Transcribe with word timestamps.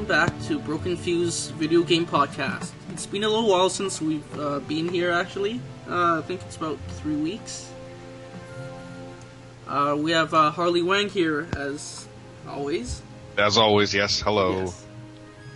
welcome 0.00 0.30
back 0.30 0.42
to 0.46 0.58
Broken 0.58 0.96
Fuse 0.96 1.48
Video 1.58 1.82
Game 1.82 2.06
Podcast. 2.06 2.70
It's 2.90 3.04
been 3.04 3.22
a 3.22 3.28
little 3.28 3.50
while 3.50 3.68
since 3.68 4.00
we've 4.00 4.38
uh, 4.38 4.60
been 4.60 4.88
here, 4.88 5.10
actually. 5.10 5.60
Uh, 5.86 6.20
I 6.20 6.22
think 6.22 6.40
it's 6.40 6.56
about 6.56 6.78
three 7.02 7.16
weeks. 7.16 7.70
Uh, 9.68 9.98
we 9.98 10.12
have 10.12 10.32
uh, 10.32 10.52
Harley 10.52 10.80
Wang 10.80 11.10
here, 11.10 11.46
as 11.54 12.08
always. 12.48 13.02
As 13.36 13.58
always, 13.58 13.92
yes. 13.92 14.20
Hello. 14.20 14.60
Yes. 14.60 14.86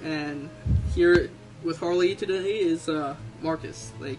And 0.02 0.50
here 0.94 1.30
with 1.62 1.80
Harley 1.80 2.14
today 2.14 2.58
is 2.58 2.86
uh, 2.86 3.16
Marcus, 3.40 3.92
like 3.98 4.18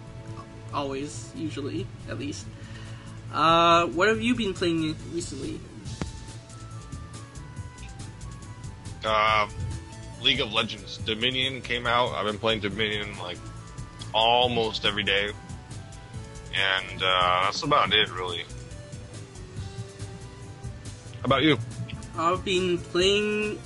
always, 0.74 1.32
usually, 1.36 1.86
at 2.10 2.18
least. 2.18 2.48
Uh, 3.32 3.86
what 3.88 4.08
have 4.08 4.22
you 4.22 4.34
been 4.34 4.56
playing 4.56 4.96
recently? 5.14 5.60
Uh, 9.04 9.48
League 10.26 10.42
of 10.42 10.52
Legends 10.52 10.98
Dominion 10.98 11.62
came 11.62 11.86
out. 11.86 12.12
I've 12.14 12.26
been 12.26 12.40
playing 12.40 12.62
Dominion 12.62 13.16
like 13.20 13.38
almost 14.12 14.84
every 14.84 15.04
day, 15.04 15.30
and 15.30 17.04
uh, 17.04 17.44
that's 17.44 17.62
about 17.62 17.94
it, 17.94 18.10
really. 18.12 18.44
How 21.20 21.26
about 21.26 21.44
you? 21.44 21.60
I've 22.18 22.44
been 22.44 22.80
playing 22.80 23.60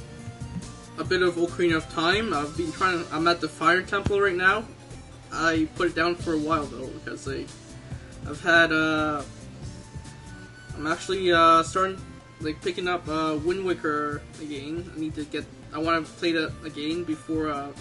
a 0.98 1.05
bit 1.05 1.22
of 1.22 1.35
Ocarina 1.35 1.77
of 1.77 1.90
Time. 1.94 2.34
I've 2.34 2.58
been 2.58 2.73
trying. 2.73 3.05
I'm 3.13 3.26
at 3.30 3.40
the 3.40 3.48
Fire 3.48 3.82
Temple 3.82 4.20
right 4.20 4.35
now. 4.35 4.66
I 5.32 5.70
put 5.76 5.88
it 5.88 5.96
down 5.96 6.16
for 6.16 6.34
a 6.34 6.38
while 6.38 6.66
though 6.66 6.88
because 6.88 7.26
I, 7.26 7.46
I've 8.30 8.41
had. 8.41 8.73
Uh, 8.73 9.23
I'm 10.76 10.88
actually 10.88 11.32
uh, 11.32 11.63
starting 11.63 12.01
like 12.41 12.62
picking 12.62 12.90
up 12.90 13.07
uh, 13.07 13.40
Wind 13.46 13.66
Waker 13.66 14.21
again. 14.41 14.91
I 14.94 14.99
need 14.99 15.16
to 15.16 15.23
get. 15.23 15.46
I 15.73 15.77
want 15.77 16.05
to 16.05 16.12
play 16.13 16.31
it 16.31 16.51
again 16.65 17.03
before 17.03 17.49
uh, 17.49 17.71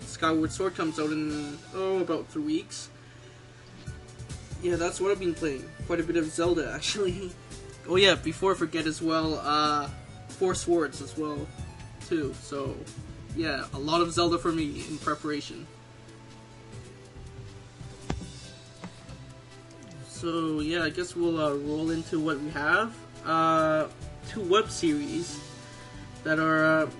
Skyward 0.00 0.52
Sword 0.52 0.74
comes 0.74 0.98
out 0.98 1.10
in 1.10 1.58
oh 1.74 2.00
about 2.00 2.26
three 2.28 2.42
weeks. 2.42 2.90
Yeah, 4.62 4.76
that's 4.76 5.00
what 5.00 5.10
I've 5.10 5.20
been 5.20 5.34
playing. 5.34 5.64
Quite 5.86 6.00
a 6.00 6.02
bit 6.02 6.16
of 6.16 6.26
Zelda 6.26 6.72
actually. 6.74 7.30
Oh 7.88 7.96
yeah, 7.96 8.14
before 8.16 8.52
I 8.52 8.54
forget 8.56 8.86
as 8.86 9.00
well, 9.00 9.40
uh, 9.42 9.88
Four 10.28 10.54
Swords 10.54 11.00
as 11.00 11.16
well, 11.16 11.46
too. 12.06 12.34
So 12.42 12.76
yeah, 13.34 13.64
a 13.72 13.78
lot 13.78 14.02
of 14.02 14.12
Zelda 14.12 14.38
for 14.38 14.52
me 14.52 14.84
in 14.88 14.98
preparation. 14.98 15.66
So 20.08 20.60
yeah, 20.60 20.82
I 20.82 20.90
guess 20.90 21.16
we'll 21.16 21.40
uh, 21.40 21.54
roll 21.54 21.90
into 21.90 22.20
what 22.20 22.40
we 22.40 22.50
have. 22.50 22.94
Uh, 23.24 23.86
two 24.28 24.42
web 24.42 24.70
series 24.70 25.40
that 26.24 26.38
are 26.38 26.82
uh, 26.82 26.90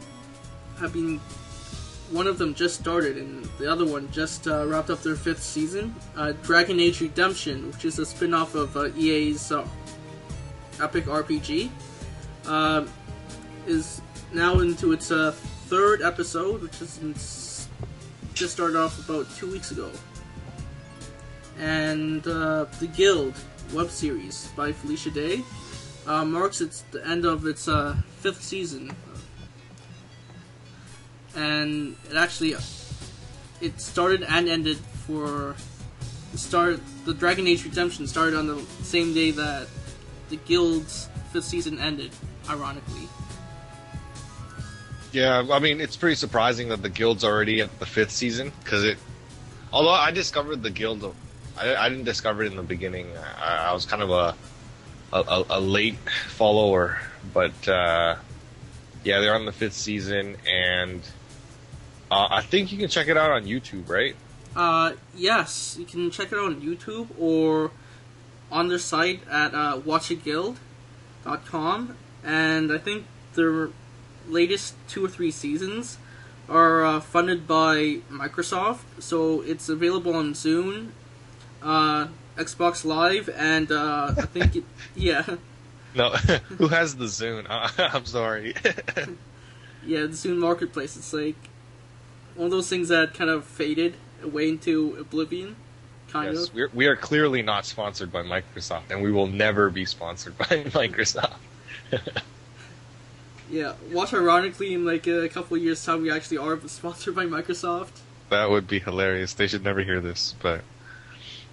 have 0.78 0.92
been. 0.92 1.20
One 2.10 2.26
of 2.26 2.38
them 2.38 2.54
just 2.54 2.80
started, 2.80 3.18
and 3.18 3.44
the 3.58 3.70
other 3.70 3.84
one 3.84 4.10
just 4.10 4.48
uh, 4.48 4.66
wrapped 4.66 4.88
up 4.88 5.02
their 5.02 5.14
fifth 5.14 5.42
season. 5.42 5.94
Uh, 6.16 6.32
Dragon 6.42 6.80
Age 6.80 7.02
Redemption, 7.02 7.66
which 7.70 7.84
is 7.84 7.98
a 7.98 8.06
spin-off 8.06 8.54
of 8.54 8.74
uh, 8.78 8.88
EA's 8.96 9.52
uh, 9.52 9.68
epic 10.80 11.04
RPG, 11.04 11.68
uh, 12.46 12.86
is 13.66 14.00
now 14.32 14.60
into 14.60 14.92
its 14.92 15.10
uh, 15.10 15.32
third 15.66 16.00
episode, 16.00 16.62
which 16.62 16.80
is 16.80 17.68
just 18.32 18.54
started 18.54 18.78
off 18.78 18.98
about 19.08 19.26
two 19.36 19.50
weeks 19.50 19.70
ago. 19.70 19.90
And 21.58 22.26
uh, 22.26 22.66
the 22.78 22.86
Guild 22.86 23.34
web 23.74 23.90
series 23.90 24.48
by 24.56 24.72
Felicia 24.72 25.10
Day 25.10 25.42
uh, 26.06 26.24
marks 26.24 26.60
its 26.60 26.84
the 26.92 27.06
end 27.06 27.24
of 27.24 27.46
its 27.46 27.68
uh, 27.68 27.96
fifth 28.20 28.42
season, 28.42 28.90
and 31.36 31.96
it 32.10 32.16
actually 32.16 32.54
it 33.60 33.80
started 33.80 34.22
and 34.22 34.48
ended 34.48 34.78
for 34.78 35.56
start. 36.34 36.80
The 37.04 37.14
Dragon 37.14 37.46
Age 37.46 37.64
Redemption 37.64 38.06
started 38.06 38.36
on 38.36 38.46
the 38.46 38.60
same 38.82 39.14
day 39.14 39.30
that 39.32 39.68
the 40.28 40.36
Guild's 40.36 41.08
fifth 41.32 41.44
season 41.44 41.78
ended. 41.78 42.12
Ironically, 42.48 43.06
Yeah, 45.12 45.44
I 45.50 45.58
mean 45.58 45.80
it's 45.82 45.96
pretty 45.96 46.16
surprising 46.16 46.68
that 46.70 46.80
the 46.80 46.88
guild's 46.88 47.24
already 47.24 47.60
at 47.60 47.78
the 47.78 47.84
fifth 47.86 48.10
season 48.10 48.52
because 48.64 48.84
it. 48.84 48.96
Although 49.70 49.90
I 49.90 50.10
discovered 50.12 50.62
the 50.62 50.70
guild, 50.70 51.14
I, 51.58 51.76
I 51.76 51.88
didn't 51.90 52.04
discover 52.04 52.42
it 52.42 52.50
in 52.50 52.56
the 52.56 52.62
beginning. 52.62 53.08
I, 53.38 53.68
I 53.68 53.72
was 53.74 53.84
kind 53.84 54.02
of 54.02 54.10
a, 54.10 54.34
a, 55.12 55.44
a 55.50 55.60
late 55.60 55.98
follower, 56.28 56.98
but 57.34 57.68
uh, 57.68 58.16
yeah, 59.04 59.20
they're 59.20 59.34
on 59.34 59.44
the 59.44 59.52
fifth 59.52 59.74
season, 59.74 60.36
and 60.46 61.02
uh, 62.10 62.28
I 62.30 62.42
think 62.42 62.72
you 62.72 62.78
can 62.78 62.88
check 62.88 63.08
it 63.08 63.16
out 63.16 63.30
on 63.30 63.44
YouTube, 63.44 63.88
right? 63.88 64.14
uh, 64.56 64.92
yes, 65.14 65.76
you 65.78 65.84
can 65.84 66.10
check 66.10 66.32
it 66.32 66.38
out 66.38 66.44
on 66.46 66.60
YouTube 66.60 67.08
or 67.18 67.70
on 68.50 68.68
their 68.68 68.78
site 68.78 69.20
at 69.30 69.54
uh, 69.54 69.78
watchtheguild.com, 71.24 71.96
and 72.24 72.72
I 72.72 72.78
think 72.78 73.04
their 73.34 73.70
latest 74.28 74.74
two 74.88 75.04
or 75.04 75.08
three 75.08 75.30
seasons 75.30 75.98
are 76.48 76.84
uh, 76.84 77.00
funded 77.00 77.46
by 77.46 77.98
Microsoft, 78.10 78.80
so 78.98 79.42
it's 79.42 79.68
available 79.68 80.14
on 80.16 80.32
Zune, 80.32 80.88
uh, 81.62 82.08
Xbox 82.36 82.84
Live, 82.84 83.28
and 83.36 83.70
uh, 83.70 84.14
I 84.16 84.22
think 84.22 84.56
it, 84.56 84.64
yeah, 84.96 85.36
No, 85.94 86.10
who 86.58 86.68
has 86.68 86.96
the 86.96 87.04
Zune? 87.04 87.46
I'm 87.78 88.06
sorry. 88.06 88.54
yeah, 89.84 90.02
the 90.02 90.16
Zune 90.16 90.38
Marketplace. 90.38 90.96
It's 90.96 91.12
like 91.12 91.36
one 92.38 92.46
of 92.46 92.50
those 92.52 92.68
things 92.68 92.88
that 92.88 93.14
kind 93.14 93.28
of 93.28 93.44
faded 93.44 93.94
away 94.22 94.48
into 94.48 94.96
oblivion, 94.98 95.56
kind 96.08 96.32
yes, 96.32 96.48
of. 96.48 96.54
we're, 96.54 96.70
we 96.72 96.86
are 96.86 96.96
clearly 96.96 97.42
not 97.42 97.66
sponsored 97.66 98.12
by 98.12 98.22
Microsoft, 98.22 98.90
and 98.90 99.02
we 99.02 99.10
will 99.10 99.26
never 99.26 99.70
be 99.70 99.84
sponsored 99.84 100.38
by 100.38 100.44
Microsoft. 100.46 101.36
Yeah, 103.50 103.76
watch 103.92 104.12
ironically 104.12 104.74
in 104.74 104.84
like 104.84 105.06
a 105.06 105.26
couple 105.28 105.56
of 105.56 105.62
years' 105.62 105.82
time, 105.82 106.02
we 106.02 106.10
actually 106.10 106.36
are 106.36 106.60
sponsored 106.68 107.14
by 107.14 107.24
Microsoft. 107.24 108.00
that 108.28 108.50
would 108.50 108.66
be 108.68 108.78
hilarious. 108.78 109.32
They 109.32 109.46
should 109.46 109.64
never 109.64 109.80
hear 109.80 110.00
this, 110.02 110.34
but 110.42 110.62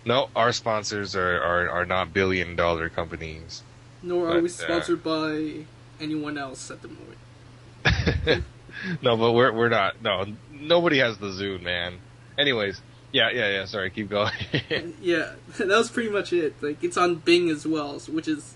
no, 0.04 0.30
our 0.36 0.52
sponsors 0.52 1.16
are, 1.16 1.42
are, 1.42 1.70
are 1.70 1.86
not 1.86 2.14
billion 2.14 2.56
dollar 2.56 2.90
companies. 2.90 3.64
Nor 4.04 4.28
are 4.28 4.34
But, 4.34 4.44
we 4.44 4.50
uh, 4.50 4.52
sponsored 4.52 5.04
by 5.04 5.66
anyone 6.02 6.38
else 6.38 6.70
at 6.70 6.82
the 6.82 6.90
moment. 6.90 8.46
no, 9.02 9.18
but 9.18 9.34
we're 9.34 9.52
we're 9.52 9.70
not. 9.70 10.02
No, 10.02 10.26
nobody 10.52 11.00
has 11.00 11.18
the 11.18 11.28
Zune, 11.28 11.64
man. 11.64 12.00
Anyways, 12.38 12.82
yeah, 13.12 13.30
yeah, 13.32 13.50
yeah. 13.50 13.66
Sorry, 13.66 13.90
keep 13.90 14.10
going. 14.10 14.34
yeah, 15.02 15.34
that 15.58 15.68
was 15.68 15.90
pretty 15.90 16.10
much 16.10 16.34
it. 16.34 16.56
Like 16.62 16.84
it's 16.84 16.98
on 16.98 17.16
Bing 17.16 17.50
as 17.50 17.66
well, 17.66 18.00
which 18.00 18.28
is 18.28 18.56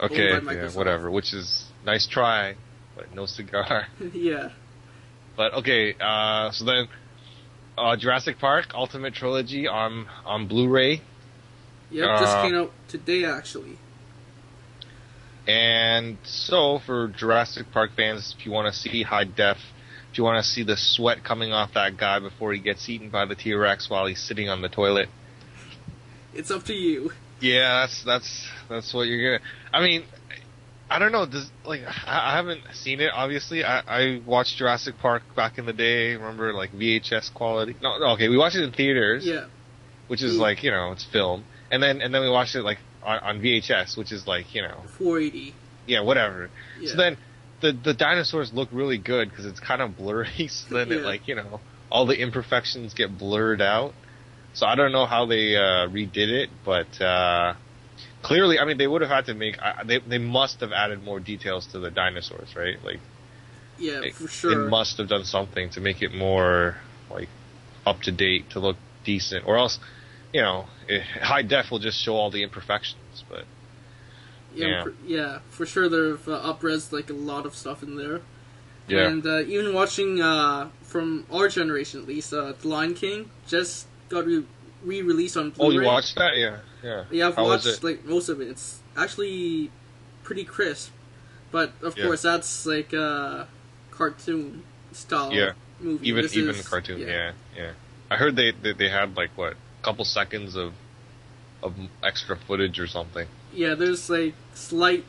okay, 0.00 0.40
yeah, 0.40 0.70
whatever. 0.70 1.10
Which 1.10 1.32
is 1.32 1.66
nice 1.84 2.06
try, 2.06 2.54
but 2.96 3.14
no 3.14 3.26
cigar. 3.26 3.86
yeah. 4.12 4.50
But 5.36 5.54
okay, 5.54 5.94
uh, 6.00 6.50
so 6.50 6.64
then 6.64 6.88
uh, 7.78 7.96
Jurassic 7.96 8.38
Park 8.38 8.72
Ultimate 8.74 9.14
Trilogy 9.14 9.66
on 9.68 10.06
on 10.24 10.46
Blu-ray, 10.46 11.00
Yep, 11.90 12.20
just 12.20 12.36
Uh, 12.36 12.42
came 12.42 12.54
out 12.54 12.72
today 12.88 13.24
actually. 13.24 13.78
And 15.50 16.16
so 16.24 16.78
for 16.86 17.08
Jurassic 17.08 17.66
Park 17.72 17.90
fans, 17.96 18.34
if 18.38 18.46
you 18.46 18.52
want 18.52 18.72
to 18.72 18.78
see 18.78 19.02
high 19.02 19.24
def, 19.24 19.56
if 20.12 20.18
you 20.18 20.24
want 20.24 20.42
to 20.44 20.48
see 20.48 20.62
the 20.62 20.76
sweat 20.76 21.24
coming 21.24 21.52
off 21.52 21.74
that 21.74 21.96
guy 21.96 22.18
before 22.20 22.52
he 22.52 22.60
gets 22.60 22.88
eaten 22.88 23.10
by 23.10 23.24
the 23.26 23.34
T 23.34 23.52
Rex 23.54 23.88
while 23.90 24.06
he's 24.06 24.20
sitting 24.20 24.48
on 24.48 24.62
the 24.62 24.68
toilet, 24.68 25.08
It's 26.34 26.50
up 26.50 26.64
to 26.64 26.74
you. 26.74 27.10
yeah, 27.40 27.80
that's 27.82 28.04
that's 28.04 28.48
that's 28.68 28.94
what 28.94 29.02
you're 29.08 29.38
gonna. 29.38 29.50
I 29.72 29.80
mean, 29.82 30.04
I 30.88 30.98
don't 30.98 31.12
know. 31.12 31.26
Does 31.26 31.50
like 31.64 31.80
I, 32.06 32.32
I 32.32 32.36
haven't 32.36 32.60
seen 32.72 33.00
it. 33.00 33.10
Obviously, 33.14 33.64
I, 33.64 33.80
I 33.86 34.22
watched 34.26 34.56
Jurassic 34.56 34.94
Park 35.00 35.22
back 35.36 35.58
in 35.58 35.66
the 35.66 35.72
day. 35.72 36.14
Remember, 36.14 36.52
like 36.52 36.72
VHS 36.72 37.32
quality. 37.34 37.76
No, 37.82 37.98
no, 37.98 38.06
okay, 38.14 38.28
we 38.28 38.36
watched 38.36 38.56
it 38.56 38.62
in 38.64 38.72
theaters. 38.72 39.24
Yeah. 39.26 39.46
which 40.08 40.22
is 40.22 40.36
like 40.36 40.62
you 40.64 40.70
know 40.70 40.92
it's 40.92 41.04
film, 41.04 41.44
and 41.70 41.82
then 41.82 42.00
and 42.00 42.12
then 42.14 42.22
we 42.22 42.30
watched 42.30 42.54
it 42.56 42.62
like 42.62 42.78
on, 43.02 43.18
on 43.20 43.40
VHS, 43.40 43.96
which 43.96 44.12
is 44.12 44.26
like 44.26 44.54
you 44.54 44.62
know 44.62 44.82
480. 44.98 45.54
yeah 45.86 46.02
whatever. 46.02 46.50
Yeah. 46.80 46.90
So 46.90 46.96
then 46.96 47.16
the 47.60 47.72
the 47.72 47.94
dinosaurs 47.94 48.52
look 48.52 48.68
really 48.72 48.98
good 48.98 49.30
because 49.30 49.46
it's 49.46 49.60
kind 49.60 49.82
of 49.82 49.96
blurry. 49.96 50.28
So 50.48 50.74
then 50.74 50.92
it 50.92 51.02
like 51.04 51.28
you 51.28 51.34
know 51.34 51.60
all 51.90 52.06
the 52.06 52.18
imperfections 52.20 52.94
get 52.94 53.16
blurred 53.18 53.60
out. 53.60 53.94
So 54.52 54.66
I 54.66 54.74
don't 54.74 54.92
know 54.92 55.06
how 55.06 55.26
they 55.26 55.56
uh, 55.56 55.86
redid 55.88 56.28
it, 56.28 56.50
but 56.64 57.00
uh, 57.00 57.54
clearly, 58.22 58.58
I 58.58 58.64
mean 58.64 58.78
they 58.78 58.86
would 58.86 59.00
have 59.02 59.10
had 59.10 59.26
to 59.26 59.34
make 59.34 59.58
I 59.60 59.84
they 59.84 59.98
they 59.98 60.18
must 60.18 60.60
have 60.60 60.72
added 60.72 61.02
more 61.02 61.20
details 61.20 61.66
to 61.68 61.78
the 61.78 61.90
dinosaurs, 61.90 62.54
right? 62.56 62.76
Like 62.84 63.00
Yeah, 63.78 64.02
for 64.12 64.28
sure. 64.28 64.52
it 64.52 64.68
must 64.68 64.98
have 64.98 65.08
done 65.08 65.24
something 65.24 65.70
to 65.70 65.80
make 65.80 66.02
it 66.02 66.14
more 66.14 66.76
like 67.10 67.28
up 67.86 68.00
to 68.02 68.12
date 68.12 68.50
to 68.50 68.60
look 68.60 68.76
decent, 69.04 69.46
or 69.46 69.56
else, 69.56 69.78
you 70.32 70.42
know, 70.42 70.66
it, 70.94 71.02
high 71.22 71.42
def 71.42 71.70
will 71.70 71.78
just 71.78 71.98
show 72.00 72.14
all 72.16 72.30
the 72.30 72.42
imperfections. 72.42 73.24
But 73.28 73.44
yeah, 74.54 74.66
yeah. 74.68 74.82
For, 74.84 74.94
yeah, 75.06 75.38
for 75.50 75.66
sure 75.66 75.88
they've 75.88 76.28
uh, 76.28 76.32
up-res 76.50 76.92
like 76.92 77.10
a 77.10 77.14
lot 77.14 77.46
of 77.46 77.54
stuff 77.54 77.82
in 77.82 77.96
there. 77.96 78.20
Yeah. 78.88 79.06
And 79.08 79.24
uh, 79.24 79.40
even 79.42 79.72
watching 79.74 80.20
uh, 80.20 80.68
from 80.82 81.24
our 81.32 81.48
generation 81.48 82.00
at 82.00 82.06
least, 82.08 82.32
uh, 82.32 82.52
The 82.60 82.66
Lion 82.68 82.94
King 82.94 83.30
just 83.46 83.86
got 84.08 84.26
re- 84.26 84.44
re-released 84.84 85.36
on 85.36 85.50
Blu-ray. 85.50 85.76
Oh, 85.76 85.80
you 85.80 85.86
watched 85.86 86.16
that? 86.16 86.36
Yeah, 86.36 86.56
yeah. 86.82 87.04
Yeah, 87.10 87.28
I've 87.28 87.36
How 87.36 87.44
watched 87.44 87.84
like 87.84 88.04
most 88.04 88.28
of 88.28 88.40
it. 88.40 88.48
It's 88.48 88.80
actually 88.96 89.70
pretty 90.24 90.42
crisp, 90.44 90.90
but 91.52 91.72
of 91.82 91.96
Yeah. 91.96 92.06
course 92.06 92.22
that's 92.22 92.66
like 92.66 92.92
a 92.92 93.46
cartoon 93.92 94.64
style 94.92 95.32
Yeah. 95.32 95.52
movie. 95.78 96.08
even 96.08 96.22
This 96.22 96.36
even 96.36 96.56
is- 96.56 96.66
cartoon. 96.68 96.98
Yeah. 96.98 97.32
yeah, 97.56 97.72
I 98.10 98.16
heard 98.16 98.34
they, 98.34 98.50
they 98.50 98.72
they 98.72 98.88
had 98.88 99.16
like 99.16 99.30
what 99.36 99.54
couple 99.82 100.04
seconds 100.04 100.56
of 100.56 100.72
of 101.62 101.74
extra 102.02 102.36
footage 102.36 102.78
or 102.78 102.86
something. 102.86 103.26
yeah. 103.52 103.74
There's 103.74 104.08
like 104.08 104.34
slight 104.54 105.04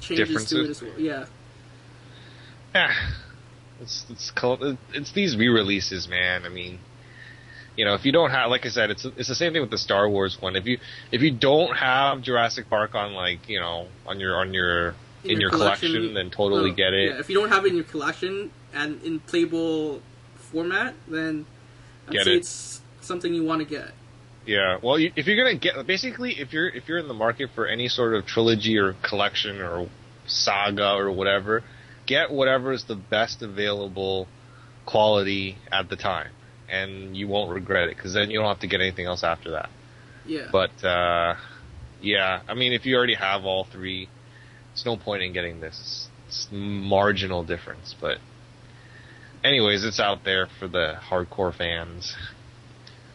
changes 0.00 0.46
to 0.46 0.64
it 0.64 0.70
as 0.70 0.82
well. 0.82 0.92
Yeah, 0.98 1.26
Yeah, 2.74 2.92
it's 3.80 4.06
it's 4.10 4.30
called, 4.30 4.78
it's 4.92 5.12
these 5.12 5.36
re-releases, 5.36 6.08
man. 6.08 6.44
I 6.44 6.48
mean, 6.48 6.78
you 7.76 7.84
know, 7.84 7.94
if 7.94 8.04
you 8.04 8.12
don't 8.12 8.30
have, 8.30 8.50
like 8.50 8.66
I 8.66 8.68
said, 8.70 8.90
it's 8.90 9.04
it's 9.04 9.28
the 9.28 9.34
same 9.34 9.52
thing 9.52 9.62
with 9.62 9.70
the 9.70 9.78
Star 9.78 10.08
Wars 10.08 10.40
one. 10.40 10.56
If 10.56 10.66
you 10.66 10.78
if 11.12 11.22
you 11.22 11.30
don't 11.30 11.76
have 11.76 12.20
Jurassic 12.22 12.68
Park 12.68 12.94
on 12.94 13.12
like 13.14 13.48
you 13.48 13.60
know 13.60 13.86
on 14.06 14.18
your 14.20 14.36
on 14.36 14.52
your 14.52 14.94
in, 15.22 15.40
your, 15.40 15.50
collection, 15.50 16.14
then 16.14 16.30
totally 16.30 16.70
no, 16.70 16.76
get 16.76 16.94
it. 16.94 17.10
Yeah, 17.12 17.20
if 17.20 17.28
you 17.28 17.38
don't 17.38 17.50
have 17.50 17.64
it 17.64 17.68
in 17.68 17.76
your 17.76 17.84
collection 17.84 18.50
and 18.72 19.02
in 19.02 19.20
playable 19.20 20.00
format, 20.36 20.94
then 21.06 21.46
I'd 22.08 22.12
Get 22.12 22.24
say 22.24 22.32
it. 22.32 22.36
it's 22.38 22.80
something 23.10 23.34
you 23.34 23.44
want 23.44 23.60
to 23.60 23.68
get. 23.68 23.90
Yeah, 24.46 24.78
well, 24.82 24.98
you, 24.98 25.12
if 25.16 25.26
you're 25.26 25.36
gonna 25.36 25.58
get 25.58 25.86
basically 25.86 26.32
if 26.38 26.52
you're 26.52 26.68
if 26.68 26.88
you're 26.88 26.98
in 26.98 27.08
the 27.08 27.20
market 27.26 27.50
for 27.54 27.66
any 27.66 27.88
sort 27.88 28.14
of 28.14 28.24
trilogy 28.24 28.78
or 28.78 28.94
collection 29.06 29.60
or 29.60 29.88
saga 30.26 30.94
or 30.94 31.10
whatever, 31.12 31.62
get 32.06 32.30
whatever 32.30 32.72
is 32.72 32.84
the 32.84 32.94
best 32.94 33.42
available 33.42 34.28
quality 34.86 35.58
at 35.70 35.90
the 35.90 35.96
time, 35.96 36.30
and 36.70 37.16
you 37.16 37.28
won't 37.28 37.52
regret 37.52 37.88
it 37.88 37.96
because 37.96 38.14
then 38.14 38.30
you 38.30 38.38
don't 38.38 38.48
have 38.48 38.60
to 38.60 38.66
get 38.66 38.80
anything 38.80 39.06
else 39.06 39.22
after 39.22 39.50
that. 39.52 39.68
Yeah, 40.24 40.48
But 40.52 40.84
uh, 40.84 41.34
yeah, 42.00 42.42
I 42.48 42.54
mean, 42.54 42.72
if 42.72 42.86
you 42.86 42.96
already 42.96 43.14
have 43.14 43.44
all 43.44 43.66
three, 43.70 44.08
it's 44.72 44.86
no 44.86 44.96
point 44.96 45.22
in 45.22 45.32
getting 45.32 45.60
this. 45.60 46.08
It's 46.28 46.48
marginal 46.50 47.44
difference, 47.44 47.94
but 48.00 48.18
anyways, 49.44 49.84
it's 49.84 50.00
out 50.00 50.24
there 50.24 50.46
for 50.58 50.68
the 50.68 50.94
hardcore 51.10 51.54
fans. 51.54 52.16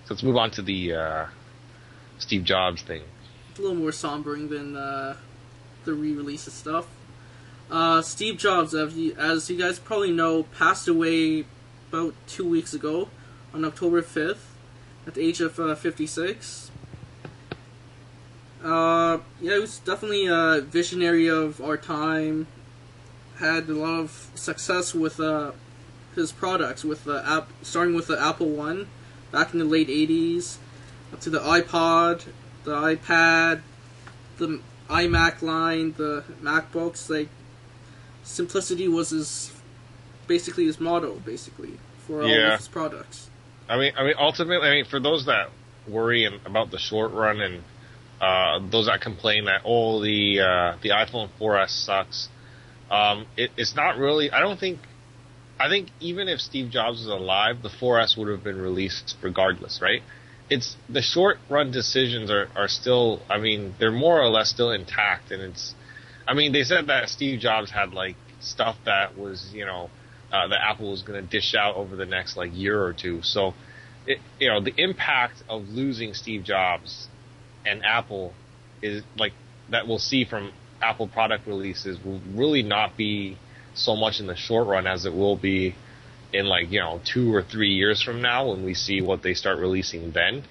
So 0.05 0.13
let's 0.13 0.21
move 0.21 0.37
on 0.37 0.51
to 0.51 0.61
the 0.61 0.93
uh, 0.93 1.25
Steve 2.19 2.43
Jobs 2.43 2.83
thing. 2.83 3.01
It's 3.49 3.57
a 3.57 3.63
little 3.63 3.75
more 3.75 3.89
sombering 3.89 4.49
than 4.49 4.77
uh, 4.77 5.15
the 5.83 5.95
re-release 5.95 6.45
of 6.45 6.53
stuff. 6.53 6.85
Uh, 7.71 8.03
Steve 8.03 8.37
Jobs, 8.37 8.75
as 8.75 8.95
you, 8.95 9.15
as 9.15 9.49
you 9.49 9.57
guys 9.57 9.79
probably 9.79 10.11
know, 10.11 10.43
passed 10.43 10.87
away 10.87 11.45
about 11.89 12.13
two 12.27 12.47
weeks 12.47 12.71
ago 12.71 13.09
on 13.51 13.65
October 13.65 14.03
5th 14.03 14.37
at 15.07 15.15
the 15.15 15.21
age 15.21 15.41
of 15.41 15.59
uh, 15.59 15.73
56. 15.73 16.69
Uh, 18.63 19.17
yeah, 19.41 19.53
he 19.53 19.59
was 19.59 19.79
definitely 19.79 20.27
a 20.27 20.61
visionary 20.61 21.27
of 21.27 21.59
our 21.59 21.77
time. 21.77 22.45
Had 23.39 23.67
a 23.69 23.73
lot 23.73 24.01
of 24.01 24.29
success 24.35 24.93
with 24.93 25.19
uh, 25.19 25.53
his 26.13 26.31
products, 26.31 26.85
with 26.85 27.05
the 27.05 27.27
app, 27.27 27.49
starting 27.63 27.95
with 27.95 28.05
the 28.05 28.21
Apple 28.21 28.49
One 28.49 28.87
back 29.31 29.53
in 29.53 29.59
the 29.59 29.65
late 29.65 29.87
80s, 29.87 30.57
up 31.13 31.19
to 31.21 31.29
the 31.29 31.39
iPod, 31.39 32.25
the 32.63 32.71
iPad, 32.71 33.61
the 34.37 34.59
iMac 34.89 35.41
line, 35.41 35.93
the 35.97 36.23
MacBooks. 36.41 37.09
Like 37.09 37.29
simplicity 38.23 38.87
was 38.87 39.09
his 39.11 39.51
basically 40.27 40.65
his 40.65 40.79
motto, 40.79 41.15
basically 41.25 41.77
for 42.07 42.23
all 42.23 42.27
Yeah. 42.27 42.53
of 42.53 42.59
his 42.59 42.67
products. 42.67 43.29
I 43.67 43.77
mean, 43.77 43.93
I 43.97 44.03
mean, 44.03 44.13
ultimately, 44.19 44.67
I 44.67 44.71
mean, 44.71 44.85
for 44.85 44.99
those 44.99 45.25
that 45.25 45.49
worry 45.87 46.25
and, 46.25 46.39
about 46.45 46.71
the 46.71 46.77
short 46.79 47.11
run 47.11 47.41
and 47.41 47.63
uh, 48.21 48.59
those 48.69 48.85
that 48.85 49.01
complain 49.01 49.45
that 49.45 49.61
oh 49.65 50.01
the 50.01 50.39
uh, 50.39 50.75
the 50.81 50.89
iPhone 50.89 51.29
4S 51.39 51.69
sucks, 51.69 52.29
um, 52.89 53.25
it, 53.35 53.51
it's 53.57 53.75
not 53.75 53.97
really. 53.97 54.31
I 54.31 54.39
don't 54.39 54.59
think. 54.59 54.79
I 55.59 55.69
think 55.69 55.89
even 55.99 56.27
if 56.27 56.41
Steve 56.41 56.69
Jobs 56.69 56.99
was 56.99 57.07
alive, 57.07 57.61
the 57.61 57.69
4S 57.69 58.17
would 58.17 58.27
have 58.29 58.43
been 58.43 58.59
released 58.59 59.15
regardless, 59.21 59.81
right? 59.81 60.01
It's 60.49 60.75
the 60.89 61.01
short 61.01 61.37
run 61.49 61.71
decisions 61.71 62.29
are, 62.29 62.49
are 62.55 62.67
still. 62.67 63.21
I 63.29 63.39
mean, 63.39 63.73
they're 63.79 63.91
more 63.91 64.21
or 64.21 64.29
less 64.29 64.49
still 64.49 64.71
intact, 64.71 65.31
and 65.31 65.41
it's. 65.41 65.73
I 66.27 66.33
mean, 66.33 66.51
they 66.51 66.63
said 66.63 66.87
that 66.87 67.09
Steve 67.09 67.39
Jobs 67.39 67.71
had 67.71 67.93
like 67.93 68.15
stuff 68.41 68.75
that 68.85 69.17
was, 69.17 69.51
you 69.53 69.65
know, 69.65 69.89
uh, 70.31 70.47
that 70.47 70.59
Apple 70.61 70.91
was 70.91 71.01
going 71.01 71.21
to 71.21 71.27
dish 71.27 71.55
out 71.55 71.75
over 71.75 71.95
the 71.95 72.05
next 72.05 72.37
like 72.37 72.51
year 72.53 72.83
or 72.83 72.93
two. 72.93 73.21
So, 73.23 73.53
it, 74.05 74.19
you 74.39 74.49
know, 74.49 74.61
the 74.61 74.73
impact 74.77 75.43
of 75.49 75.69
losing 75.69 76.13
Steve 76.13 76.43
Jobs 76.43 77.07
and 77.65 77.83
Apple 77.83 78.33
is 78.81 79.03
like 79.17 79.33
that 79.69 79.87
we'll 79.87 79.99
see 79.99 80.25
from 80.25 80.51
Apple 80.81 81.07
product 81.07 81.47
releases 81.47 81.97
will 82.03 82.21
really 82.33 82.61
not 82.61 82.95
be 82.95 83.37
so 83.75 83.95
much 83.95 84.19
in 84.19 84.27
the 84.27 84.35
short 84.35 84.67
run 84.67 84.87
as 84.87 85.05
it 85.05 85.13
will 85.13 85.35
be 85.35 85.75
in 86.33 86.45
like 86.47 86.71
you 86.71 86.79
know 86.79 86.99
two 87.03 87.33
or 87.33 87.41
three 87.41 87.73
years 87.73 88.01
from 88.01 88.21
now 88.21 88.49
when 88.49 88.63
we 88.63 88.73
see 88.73 89.01
what 89.01 89.21
they 89.21 89.33
start 89.33 89.59
releasing 89.59 90.11
then. 90.11 90.43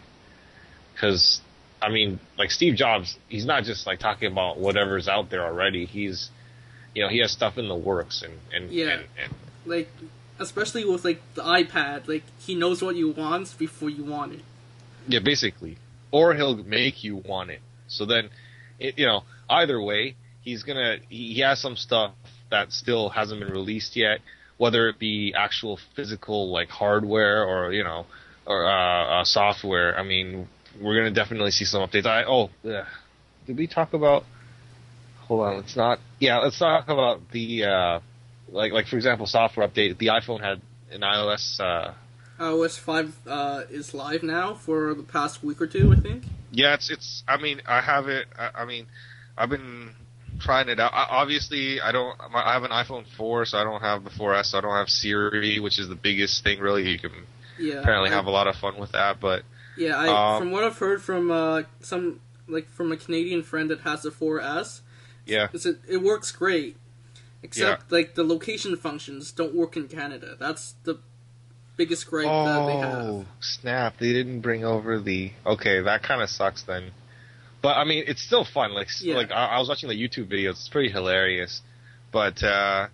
Because 0.93 1.41
I 1.83 1.91
mean, 1.91 2.21
like 2.39 2.51
Steve 2.51 2.77
Jobs, 2.77 3.19
he's 3.29 3.45
not 3.45 3.65
just 3.65 3.87
like 3.87 3.99
talking 3.99 4.31
about 4.31 4.59
whatever's 4.59 5.09
out 5.09 5.31
there 5.31 5.45
already. 5.45 5.85
He's 5.87 6.31
you 6.95 7.03
know 7.03 7.09
he 7.09 7.19
has 7.19 7.33
stuff 7.33 7.59
in 7.59 7.69
the 7.69 7.75
works 7.77 8.23
and 8.23 8.35
and 8.53 8.71
Yeah. 8.71 8.91
and, 8.91 9.03
and 9.23 9.35
Like 9.67 9.89
especially 10.39 10.85
with 10.85 11.05
like 11.05 11.21
the 11.35 11.43
iPad, 11.43 12.09
like 12.09 12.25
he 12.39 12.55
knows 12.55 12.83
what 12.83 12.97
you 12.97 13.11
want 13.11 13.57
before 13.59 13.91
you 13.91 14.05
want 14.05 14.35
it. 14.35 14.41
Yeah, 15.09 15.21
basically. 15.21 15.77
Or 16.11 16.35
he'll 16.35 16.57
make 16.57 17.05
you 17.05 17.17
want 17.17 17.51
it. 17.51 17.61
So 17.89 18.07
then, 18.07 18.31
it, 18.79 18.99
you 18.99 19.07
know, 19.07 19.25
either 19.51 19.81
way, 19.81 20.17
he's 20.43 20.63
gonna, 20.63 20.99
he 21.09 21.35
he 21.35 21.41
has 21.41 21.61
some 21.61 21.77
stuff 21.77 22.13
that 22.55 22.73
still 22.73 23.09
hasn't 23.09 23.41
been 23.41 23.51
released 23.51 23.97
yet, 23.97 24.21
whether 24.57 24.89
it 24.89 24.99
be 24.99 25.35
actual 25.37 25.79
physical, 25.97 26.51
like 26.51 26.69
hardware 26.69 27.45
or, 27.45 27.73
you 27.73 27.85
know, 27.85 28.07
or, 28.47 28.67
uh, 28.67 29.21
uh 29.21 29.25
software. 29.25 29.99
I 29.99 30.05
mean, 30.05 30.49
we're 30.81 30.97
gonna 30.97 31.11
definitely 31.11 31.51
see 31.51 31.65
some 31.65 31.83
updates. 31.87 32.07
I, 32.07 32.25
oh, 32.25 32.51
ugh. 32.65 32.87
did 33.47 33.59
we 33.59 33.67
talk 33.67 33.93
about, 33.93 34.25
hold 35.27 35.47
on, 35.47 35.57
let's 35.57 35.77
not, 35.77 35.99
yeah, 36.21 36.39
let's 36.39 36.59
talk 36.59 36.89
about 36.89 37.21
the, 37.33 37.65
uh, 37.65 38.01
like, 38.49 38.73
like 38.73 38.87
for 38.87 38.97
example, 38.97 39.27
software 39.27 39.67
update. 39.67 39.99
The 39.99 40.07
iPhone 40.07 40.41
had 40.41 40.61
an 40.93 41.01
iOS, 41.01 41.59
uh, 41.59 41.95
iOS 42.39 42.79
five 42.79 43.15
uh, 43.27 43.63
is 43.71 43.95
live 43.95 44.23
now 44.23 44.55
for 44.55 44.95
the 44.95 45.03
past 45.03 45.43
week 45.43 45.61
or 45.61 45.67
two, 45.67 45.93
I 45.97 46.01
think. 46.01 46.25
Yeah, 46.51 46.75
it's 46.75 46.91
it's. 46.91 47.23
I 47.29 47.37
mean, 47.37 47.63
I 47.67 47.81
have 47.81 48.09
it. 48.09 48.27
I, 48.37 48.63
I 48.63 48.65
mean, 48.65 48.87
I've 49.37 49.51
been 49.51 49.95
trying 50.41 50.69
it 50.69 50.79
out. 50.81 50.93
I, 50.93 51.07
obviously, 51.11 51.81
I 51.81 51.93
don't. 51.93 52.17
I 52.35 52.53
have 52.53 52.65
an 52.65 52.71
iPhone 52.71 53.07
4, 53.17 53.45
so 53.47 53.59
I 53.59 53.65
don't 53.65 53.81
have 53.81 54.05
the 54.05 54.11
4S. 54.11 54.47
So 54.47 54.59
I 54.59 54.61
don't 54.61 54.75
have 54.75 54.89
Siri, 54.89 55.59
which 55.61 55.79
is 55.79 55.89
the 55.89 55.95
biggest 55.95 56.43
thing. 56.45 56.59
Really, 56.61 56.89
you 56.91 56.99
can 56.99 57.13
Yeah, 57.59 57.75
apparently 57.81 58.11
I- 58.11 58.15
have 58.15 58.27
a 58.27 58.31
lot 58.31 58.47
of 58.49 58.57
fun 58.57 58.77
with 58.79 58.93
that. 58.93 59.21
But 59.21 59.43
Yeah, 59.77 59.97
I, 59.99 60.35
Um, 60.37 60.43
from 60.43 60.51
what 60.53 60.63
I've 60.65 60.79
heard 60.79 61.03
from 61.03 61.31
uh, 61.31 61.63
some 61.81 62.21
like 62.49 62.69
from 62.69 62.93
a 62.93 62.97
Canadian 62.97 63.43
friend 63.43 63.71
that 63.71 63.81
has 63.81 64.03
the 64.03 64.11
4S, 64.11 64.81
yeah, 65.27 65.49
it 65.53 65.67
it 65.89 66.03
works 66.03 66.31
great, 66.33 66.77
except 67.43 67.91
like 67.91 68.15
the 68.15 68.23
location 68.25 68.77
functions 68.77 69.33
don't 69.33 69.55
work 69.55 69.77
in 69.77 69.89
Canada. 69.89 70.37
That's 70.39 70.75
the 70.85 70.99
biggest 71.77 72.07
gripe 72.09 72.27
that 72.27 72.67
they 72.67 72.77
have. 72.77 72.99
Oh, 73.05 73.25
snap! 73.41 73.97
They 73.99 74.13
didn't 74.13 74.41
bring 74.41 74.65
over 74.65 75.01
the. 75.01 75.33
Okay, 75.45 75.81
that 75.81 76.03
kind 76.03 76.23
of 76.23 76.31
sucks 76.31 76.63
then. 76.63 76.93
But 77.65 77.79
I 77.79 77.85
mean, 77.85 78.05
it's 78.07 78.23
still 78.23 78.45
fun. 78.45 78.75
Like, 78.75 78.89
Yeah. 79.01 79.17
like 79.17 79.31
I, 79.31 79.47
I 79.57 79.59
was 79.59 79.71
watching 79.71 79.89
the 79.89 79.95
YouTube 79.95 80.31
videos. 80.31 80.51
It's 80.61 80.69
pretty 80.69 80.91
hilarious. 80.91 81.63
But 82.13 82.43
uh 82.45 82.89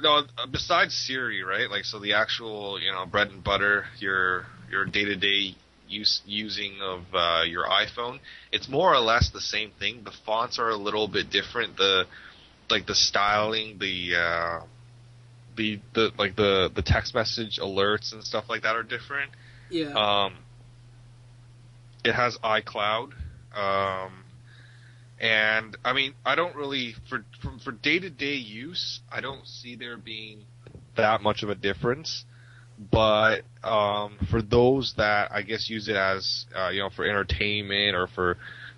no, 0.00 0.22
besides 0.50 0.94
Siri, 0.94 1.42
right? 1.42 1.68
Like, 1.70 1.84
so 1.84 1.98
the 2.00 2.14
actual, 2.14 2.80
you 2.80 2.90
know, 2.92 3.06
bread 3.06 3.28
and 3.28 3.42
butter, 3.44 3.86
your 3.98 4.46
your 4.70 4.84
day 4.86 5.04
to 5.04 5.16
day 5.16 5.56
use 5.88 6.22
using 6.26 6.74
of 6.80 7.00
uh, 7.12 7.42
your 7.46 7.64
iPhone, 7.66 8.18
it's 8.50 8.68
more 8.68 8.92
or 8.94 8.98
less 9.00 9.30
the 9.30 9.40
same 9.40 9.70
thing. 9.78 10.02
The 10.04 10.12
fonts 10.26 10.58
are 10.58 10.70
a 10.70 10.76
little 10.76 11.08
bit 11.08 11.30
different. 11.30 11.76
The 11.76 12.06
like 12.70 12.86
the 12.86 12.94
styling, 12.94 13.78
the 13.78 14.16
uh, 14.16 14.60
the 15.56 15.80
the 15.94 16.10
like 16.18 16.36
the 16.36 16.70
the 16.74 16.82
text 16.82 17.14
message 17.14 17.58
alerts 17.60 18.12
and 18.12 18.22
stuff 18.24 18.44
like 18.48 18.62
that 18.62 18.76
are 18.76 18.82
different. 18.84 19.30
Yeah, 19.70 19.92
Um, 19.94 20.34
it 22.04 22.14
has 22.14 22.36
iCloud, 22.42 23.12
um, 23.56 24.24
and 25.20 25.76
I 25.84 25.92
mean, 25.92 26.14
I 26.24 26.34
don't 26.34 26.54
really 26.56 26.94
for 27.08 27.24
for, 27.42 27.52
for 27.64 27.72
day-to-day 27.72 28.34
use, 28.34 29.00
I 29.10 29.20
don't 29.20 29.46
see 29.46 29.76
there 29.76 29.96
being 29.96 30.44
that 30.96 31.22
much 31.22 31.42
of 31.42 31.48
a 31.50 31.54
difference. 31.54 32.24
But 32.90 33.42
um, 33.62 34.18
for 34.30 34.42
those 34.42 34.94
that 34.96 35.30
I 35.30 35.42
guess 35.42 35.70
use 35.70 35.88
it 35.88 35.94
as 35.96 36.46
uh, 36.56 36.70
you 36.70 36.80
know 36.80 36.90
for 36.90 37.04
entertainment 37.04 37.94
or 37.94 38.08
for 38.08 38.36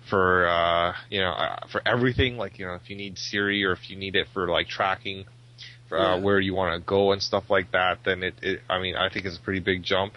for 0.09 0.47
uh, 0.47 0.93
you 1.09 1.19
know 1.19 1.31
uh, 1.31 1.65
for 1.71 1.81
everything, 1.85 2.37
like 2.37 2.59
you 2.59 2.67
know 2.67 2.75
if 2.75 2.89
you 2.89 2.95
need 2.95 3.17
Siri 3.17 3.63
or 3.65 3.71
if 3.73 3.89
you 3.89 3.97
need 3.97 4.15
it 4.15 4.27
for 4.33 4.47
like 4.49 4.67
tracking 4.67 5.25
uh, 5.91 5.95
Yeah. 5.95 6.15
where 6.19 6.39
you 6.39 6.53
want 6.53 6.79
to 6.79 6.85
go 6.85 7.11
and 7.11 7.21
stuff 7.21 7.45
like 7.49 7.71
that, 7.71 7.99
then 8.05 8.21
it, 8.21 8.35
it 8.43 8.61
I 8.69 8.79
mean, 8.79 8.95
I 8.95 9.09
think 9.09 9.25
it's 9.25 9.37
a 9.37 9.41
pretty 9.41 9.61
big 9.61 9.83
jump. 9.83 10.13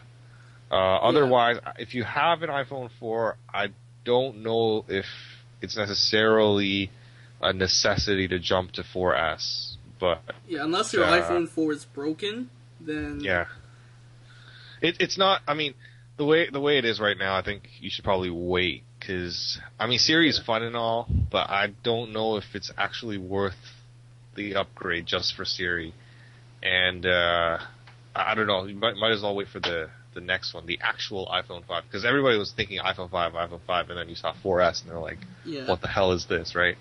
Uh, 0.71 0.97
otherwise, 0.99 1.57
if 1.79 1.95
you 1.95 2.05
have 2.05 2.43
an 2.43 2.51
iPhone 2.51 2.91
4, 3.01 3.37
I 3.53 3.69
don't 4.05 4.43
know 4.43 4.85
if 4.89 5.07
it's 5.61 5.77
necessarily 5.77 6.91
a 7.41 7.53
necessity 7.53 8.29
to 8.29 8.39
jump 8.39 8.73
to 8.73 8.83
4S, 8.83 9.77
but 9.99 10.23
Yeah, 10.49 10.65
unless 10.65 10.93
your 10.93 11.05
Uh, 11.05 11.21
iPhone 11.21 11.49
4 11.49 11.73
is 11.73 11.85
broken, 11.85 12.51
then 12.81 13.21
yeah, 13.21 13.47
it, 14.81 14.97
it's 15.01 15.19
not. 15.19 15.43
I 15.47 15.55
mean, 15.55 15.75
the 16.17 16.25
way 16.25 16.49
the 16.51 16.61
way 16.61 16.79
it 16.79 16.85
is 16.85 17.01
right 17.01 17.17
now, 17.17 17.37
I 17.37 17.43
think 17.43 17.69
you 17.81 17.91
should 17.91 18.05
probably 18.05 18.31
wait 18.31 18.85
because 18.99 19.59
I 19.79 19.87
mean, 19.87 19.99
Siri 19.99 20.29
is 20.29 20.39
fun 20.39 20.63
and 20.63 20.77
all, 20.77 21.09
but 21.31 21.49
I 21.51 21.73
don't 21.83 22.13
know 22.13 22.37
if 22.37 22.45
it's 22.55 22.73
actually 22.77 23.19
worth 23.19 23.55
the 24.35 24.55
upgrade 24.57 25.07
just 25.07 25.35
for 25.35 25.45
Siri. 25.45 25.95
And 26.63 27.05
uh, 27.07 27.59
I 28.15 28.33
I 28.33 28.35
don't 28.35 28.47
know. 28.47 28.65
You 28.65 28.77
might, 28.77 28.97
might 28.97 29.13
as 29.13 29.23
well 29.23 29.35
wait 29.35 29.49
for 29.49 29.61
the 29.61 29.89
the 30.15 30.21
next 30.21 30.55
one, 30.55 30.67
the 30.67 30.79
actual 30.83 31.27
iPhone 31.27 31.65
5, 31.67 31.85
because 31.85 32.05
everybody 32.05 32.39
was 32.39 32.53
thinking 32.53 32.81
iPhone 32.81 33.11
5, 33.11 33.33
iPhone 33.33 33.61
5, 33.67 33.91
and 33.91 33.99
then 33.99 34.09
you 34.09 34.15
saw 34.15 34.33
4S, 34.45 34.83
and 34.83 34.91
they're 34.91 34.99
like, 34.99 35.19
yeah, 35.45 35.69
what 35.69 35.81
the 35.81 35.89
hell 35.89 36.13
is 36.13 36.27
this, 36.27 36.55
right? 36.55 36.77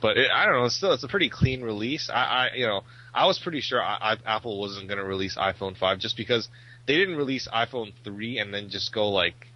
But 0.00 0.16
it, 0.16 0.30
I 0.30 0.46
don't 0.46 0.62
know. 0.62 0.68
Still, 0.68 0.92
it's 0.92 1.04
a 1.04 1.08
pretty 1.08 1.30
clean 1.30 1.62
release. 1.62 2.10
I, 2.12 2.14
I 2.14 2.48
you 2.56 2.66
know, 2.66 2.82
I 3.14 3.26
was 3.26 3.38
pretty 3.38 3.60
sure 3.60 3.82
I, 3.82 4.16
I, 4.26 4.36
Apple 4.36 4.60
wasn't 4.60 4.88
going 4.88 4.98
to 4.98 5.04
release 5.04 5.36
iPhone 5.36 5.76
5 5.76 5.98
just 5.98 6.16
because 6.16 6.48
they 6.86 6.96
didn't 6.96 7.16
release 7.16 7.48
iPhone 7.52 7.92
3 8.04 8.38
and 8.38 8.52
then 8.52 8.68
just 8.68 8.92
go 8.92 9.08
like, 9.08 9.46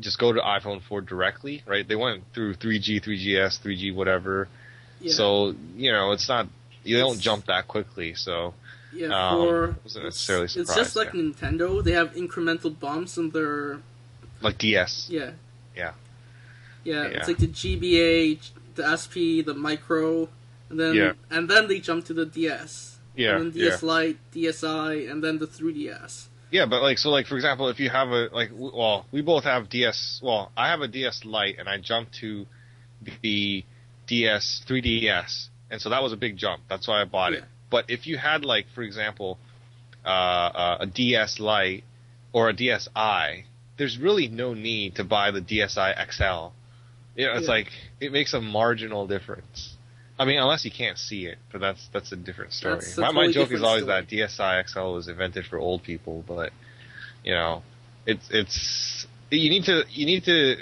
just 0.00 0.18
go 0.18 0.32
to 0.32 0.40
iPhone 0.40 0.82
4 0.86 1.00
directly, 1.02 1.62
right? 1.66 1.86
They 1.86 1.96
went 1.96 2.24
through 2.34 2.54
3G, 2.54 3.02
3GS, 3.04 3.62
3G, 3.62 3.94
whatever. 3.94 4.48
yeah, 5.00 5.12
So 5.12 5.54
you 5.74 5.92
know, 5.92 6.12
it's 6.12 6.28
not 6.28 6.48
you 6.84 6.98
don't 6.98 7.20
jump 7.20 7.46
that 7.46 7.68
quickly. 7.68 8.14
So 8.14 8.54
yeah. 8.92 9.08
um, 9.08 9.36
for 9.36 9.76
wasn't 9.84 10.04
it's, 10.06 10.26
necessarily 10.26 10.44
it's 10.44 10.74
just 10.74 10.96
like 10.96 11.12
yeah. 11.14 11.20
Nintendo. 11.20 11.82
They 11.82 11.92
have 11.92 12.14
incremental 12.14 12.78
bumps 12.78 13.16
in 13.16 13.30
their 13.30 13.80
like 14.40 14.58
DS, 14.58 15.08
yeah, 15.10 15.32
Yeah. 15.76 15.92
yeah. 16.84 17.02
Yeah. 17.02 17.08
It's 17.18 17.28
like 17.28 17.38
the 17.38 17.48
GBA, 17.48 18.40
the 18.76 18.96
SP, 18.96 19.44
the 19.44 19.54
Micro, 19.54 20.28
and 20.70 20.78
then 20.78 20.94
Yeah. 20.94 21.12
and 21.30 21.48
then 21.48 21.68
they 21.68 21.80
jump 21.80 22.04
to 22.06 22.14
the 22.14 22.26
DS. 22.26 22.98
yeah, 23.16 23.36
and 23.36 23.52
then 23.52 23.60
yeah. 23.60 23.70
DS 23.70 23.82
Lite, 23.82 24.18
DSi, 24.32 25.10
and 25.10 25.22
then 25.24 25.38
the 25.38 25.46
3DS. 25.46 26.26
Yeah, 26.50 26.66
but 26.66 26.80
like 26.82 26.98
so, 26.98 27.10
like 27.10 27.26
for 27.26 27.34
example, 27.34 27.68
if 27.68 27.78
you 27.80 27.90
have 27.90 28.08
a 28.08 28.28
like, 28.32 28.50
well, 28.54 29.04
we 29.10 29.20
both 29.22 29.44
have 29.44 29.68
DS. 29.68 30.20
Well, 30.22 30.50
I 30.56 30.68
have 30.68 30.80
a 30.80 30.88
DS 30.88 31.24
Lite, 31.24 31.58
and 31.58 31.68
I 31.68 31.78
jumped 31.78 32.14
to 32.20 32.46
the 33.22 33.64
DS 34.06 34.62
3DS, 34.66 35.48
and 35.70 35.80
so 35.82 35.90
that 35.90 36.02
was 36.02 36.12
a 36.12 36.16
big 36.16 36.36
jump. 36.36 36.62
That's 36.68 36.88
why 36.88 37.02
I 37.02 37.04
bought 37.04 37.32
it. 37.34 37.44
But 37.70 37.86
if 37.88 38.06
you 38.06 38.18
had 38.18 38.44
like, 38.44 38.66
for 38.74 38.82
example, 38.82 39.38
uh, 40.04 40.08
uh, 40.08 40.76
a 40.80 40.86
DS 40.86 41.38
Lite 41.40 41.84
or 42.32 42.48
a 42.48 42.54
DSi, 42.54 43.44
there's 43.76 43.98
really 43.98 44.28
no 44.28 44.54
need 44.54 44.96
to 44.96 45.04
buy 45.04 45.30
the 45.30 45.40
DSi 45.40 46.10
XL. 46.10 46.52
You 47.14 47.26
know, 47.26 47.34
it's 47.34 47.44
Yeah. 47.46 47.54
like 47.54 47.72
it 48.00 48.12
makes 48.12 48.32
a 48.32 48.40
marginal 48.40 49.06
difference. 49.06 49.74
I 50.18 50.24
mean, 50.24 50.38
unless 50.40 50.64
you 50.64 50.70
can't 50.70 50.98
see 50.98 51.26
it, 51.26 51.38
but 51.52 51.60
that's 51.60 51.88
that's 51.92 52.10
a 52.10 52.16
different 52.16 52.52
story. 52.52 52.84
A 52.96 53.12
my 53.12 53.30
joke 53.30 53.52
is 53.52 53.62
always 53.62 53.84
story. 53.84 54.02
that 54.02 54.08
DSi 54.08 54.68
XL 54.68 54.92
was 54.94 55.08
invented 55.08 55.46
for 55.46 55.58
old 55.58 55.84
people, 55.84 56.24
but 56.26 56.52
you 57.22 57.32
know, 57.32 57.62
it's 58.04 58.28
it's 58.30 59.06
you 59.30 59.48
need 59.50 59.64
to 59.64 59.84
you 59.90 60.06
need 60.06 60.24
to 60.24 60.56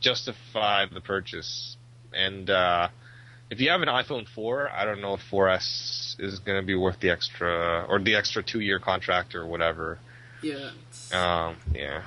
justify 0.00 0.86
the 0.86 1.00
purchase, 1.00 1.76
and 2.14 2.48
uh, 2.48 2.88
if 3.50 3.60
you 3.60 3.70
have 3.70 3.82
an 3.82 3.88
iPhone 3.88 4.26
4, 4.34 4.70
I 4.70 4.84
don't 4.86 5.00
know 5.02 5.14
if 5.14 5.20
4S 5.30 5.62
is 6.18 6.38
going 6.38 6.60
to 6.60 6.66
be 6.66 6.74
worth 6.74 7.00
the 7.00 7.10
extra 7.10 7.84
or 7.88 7.98
the 7.98 8.14
extra 8.14 8.42
two 8.42 8.60
year 8.60 8.78
contract 8.78 9.34
or 9.34 9.46
whatever. 9.46 9.98
Yeah. 10.42 10.70
Um, 11.12 11.56
yeah, 11.72 12.02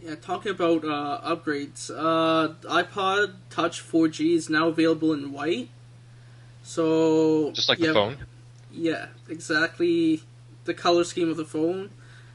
Yeah, 0.00 0.14
talking 0.14 0.52
about 0.52 0.84
uh, 0.84 1.20
upgrades, 1.36 1.90
uh, 1.90 2.54
iPod 2.68 3.34
Touch 3.50 3.82
4G 3.82 4.34
is 4.34 4.48
now 4.48 4.68
available 4.68 5.12
in 5.12 5.32
white. 5.32 5.68
So 6.62 7.50
just 7.52 7.68
like 7.68 7.78
yeah, 7.78 7.88
the 7.88 7.94
phone. 7.94 8.16
Yeah, 8.72 9.06
exactly 9.28 10.22
the 10.64 10.74
color 10.74 11.04
scheme 11.04 11.28
of 11.30 11.36
the 11.36 11.44
phone, 11.44 11.90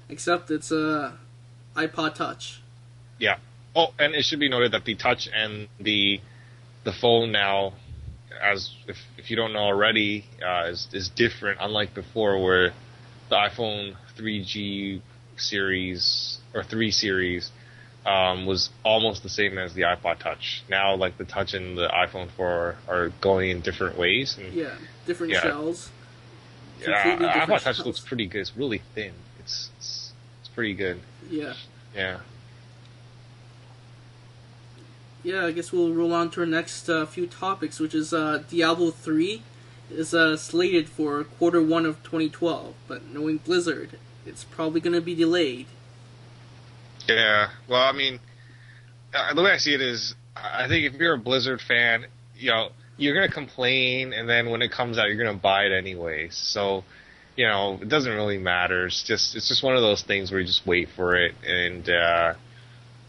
except 0.09 0.51
it's 0.51 0.71
a 0.71 1.17
iPod 1.75 2.15
Touch. 2.15 2.61
Yeah. 3.17 3.37
Oh, 3.75 3.93
and 3.97 4.13
it 4.13 4.25
should 4.25 4.39
be 4.39 4.49
noted 4.49 4.71
that 4.73 4.85
the 4.85 4.95
touch 4.95 5.27
and 5.33 5.67
the 5.79 6.21
the 6.83 6.91
phone 6.91 7.31
now, 7.31 7.73
as 8.41 8.69
if 8.87 8.97
if 9.17 9.29
you 9.29 9.35
don't 9.35 9.53
know 9.53 9.59
already, 9.59 10.25
uh, 10.45 10.65
is 10.67 10.87
is 10.93 11.09
different. 11.09 11.59
Unlike 11.61 11.93
before, 11.93 12.41
where 12.41 12.73
the 13.29 13.35
iPhone 13.35 13.95
3G 14.17 15.01
series 15.37 16.37
or 16.53 16.63
3 16.63 16.91
series 16.91 17.51
um, 18.05 18.45
was 18.45 18.69
almost 18.83 19.23
the 19.23 19.29
same 19.29 19.57
as 19.57 19.73
the 19.73 19.81
iPod 19.83 20.19
Touch. 20.19 20.63
Now, 20.69 20.95
like 20.95 21.17
the 21.17 21.25
Touch 21.25 21.53
and 21.53 21.77
the 21.77 21.87
iPhone 21.87 22.29
4 22.31 22.75
are 22.87 23.09
going 23.21 23.49
in 23.49 23.61
different 23.61 23.97
ways. 23.97 24.37
And, 24.37 24.53
Yeah, 24.53 24.75
different 25.07 25.33
Yeah. 25.33 25.41
shells. 25.41 25.89
yeah, 26.81 27.01
completely 27.01 27.27
iPod 27.27 27.33
different 27.39 27.61
Touch 27.63 27.75
shells. 27.77 27.85
looks 27.87 27.99
pretty 28.01 28.25
good. 28.27 28.41
It's 28.41 28.55
really 28.57 28.81
thin. 28.93 29.13
It's 29.39 29.69
it's, 29.77 30.11
it's 30.41 30.49
pretty 30.49 30.73
good. 30.73 30.99
Yeah. 31.29 31.53
Yeah. 31.95 32.19
Yeah, 35.23 35.45
I 35.45 35.51
guess 35.51 35.71
we'll 35.71 35.93
roll 35.93 36.13
on 36.13 36.29
to 36.31 36.41
our 36.41 36.45
next 36.45 36.89
uh, 36.89 37.05
few 37.05 37.27
topics, 37.27 37.79
which 37.79 37.95
is 37.95 38.13
uh, 38.13 38.43
Diablo 38.49 38.91
3 38.91 39.41
is 39.89 40.13
uh, 40.13 40.35
slated 40.35 40.89
for 40.89 41.23
quarter 41.23 41.61
one 41.61 41.85
of 41.85 42.03
2012, 42.03 42.73
but 42.87 43.05
knowing 43.05 43.37
Blizzard, 43.37 43.97
it's 44.25 44.43
probably 44.43 44.81
going 44.81 44.93
to 44.93 45.01
be 45.01 45.15
delayed. 45.15 45.67
Yeah. 47.07 47.49
Well, 47.69 47.81
I 47.81 47.93
mean, 47.93 48.19
uh, 49.13 49.33
the 49.33 49.43
way 49.43 49.51
I 49.51 49.57
see 49.57 49.73
it 49.73 49.81
is, 49.81 50.15
I 50.35 50.67
think 50.67 50.93
if 50.93 50.99
you're 50.99 51.13
a 51.13 51.17
Blizzard 51.17 51.61
fan, 51.61 52.05
you 52.35 52.49
know, 52.49 52.69
you're 52.97 53.15
gonna 53.15 53.31
complain, 53.31 54.13
and 54.13 54.29
then 54.29 54.49
when 54.49 54.61
it 54.61 54.71
comes 54.71 54.97
out, 54.97 55.07
you're 55.07 55.23
gonna 55.23 55.37
buy 55.37 55.63
it 55.63 55.71
anyway. 55.71 56.29
So, 56.31 56.83
you 57.35 57.47
know, 57.47 57.79
it 57.81 57.89
doesn't 57.89 58.11
really 58.11 58.37
matter. 58.37 58.85
It's 58.85 59.03
just, 59.03 59.35
it's 59.35 59.47
just 59.47 59.63
one 59.63 59.75
of 59.75 59.81
those 59.81 60.03
things 60.03 60.31
where 60.31 60.39
you 60.39 60.45
just 60.47 60.65
wait 60.65 60.89
for 60.95 61.15
it, 61.15 61.33
and 61.45 61.89
uh, 61.89 62.33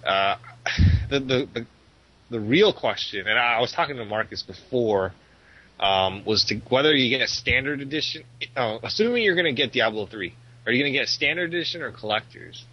uh, 0.07 0.37
the, 1.11 1.21
the 1.21 1.49
the 1.53 1.67
the 2.35 2.41
real 2.41 2.73
question, 2.73 3.29
and 3.29 3.39
I 3.39 3.61
was 3.61 3.71
talking 3.73 3.97
to 3.97 4.05
Marcus 4.05 4.43
before. 4.43 5.13
Um, 5.79 6.25
was 6.25 6.45
to 6.47 6.57
whether 6.69 6.95
you 6.95 7.09
get 7.11 7.21
a 7.21 7.27
standard 7.29 7.81
edition. 7.81 8.23
Uh, 8.57 8.79
assuming 8.85 9.25
you're 9.25 9.35
going 9.35 9.53
to 9.53 9.61
get 9.61 9.73
Diablo 9.73 10.07
three, 10.07 10.33
are 10.67 10.73
you 10.73 10.81
going 10.83 10.93
to 10.93 10.97
get 10.99 11.07
a 11.09 11.11
standard 11.11 11.53
edition 11.53 11.83
or 11.83 11.91
collectors? 11.91 12.65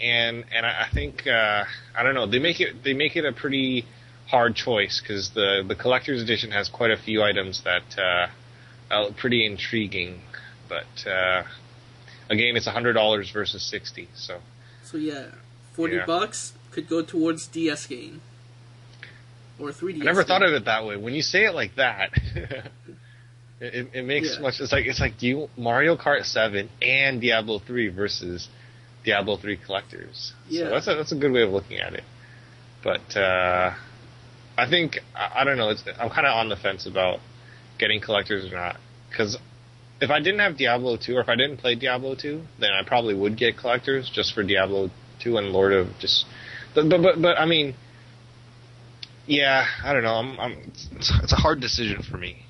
and 0.00 0.44
and 0.54 0.64
I, 0.64 0.86
I 0.86 0.94
think 0.94 1.26
uh, 1.26 1.64
I 1.96 2.02
don't 2.04 2.14
know 2.14 2.26
they 2.26 2.38
make 2.38 2.60
it 2.60 2.84
they 2.84 2.94
make 2.94 3.16
it 3.16 3.24
a 3.24 3.32
pretty 3.32 3.84
hard 4.28 4.54
choice 4.54 5.00
because 5.00 5.30
the 5.34 5.64
the 5.66 5.74
collector's 5.74 6.22
edition 6.22 6.50
has 6.52 6.68
quite 6.68 6.90
a 6.92 6.96
few 6.96 7.22
items 7.22 7.62
that 7.64 7.98
uh, 7.98 8.26
are 8.90 9.10
pretty 9.12 9.44
intriguing, 9.46 10.20
but 10.68 10.86
uh, 11.10 11.42
again 12.30 12.56
it's 12.56 12.66
hundred 12.66 12.92
dollars 12.94 13.30
versus 13.32 13.62
sixty, 13.68 14.08
so 14.14 14.40
So 14.84 14.98
yeah, 14.98 15.26
40 15.74 15.94
Yeah. 15.96 16.06
bucks 16.06 16.52
could 16.70 16.88
go 16.88 17.02
towards 17.02 17.46
DS 17.48 17.86
game. 17.86 18.20
Or 19.58 19.70
3DS 19.70 20.02
I 20.02 20.04
never 20.04 20.24
thought 20.24 20.42
of 20.42 20.52
it 20.52 20.64
that 20.66 20.84
way. 20.86 20.96
When 20.96 21.14
you 21.14 21.22
say 21.22 21.44
it 21.44 21.54
like 21.54 21.76
that. 21.76 22.10
It, 23.60 23.88
it, 23.92 24.04
makes 24.04 24.36
Yeah. 24.36 24.42
much. 24.42 24.60
It's 24.60 24.70
like 24.70 24.86
it's 24.86 25.00
like 25.00 25.18
do 25.18 25.26
you 25.26 25.50
Mario 25.56 25.96
Kart 25.96 26.24
Seven 26.24 26.70
and 26.80 27.20
Diablo 27.20 27.58
Three 27.58 27.88
versus 27.88 28.48
Diablo 29.04 29.36
Three 29.36 29.56
collectors. 29.56 30.32
Yeah. 30.48 30.66
So 30.66 30.70
that's 30.70 30.86
a 30.86 30.94
that's 30.94 31.12
a 31.12 31.16
good 31.16 31.32
way 31.32 31.42
of 31.42 31.50
looking 31.50 31.78
at 31.78 31.94
it. 31.94 32.04
But 32.84 33.16
uh, 33.16 33.74
I 34.56 34.70
think 34.70 34.98
I, 35.14 35.40
I 35.40 35.44
don't 35.44 35.58
know. 35.58 35.70
It's, 35.70 35.82
I'm 35.98 36.10
kind 36.10 36.26
of 36.26 36.36
on 36.36 36.48
the 36.48 36.56
fence 36.56 36.86
about 36.86 37.18
getting 37.78 38.00
collectors 38.00 38.52
or 38.52 38.54
not 38.54 38.76
because 39.10 39.36
if 40.00 40.10
I 40.10 40.20
didn't 40.20 40.40
have 40.40 40.56
Diablo 40.56 40.96
2 40.96 41.16
or 41.16 41.20
if 41.20 41.28
I 41.28 41.34
didn't 41.34 41.56
play 41.56 41.74
Diablo 41.74 42.14
2, 42.14 42.42
then 42.60 42.70
I 42.70 42.86
probably 42.86 43.14
would 43.14 43.36
get 43.36 43.56
collectors 43.56 44.08
just 44.12 44.34
for 44.34 44.44
Diablo 44.44 44.90
2 45.20 45.36
and 45.36 45.48
Lord 45.48 45.72
of 45.72 45.88
just. 45.98 46.26
But 46.74 46.88
but 46.88 47.02
but, 47.02 47.20
but 47.20 47.40
I 47.40 47.46
mean, 47.46 47.74
yeah, 49.28 49.66
I 49.84 49.92
don't 49.92 50.02
know. 50.02 50.14
I'm, 50.14 50.40
I'm 50.40 50.72
it's, 50.96 51.12
it's 51.22 51.32
a 51.32 51.36
hard 51.36 51.60
decision 51.60 52.02
for 52.02 52.16
me. 52.16 52.44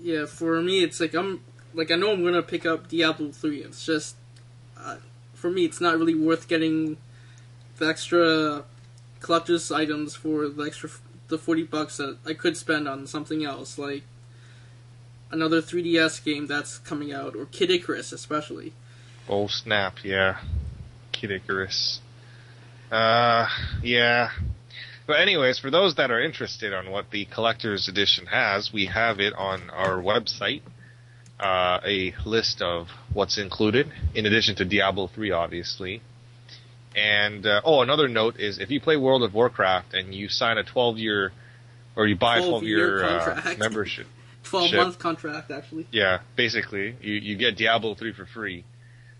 Yeah, 0.00 0.26
for 0.26 0.60
me, 0.60 0.82
it's 0.82 0.98
like 1.00 1.14
I'm 1.14 1.44
like 1.74 1.90
I 1.90 1.96
know 1.96 2.12
I'm 2.12 2.24
gonna 2.24 2.42
pick 2.42 2.66
up 2.66 2.88
Diablo 2.88 3.30
three. 3.30 3.62
It's 3.62 3.84
just 3.84 4.16
uh, 4.76 4.96
for 5.34 5.50
me, 5.50 5.64
it's 5.64 5.80
not 5.80 5.98
really 5.98 6.14
worth 6.14 6.48
getting 6.48 6.96
the 7.78 7.86
extra 7.86 8.64
collector's 9.20 9.70
items 9.70 10.16
for 10.16 10.48
the 10.48 10.62
extra 10.64 10.90
the 11.28 11.38
forty 11.38 11.62
bucks 11.62 11.98
that 11.98 12.18
I 12.26 12.34
could 12.34 12.56
spend 12.56 12.88
on 12.88 13.06
something 13.06 13.44
else, 13.44 13.78
like 13.78 14.02
another 15.30 15.62
3DS 15.62 16.22
game 16.22 16.46
that's 16.46 16.78
coming 16.78 17.12
out, 17.12 17.34
or 17.34 17.46
Kid 17.46 17.70
Icarus, 17.70 18.12
especially. 18.12 18.72
Oh 19.28 19.46
snap! 19.46 20.04
Yeah, 20.04 20.38
Kid 21.12 21.30
Icarus. 21.30 22.00
Uh, 22.92 23.48
yeah. 23.82 24.30
But 25.06 25.20
anyways, 25.20 25.58
for 25.58 25.70
those 25.70 25.94
that 25.96 26.10
are 26.10 26.20
interested 26.20 26.74
on 26.74 26.90
what 26.90 27.10
the 27.10 27.24
collector's 27.24 27.88
edition 27.88 28.26
has, 28.26 28.70
we 28.72 28.86
have 28.86 29.18
it 29.18 29.32
on 29.32 29.70
our 29.70 29.96
website. 30.02 30.60
Uh, 31.40 31.80
a 31.84 32.14
list 32.24 32.62
of 32.62 32.86
what's 33.12 33.36
included, 33.36 33.90
in 34.14 34.26
addition 34.26 34.54
to 34.56 34.64
Diablo 34.64 35.08
3, 35.08 35.32
obviously. 35.32 36.02
And 36.94 37.44
uh, 37.46 37.62
oh, 37.64 37.80
another 37.80 38.06
note 38.06 38.38
is 38.38 38.58
if 38.58 38.70
you 38.70 38.80
play 38.80 38.96
World 38.96 39.22
of 39.22 39.34
Warcraft 39.34 39.94
and 39.94 40.14
you 40.14 40.28
sign 40.28 40.58
a 40.58 40.62
12 40.62 40.98
year, 40.98 41.32
or 41.96 42.06
you 42.06 42.14
buy 42.14 42.38
a 42.38 42.46
12 42.46 42.62
year 42.62 42.98
12-year 42.98 43.04
uh, 43.04 43.24
contract. 43.32 43.58
membership, 43.58 44.06
12 44.44 44.68
Ship. 44.68 44.76
month 44.76 44.98
contract, 44.98 45.50
actually. 45.50 45.86
yeah, 45.90 46.20
basically, 46.36 46.94
you, 47.00 47.14
you 47.14 47.36
get 47.36 47.56
Diablo 47.56 47.94
3 47.94 48.12
for 48.12 48.26
free. 48.26 48.64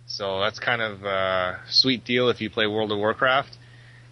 So 0.06 0.40
that's 0.40 0.58
kind 0.58 0.82
of 0.82 1.02
a 1.04 1.60
sweet 1.70 2.04
deal 2.04 2.28
if 2.28 2.40
you 2.40 2.50
play 2.50 2.66
World 2.66 2.92
of 2.92 2.98
Warcraft. 2.98 3.56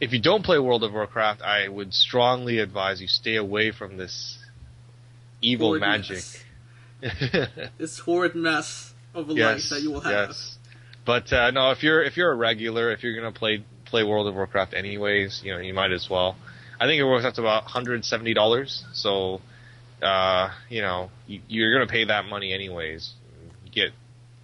If 0.01 0.13
you 0.13 0.21
don't 0.21 0.43
play 0.43 0.59
World 0.59 0.83
of 0.83 0.93
Warcraft, 0.93 1.43
I 1.43 1.69
would 1.69 1.93
strongly 1.93 2.59
advise 2.59 3.01
you 3.01 3.07
stay 3.09 3.37
away 3.37 3.71
from 3.71 3.99
this 3.99 4.39
evil 5.43 5.69
Horrid 5.69 5.81
magic. 5.81 6.25
This 7.79 7.99
horrid 7.99 8.35
mess 8.35 8.93
of 9.15 9.31
a 9.31 9.35
yes, 9.35 9.71
life 9.71 9.79
that 9.79 9.83
you 9.83 9.93
will 9.93 10.01
have. 10.01 10.29
yes. 10.29 10.59
But 11.05 11.33
uh, 11.33 11.51
no, 11.51 11.71
if 11.71 11.83
you're 11.83 12.03
if 12.03 12.17
you're 12.17 12.31
a 12.31 12.35
regular, 12.37 12.93
if 12.93 13.03
you're 13.03 13.15
gonna 13.15 13.33
play 13.33 13.65
play 13.87 14.05
World 14.05 14.27
of 14.27 14.35
Warcraft 14.35 14.75
anyways, 14.75 15.43
you 15.43 15.53
know 15.53 15.59
you 15.61 15.75
might 15.75 15.93
as 15.93 16.09
well. 16.11 16.37
I 16.79 16.87
think 16.87 17.01
it 17.01 17.05
works 17.05 17.25
out 17.25 17.35
to 17.37 17.41
about 17.41 17.65
hundred 17.65 18.05
seventy 18.05 18.35
dollars. 18.35 18.85
So, 18.93 19.41
uh, 20.03 20.51
you 20.69 20.83
know, 20.83 21.11
you, 21.27 21.41
you're 21.49 21.73
gonna 21.73 21.91
pay 21.91 22.05
that 22.05 22.27
money 22.27 22.53
anyways. 22.53 23.13
You 23.65 23.71
get 23.71 23.93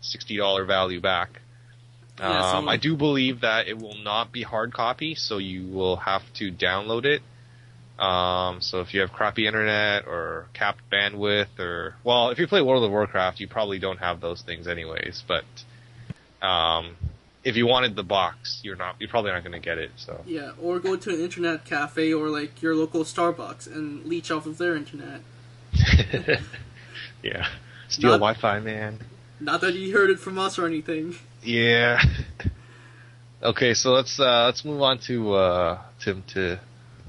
sixty 0.01 0.37
dollar 0.37 0.65
value 0.65 1.01
back. 1.01 1.41
Yeah, 2.19 2.57
um, 2.57 2.65
so- 2.65 2.71
I 2.71 2.77
do 2.77 2.97
believe 2.97 3.41
that 3.41 3.69
it 3.69 3.79
will 3.79 3.97
not 3.97 4.33
be 4.33 4.43
hard 4.43 4.73
copy, 4.73 5.15
so 5.15 5.39
you 5.39 5.67
will 5.67 5.97
have 5.97 6.23
to 6.35 6.51
download 6.51 7.05
it. 7.05 7.23
Um, 7.99 8.61
so 8.61 8.81
if 8.81 8.93
you 8.93 9.01
have 9.01 9.13
crappy 9.13 9.47
internet 9.47 10.07
or 10.07 10.49
capped 10.53 10.81
bandwidth, 10.93 11.59
or 11.59 11.95
well, 12.05 12.29
if 12.29 12.39
you 12.39 12.47
play 12.47 12.61
World 12.61 12.85
of 12.85 12.91
Warcraft, 12.91 13.41
you 13.41 13.49
probably 13.49 13.79
don't 13.79 13.99
have 13.99 14.21
those 14.21 14.43
things 14.43 14.69
anyways. 14.69 15.25
But 15.27 15.45
um, 16.47 16.97
if 17.43 17.57
you 17.57 17.67
wanted 17.67 17.97
the 17.97 18.03
box, 18.03 18.61
you're 18.63 18.77
not. 18.77 18.97
You're 18.99 19.09
probably 19.09 19.31
not 19.31 19.43
going 19.45 19.53
to 19.53 19.65
get 19.65 19.79
it. 19.79 19.93
So 19.97 20.21
Yeah, 20.27 20.53
or 20.61 20.79
go 20.79 20.97
to 20.97 21.11
an 21.11 21.21
internet 21.21 21.65
cafe 21.65 22.13
or 22.13 22.29
like 22.29 22.61
your 22.61 22.75
local 22.75 23.03
Starbucks 23.05 23.67
and 23.67 24.05
leech 24.05 24.31
off 24.31 24.45
of 24.45 24.59
their 24.59 24.77
internet. 24.77 25.23
yeah, 27.23 27.47
steal 27.89 28.11
Not- 28.11 28.19
Wi-Fi, 28.19 28.61
man. 28.61 28.99
Not 29.39 29.61
that 29.61 29.75
you 29.75 29.93
heard 29.93 30.11
it 30.11 30.19
from 30.19 30.39
us 30.39 30.59
or 30.59 30.67
anything. 30.67 31.15
Yeah. 31.47 32.03
okay, 33.43 33.73
so 33.73 33.93
let's 33.93 34.19
uh, 34.19 34.47
let's 34.47 34.65
move 34.65 34.83
on 34.83 34.99
to 35.07 35.35
uh, 35.35 35.79
to 36.01 36.21
to 36.35 36.59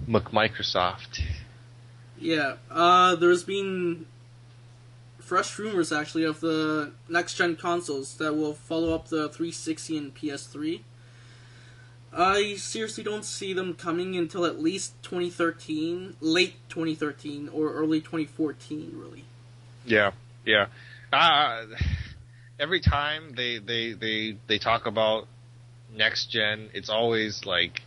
Microsoft. 0.08 1.22
Yeah, 2.20 2.56
uh, 2.70 3.16
there's 3.16 3.44
been 3.44 4.06
fresh 5.20 5.58
rumors 5.58 5.92
actually 5.92 6.24
of 6.24 6.40
the 6.40 6.92
next 7.10 7.34
gen 7.36 7.56
consoles 7.56 8.16
that 8.18 8.34
will 8.34 8.54
follow 8.54 8.94
up 8.94 9.08
the 9.08 9.28
360 9.28 9.98
and 9.98 10.16
PS3. 10.16 10.82
I 12.14 12.56
seriously 12.56 13.04
don't 13.04 13.26
see 13.26 13.54
them 13.54 13.74
coming 13.74 14.16
until 14.16 14.46
at 14.46 14.62
least 14.62 14.94
2013, 15.04 16.16
late 16.22 16.56
2013, 16.70 17.50
or 17.50 17.74
early 17.74 18.00
2014, 18.00 18.94
really. 18.96 19.26
Yeah, 19.86 20.12
yeah. 20.46 20.68
Uh, 21.12 21.66
every 22.60 22.82
time 22.82 23.34
they, 23.36 23.60
they, 23.60 23.94
they, 23.94 24.38
they 24.48 24.58
talk 24.58 24.86
about 24.86 25.26
next 25.94 26.30
gen, 26.30 26.70
it's 26.74 26.90
always 26.90 27.46
like, 27.46 27.82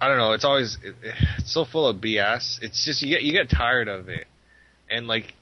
I 0.00 0.08
don't 0.08 0.18
know, 0.18 0.32
it's 0.32 0.44
always, 0.44 0.78
it, 0.82 0.94
it's 1.38 1.52
so 1.52 1.64
full 1.64 1.86
of 1.86 1.96
BS. 1.96 2.62
It's 2.62 2.84
just, 2.84 3.02
you 3.02 3.14
get, 3.14 3.22
you 3.22 3.32
get 3.32 3.50
tired 3.50 3.88
of 3.88 4.08
it. 4.08 4.26
And 4.88 5.06
like, 5.06 5.34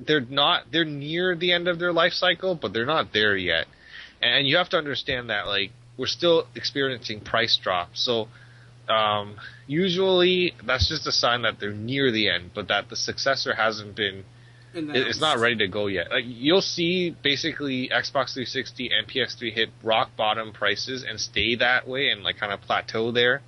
they're 0.00 0.20
not, 0.20 0.64
they're 0.72 0.84
near 0.84 1.36
the 1.36 1.52
end 1.52 1.68
of 1.68 1.78
their 1.78 1.92
life 1.92 2.12
cycle, 2.12 2.54
but 2.54 2.72
they're 2.72 2.86
not 2.86 3.12
there 3.12 3.36
yet. 3.36 3.66
And 4.20 4.46
you 4.46 4.56
have 4.56 4.68
to 4.70 4.78
understand 4.78 5.30
that, 5.30 5.46
like, 5.46 5.72
we're 5.98 6.06
still 6.06 6.46
experiencing 6.54 7.20
price 7.20 7.58
drops. 7.60 8.04
So, 8.04 8.28
um, 8.88 9.36
usually 9.66 10.54
that's 10.64 10.88
just 10.88 11.06
a 11.06 11.12
sign 11.12 11.42
that 11.42 11.60
they're 11.60 11.72
near 11.72 12.10
the 12.10 12.28
end, 12.28 12.50
but 12.54 12.68
that 12.68 12.88
the 12.88 12.96
successor 12.96 13.54
hasn't 13.54 13.96
been 13.96 14.24
it's 14.74 15.20
not 15.20 15.38
ready 15.38 15.56
to 15.56 15.68
go 15.68 15.86
yet. 15.86 16.10
Like 16.10 16.24
you'll 16.26 16.62
see 16.62 17.10
basically 17.22 17.88
Xbox 17.88 18.34
360 18.34 18.90
and 18.92 19.06
PS3 19.08 19.52
hit 19.52 19.70
rock 19.82 20.10
bottom 20.16 20.52
prices 20.52 21.04
and 21.08 21.20
stay 21.20 21.54
that 21.56 21.86
way 21.86 22.08
and 22.08 22.22
like 22.22 22.38
kind 22.38 22.52
of 22.52 22.60
plateau 22.62 23.10
there 23.10 23.42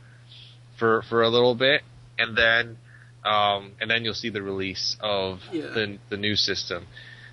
for 0.78 1.02
for 1.02 1.22
a 1.22 1.28
little 1.28 1.54
bit 1.54 1.82
and 2.18 2.36
then 2.36 2.76
um 3.24 3.72
and 3.80 3.90
then 3.90 4.04
you'll 4.04 4.14
see 4.14 4.28
the 4.30 4.42
release 4.42 4.96
of 5.00 5.40
Yeah. 5.52 5.68
the 5.68 5.98
the 6.10 6.16
new 6.16 6.36
system. 6.36 6.86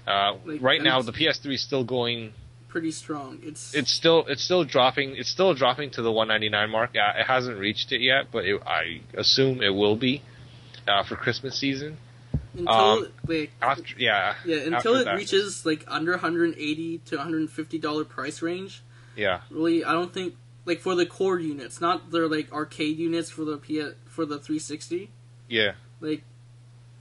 Uh, 0.07 0.35
Like, 0.45 0.61
right 0.61 0.81
now 0.81 1.01
the 1.01 1.11
PS3 1.11 1.53
is 1.53 1.61
still 1.61 1.83
going 1.83 2.33
pretty 2.69 2.91
strong. 2.91 3.39
It's 3.43 3.73
it's 3.75 3.91
still 3.91 4.25
it's 4.27 4.43
still 4.43 4.63
dropping 4.63 5.15
it's 5.17 5.29
still 5.29 5.53
dropping 5.53 5.91
to 5.91 6.01
the 6.01 6.11
199 6.11 6.69
mark. 6.69 6.91
Uh, 6.95 7.19
it 7.19 7.25
hasn't 7.27 7.57
reached 7.59 7.91
it 7.91 8.01
yet, 8.01 8.27
but 8.31 8.45
it, 8.45 8.61
I 8.65 9.01
assume 9.15 9.61
it 9.61 9.71
will 9.75 9.97
be 9.97 10.21
uh, 10.87 11.03
for 11.03 11.15
Christmas 11.15 11.59
season. 11.59 11.97
Until 12.53 12.73
um, 12.73 13.07
like 13.27 13.51
After 13.61 13.83
yeah, 13.97 14.35
yeah 14.45 14.57
until 14.57 14.95
it 14.95 15.05
that. 15.05 15.15
reaches 15.15 15.65
like 15.65 15.83
under 15.87 16.11
180 16.11 16.97
to 16.99 17.15
150 17.17 17.77
dollar 17.79 18.03
price 18.05 18.41
range. 18.41 18.81
yeah. 19.15 19.41
really 19.49 19.83
i 19.85 19.91
don't 19.93 20.13
think 20.13 20.35
like 20.65 20.79
for 20.79 20.93
the 20.95 21.05
core 21.05 21.39
units 21.39 21.79
not 21.81 22.11
their 22.11 22.27
like 22.27 22.51
arcade 22.51 22.97
units 22.97 23.29
for 23.29 23.45
the 23.45 23.57
P- 23.57 23.91
for 24.05 24.25
the 24.25 24.37
360 24.37 25.09
Yeah. 25.47 25.73
like 26.01 26.23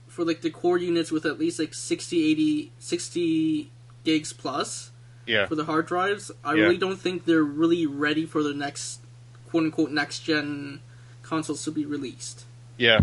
for 0.07 0.23
like 0.25 0.41
the 0.41 0.49
core 0.49 0.77
units 0.77 1.11
with 1.11 1.25
at 1.25 1.37
least 1.39 1.59
like 1.59 1.73
60 1.73 2.31
80 2.31 2.71
60 2.79 3.71
gigs 4.03 4.33
plus 4.33 4.91
Yeah. 5.25 5.45
for 5.47 5.55
the 5.55 5.65
hard 5.65 5.85
drives 5.87 6.31
i 6.43 6.53
Yeah. 6.53 6.63
really 6.63 6.77
don't 6.77 6.99
think 6.99 7.25
they're 7.25 7.43
really 7.43 7.85
ready 7.85 8.25
for 8.25 8.41
the 8.43 8.53
next 8.53 9.01
quote 9.49 9.63
unquote 9.65 9.91
next 9.91 10.19
gen 10.19 10.79
consoles 11.23 11.63
to 11.65 11.71
be 11.71 11.85
released 11.85 12.45
Yeah, 12.77 13.01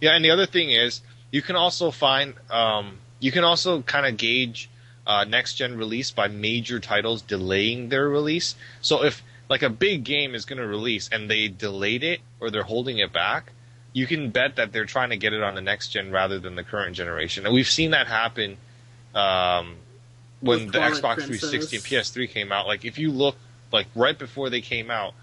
yeah, 0.00 0.16
and 0.16 0.24
the 0.24 0.30
other 0.30 0.46
thing 0.46 0.70
is 0.70 1.02
you 1.30 1.42
can 1.42 1.56
also 1.56 1.90
find 1.90 2.34
um, 2.50 2.98
you 3.20 3.32
can 3.32 3.44
also 3.44 3.82
kind 3.82 4.06
of 4.06 4.16
gauge 4.16 4.68
uh, 5.06 5.24
next 5.24 5.54
gen 5.54 5.76
release 5.76 6.10
by 6.10 6.28
major 6.28 6.80
titles 6.80 7.22
delaying 7.22 7.88
their 7.88 8.08
release. 8.08 8.54
So 8.80 9.04
if 9.04 9.22
like 9.48 9.62
a 9.62 9.70
big 9.70 10.04
game 10.04 10.34
is 10.34 10.44
going 10.44 10.58
to 10.58 10.66
release 10.66 11.08
and 11.10 11.28
they 11.28 11.48
delayed 11.48 12.04
it 12.04 12.20
or 12.40 12.50
they're 12.50 12.62
holding 12.62 12.98
it 12.98 13.12
back, 13.12 13.52
you 13.92 14.06
can 14.06 14.30
bet 14.30 14.56
that 14.56 14.72
they're 14.72 14.84
trying 14.84 15.10
to 15.10 15.16
get 15.16 15.32
it 15.32 15.42
on 15.42 15.54
the 15.54 15.60
next 15.60 15.88
gen 15.88 16.12
rather 16.12 16.38
than 16.38 16.54
the 16.54 16.62
current 16.62 16.94
generation. 16.94 17.44
And 17.44 17.54
we've 17.54 17.68
seen 17.68 17.90
that 17.90 18.06
happen 18.06 18.56
um, 19.14 19.76
when 20.40 20.66
With 20.66 20.72
the 20.72 20.78
Twilight 20.78 21.02
Xbox 21.02 21.14
Princess. 21.26 21.50
360 21.50 21.76
and 21.76 21.84
PS3 21.84 22.30
came 22.30 22.52
out. 22.52 22.66
Like 22.66 22.84
if 22.84 22.98
you 22.98 23.10
look 23.10 23.36
like 23.72 23.88
right 23.94 24.18
before 24.18 24.50
they 24.50 24.60
came 24.60 24.90
out, 24.90 25.14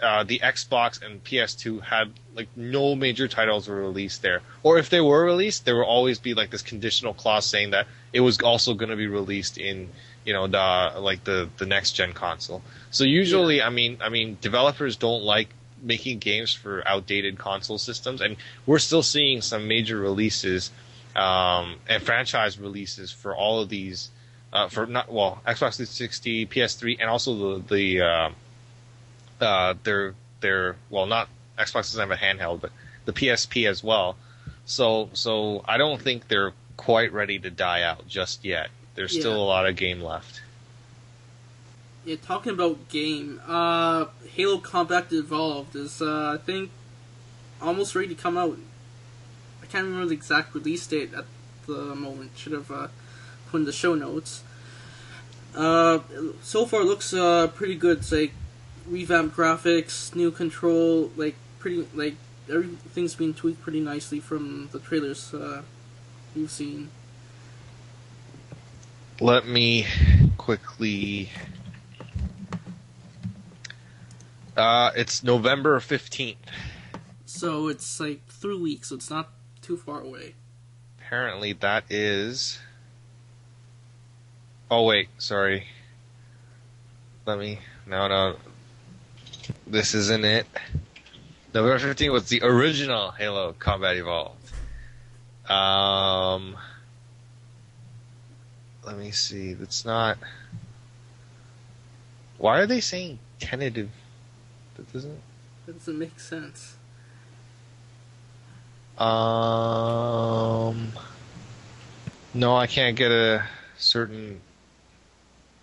uh, 0.00 0.24
the 0.24 0.38
Xbox 0.40 1.02
and 1.02 1.22
PS2 1.24 1.82
had 1.82 2.12
like 2.34 2.48
no 2.56 2.94
major 2.94 3.26
titles 3.26 3.68
were 3.68 3.76
released 3.76 4.22
there, 4.22 4.42
or 4.62 4.78
if 4.78 4.90
they 4.90 5.00
were 5.00 5.24
released, 5.24 5.64
there 5.64 5.76
will 5.76 5.84
always 5.84 6.18
be 6.18 6.34
like 6.34 6.50
this 6.50 6.62
conditional 6.62 7.14
clause 7.14 7.46
saying 7.46 7.70
that 7.70 7.86
it 8.12 8.20
was 8.20 8.38
also 8.40 8.74
going 8.74 8.90
to 8.90 8.96
be 8.96 9.06
released 9.06 9.58
in 9.58 9.88
you 10.24 10.32
know 10.32 10.46
the 10.46 11.00
like 11.00 11.24
the 11.24 11.48
the 11.58 11.66
next 11.66 11.92
gen 11.92 12.12
console. 12.12 12.62
So 12.90 13.04
usually, 13.04 13.60
I 13.62 13.70
mean, 13.70 13.98
I 14.00 14.08
mean, 14.08 14.38
developers 14.40 14.96
don't 14.96 15.22
like 15.22 15.48
making 15.82 16.18
games 16.18 16.52
for 16.52 16.86
outdated 16.86 17.38
console 17.38 17.78
systems, 17.78 18.20
and 18.20 18.36
we're 18.66 18.78
still 18.78 19.02
seeing 19.02 19.40
some 19.40 19.68
major 19.68 19.98
releases 19.98 20.70
um, 21.16 21.76
and 21.88 22.02
franchise 22.02 22.58
releases 22.58 23.10
for 23.10 23.34
all 23.34 23.60
of 23.60 23.68
these. 23.68 24.10
Uh, 24.50 24.66
for 24.66 24.86
not 24.86 25.12
well, 25.12 25.42
Xbox 25.46 25.76
360, 25.76 26.46
PS3, 26.46 26.96
and 27.00 27.10
also 27.10 27.58
the 27.60 27.74
the 27.74 28.00
uh, 28.00 28.30
uh, 29.40 29.74
their 29.84 30.14
their 30.40 30.76
well 30.90 31.06
not 31.06 31.28
Xbox 31.58 31.92
doesn't 31.92 32.00
have 32.08 32.10
a 32.10 32.16
handheld, 32.22 32.60
but 32.60 32.70
the 33.04 33.12
PSP 33.12 33.68
as 33.68 33.82
well. 33.82 34.16
So 34.64 35.10
so 35.12 35.64
I 35.66 35.76
don't 35.78 36.00
think 36.00 36.28
they're 36.28 36.52
quite 36.76 37.12
ready 37.12 37.38
to 37.40 37.50
die 37.50 37.82
out 37.82 38.06
just 38.08 38.44
yet. 38.44 38.70
There's 38.94 39.12
still 39.12 39.36
a 39.36 39.44
lot 39.44 39.66
of 39.66 39.76
game 39.76 40.00
left. 40.00 40.42
yeah 42.04 42.16
talking 42.22 42.52
about 42.52 42.88
game 42.88 43.40
uh 43.46 44.06
halo 44.34 44.58
combat 44.58 45.12
evolved 45.12 45.74
is 45.76 46.00
uh 46.00 46.32
i 46.34 46.38
think 46.46 46.70
almost 47.60 47.94
ready 47.94 48.08
to 48.08 48.14
come 48.14 48.36
out 48.38 48.56
i 49.62 49.66
can't 49.66 49.84
remember 49.84 50.06
the 50.06 50.14
exact 50.14 50.54
release 50.54 50.86
date 50.86 51.12
at 51.12 51.24
the 51.66 51.94
moment 51.94 52.30
should 52.36 52.52
have 52.52 52.70
uh 52.70 52.88
put 53.50 53.58
in 53.58 53.64
the 53.66 53.72
show 53.72 53.94
notes 53.94 54.42
uh 55.54 55.98
so 56.42 56.64
far 56.64 56.80
it 56.82 56.84
looks 56.86 57.12
uh 57.12 57.46
pretty 57.48 57.74
good 57.74 57.98
it's 57.98 58.12
like 58.12 58.32
revamped 58.88 59.36
graphics 59.36 60.14
new 60.14 60.30
control 60.30 61.10
like 61.16 61.34
pretty 61.58 61.86
like 61.94 62.14
everything's 62.48 63.14
been 63.14 63.34
tweaked 63.34 63.60
pretty 63.60 63.80
nicely 63.80 64.20
from 64.20 64.68
the 64.72 64.78
trailers 64.78 65.34
uh 65.34 65.62
you've 66.34 66.50
seen 66.50 66.88
Let 69.20 69.48
me 69.48 69.84
quickly. 70.36 71.30
Uh, 74.56 74.92
it's 74.94 75.24
November 75.24 75.80
fifteenth. 75.80 76.38
So 77.26 77.66
it's 77.66 77.98
like 77.98 78.24
three 78.28 78.56
weeks, 78.56 78.90
so 78.90 78.94
it's 78.94 79.10
not 79.10 79.30
too 79.60 79.76
far 79.76 80.00
away. 80.02 80.34
Apparently, 81.00 81.52
that 81.54 81.82
is. 81.90 82.60
Oh 84.70 84.84
wait, 84.84 85.08
sorry. 85.18 85.66
Let 87.26 87.40
me. 87.40 87.58
No, 87.86 88.06
no. 88.06 88.36
This 89.66 89.94
isn't 89.94 90.24
it. 90.24 90.46
November 91.54 91.94
15th 91.94 92.12
was 92.12 92.28
the 92.28 92.42
original 92.42 93.10
Halo 93.10 93.54
Combat 93.58 93.96
Evolved. 93.96 94.52
Um. 95.50 96.56
Let 98.84 98.98
me 98.98 99.10
see. 99.10 99.50
It's 99.50 99.84
not. 99.84 100.18
Why 102.38 102.60
are 102.60 102.66
they 102.66 102.80
saying 102.80 103.18
tentative? 103.40 103.90
That 104.76 104.92
doesn't. 104.92 105.20
That 105.66 105.78
doesn't 105.78 105.98
make 105.98 106.20
sense. 106.20 106.76
Um. 108.98 110.92
No, 112.34 112.56
I 112.56 112.66
can't 112.66 112.96
get 112.96 113.10
a 113.10 113.44
certain. 113.78 114.40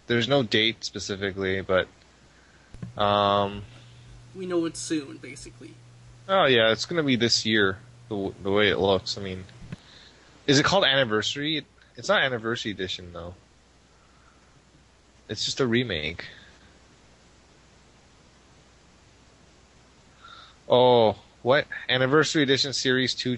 There's 0.08 0.28
no 0.28 0.44
date 0.44 0.84
specifically, 0.84 1.62
but. 1.62 1.88
Um. 2.98 3.64
We 4.36 4.46
know 4.46 4.66
it's 4.66 4.80
soon, 4.80 5.18
basically. 5.18 5.74
Oh 6.28 6.46
yeah, 6.46 6.72
it's 6.72 6.86
gonna 6.86 7.04
be 7.04 7.16
this 7.16 7.46
year. 7.46 7.78
The 8.10 8.34
the 8.44 8.52
way 8.52 8.70
it 8.70 8.80
looks. 8.80 9.18
I 9.18 9.22
mean, 9.22 9.46
is 10.48 10.60
it 10.60 10.66
called 10.66 10.84
Anniversary? 10.84 11.66
It's 11.96 12.10
not 12.10 12.22
Anniversary 12.24 12.72
Edition 12.72 13.12
though. 13.14 13.36
It's 15.30 15.46
just 15.46 15.60
a 15.60 15.68
remake. 15.68 16.26
Oh, 20.68 21.16
what? 21.42 21.68
Anniversary 21.88 22.44
Edition 22.44 22.74
Series 22.74 23.14
2 23.14 23.38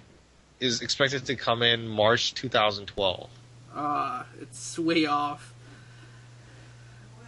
is 0.59 0.81
expected 0.81 1.25
to 1.25 1.35
come 1.35 1.61
in 1.61 1.87
March 1.87 2.33
2012. 2.33 3.29
Ah, 3.75 4.25
it's 4.41 4.79
way 4.79 5.05
off. 5.05 5.53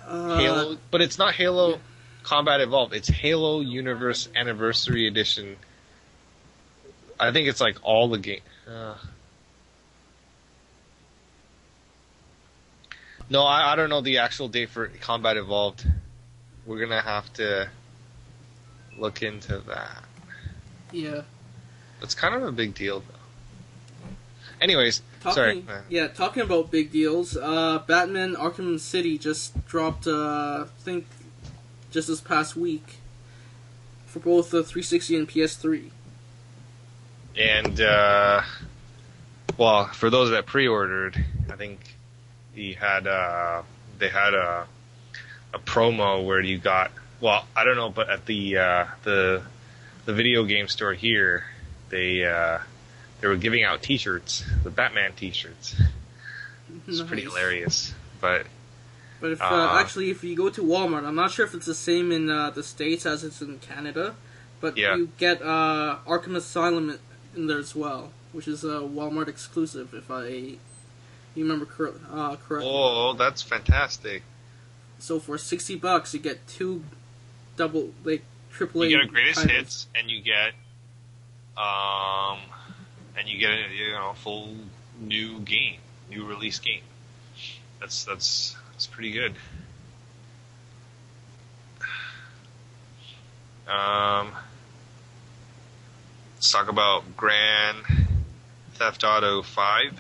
Uh, 0.08 0.38
Halo, 0.38 0.78
but 0.90 1.02
it's 1.02 1.18
not 1.18 1.36
Halo 1.36 1.72
yeah. 1.72 1.78
Combat 2.30 2.62
Evolved. 2.62 2.94
It's 2.94 3.08
Halo 3.08 3.60
Universe 3.60 4.30
Anniversary 4.36 5.08
Edition. 5.08 5.56
I 7.20 7.32
think 7.32 7.48
it's 7.48 7.60
like 7.60 7.78
all 7.82 8.08
the 8.08 8.20
game. 8.20 8.42
Uh, 8.68 8.94
no, 13.32 13.42
I, 13.42 13.74
I 13.74 13.76
don't 13.76 13.90
know 13.90 14.02
the 14.02 14.20
actual 14.20 14.48
date 14.48 14.70
for 14.70 14.90
Combat 15.02 15.38
Evolved. 15.38 15.88
We're 16.68 16.80
gonna 16.80 17.02
have 17.02 17.34
to 17.34 17.68
look 18.96 19.24
into 19.24 19.58
that. 19.62 20.04
Yeah. 20.92 21.22
It's 22.04 22.14
kind 22.14 22.36
of 22.36 22.44
a 22.44 22.52
big 22.52 22.76
deal, 22.76 23.00
though. 23.00 24.10
Anyways, 24.62 25.02
Talking, 25.22 25.66
sorry. 25.66 25.84
Yeah, 25.90 26.10
talking 26.10 26.44
about 26.44 26.70
big 26.70 26.92
deals. 26.92 27.36
Uh, 27.36 27.82
Batman 27.88 28.36
Arkham 28.36 28.80
City 28.80 29.18
just 29.18 29.66
dropped. 29.66 30.06
Uh, 30.06 30.66
I 30.66 30.82
think 30.82 31.08
just 31.92 32.08
this 32.08 32.22
past 32.22 32.56
week 32.56 32.98
for 34.06 34.20
both 34.20 34.52
the 34.52 34.64
360 34.64 35.16
and 35.16 35.30
PS3. 35.30 35.90
And 37.38 37.80
uh, 37.80 38.42
well, 39.58 39.86
for 39.88 40.10
those 40.10 40.32
that 40.32 40.46
pre-ordered, 40.46 41.24
I 41.52 41.56
think 41.56 41.80
he 42.54 42.74
had 42.74 43.08
uh, 43.08 43.62
they 43.98 44.10
had 44.10 44.34
a 44.34 44.68
a 45.54 45.60
promo 45.60 46.26
where 46.26 46.42
you 46.42 46.58
got 46.58 46.92
well, 47.22 47.46
I 47.56 47.64
don't 47.64 47.76
know, 47.76 47.90
but 47.90 48.10
at 48.10 48.26
the 48.26 48.58
uh, 48.58 48.86
the 49.04 49.44
the 50.06 50.14
video 50.14 50.44
game 50.44 50.68
store 50.68 50.94
here, 50.94 51.46
they 51.90 52.26
uh, 52.26 52.60
they 53.22 53.28
were 53.28 53.36
giving 53.36 53.64
out 53.64 53.82
T-shirts, 53.82 54.44
the 54.64 54.70
Batman 54.70 55.14
T-shirts. 55.14 55.76
It's 56.88 57.02
pretty 57.02 57.24
hilarious, 57.24 57.94
but 58.22 58.46
But 59.22 59.32
if 59.32 59.42
uh, 59.42 59.46
Uh, 59.46 59.80
actually, 59.82 60.10
if 60.10 60.24
you 60.24 60.36
go 60.36 60.50
to 60.50 60.62
Walmart, 60.64 61.04
I'm 61.06 61.16
not 61.16 61.32
sure 61.32 61.46
if 61.46 61.54
it's 61.54 61.66
the 61.66 61.76
same 61.76 62.12
in 62.12 62.30
uh, 62.30 62.50
the 62.52 62.64
states 62.64 63.06
as 63.06 63.24
it's 63.24 63.42
in 63.42 63.60
Canada, 63.60 64.16
but 64.62 64.78
Yeah. 64.78 64.96
you 64.96 65.10
get 65.18 65.42
uh, 65.42 65.98
Arkham 66.08 66.36
Asylum 66.36 66.90
in- 67.36 67.48
there 67.48 67.60
as 67.60 67.76
well, 67.76 68.12
which 68.32 68.48
is 68.48 68.64
a 68.64 68.80
Walmart 68.98 69.28
exclusive, 69.28 69.94
if 69.94 70.10
I 70.10 70.26
you 71.36 71.44
remember 71.46 71.66
cor- 71.66 71.94
uh, 72.12 72.36
correctly. 72.38 72.72
oh, 72.72 73.14
that's 73.14 73.42
fantastic! 73.42 74.24
So 75.00 75.20
for 75.20 75.38
sixty 75.38 75.76
bucks, 75.76 76.14
you 76.14 76.20
get 76.20 76.46
two 76.48 76.84
double 77.56 77.94
like 78.04 78.24
triple 78.52 78.84
A. 78.84 78.88
You 78.88 78.98
get 78.98 79.06
a 79.06 79.10
greatest 79.10 79.42
titles. 79.42 79.58
hits, 79.58 79.88
and 79.96 80.10
you 80.10 80.22
get 80.22 80.54
um, 81.58 82.40
and 83.18 83.28
you 83.28 83.38
get 83.38 83.52
a 83.52 83.68
you 83.74 83.92
know 83.92 84.14
full 84.16 84.56
new 85.00 85.40
game, 85.42 85.80
new 86.10 86.26
release 86.26 86.60
game. 86.60 86.82
That's 87.80 88.04
that's 88.06 88.56
that's 88.80 88.88
pretty 88.88 89.12
good. 89.12 89.34
Um, 93.68 94.32
let's 96.36 96.50
talk 96.50 96.70
about 96.70 97.18
Grand 97.18 97.84
Theft 98.76 99.04
Auto 99.04 99.42
Five. 99.42 100.00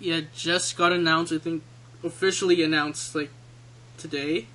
Yeah, 0.00 0.22
just 0.34 0.76
got 0.76 0.90
announced. 0.90 1.32
I 1.32 1.38
think 1.38 1.62
officially 2.02 2.60
announced 2.60 3.14
like 3.14 3.30
today, 3.96 4.48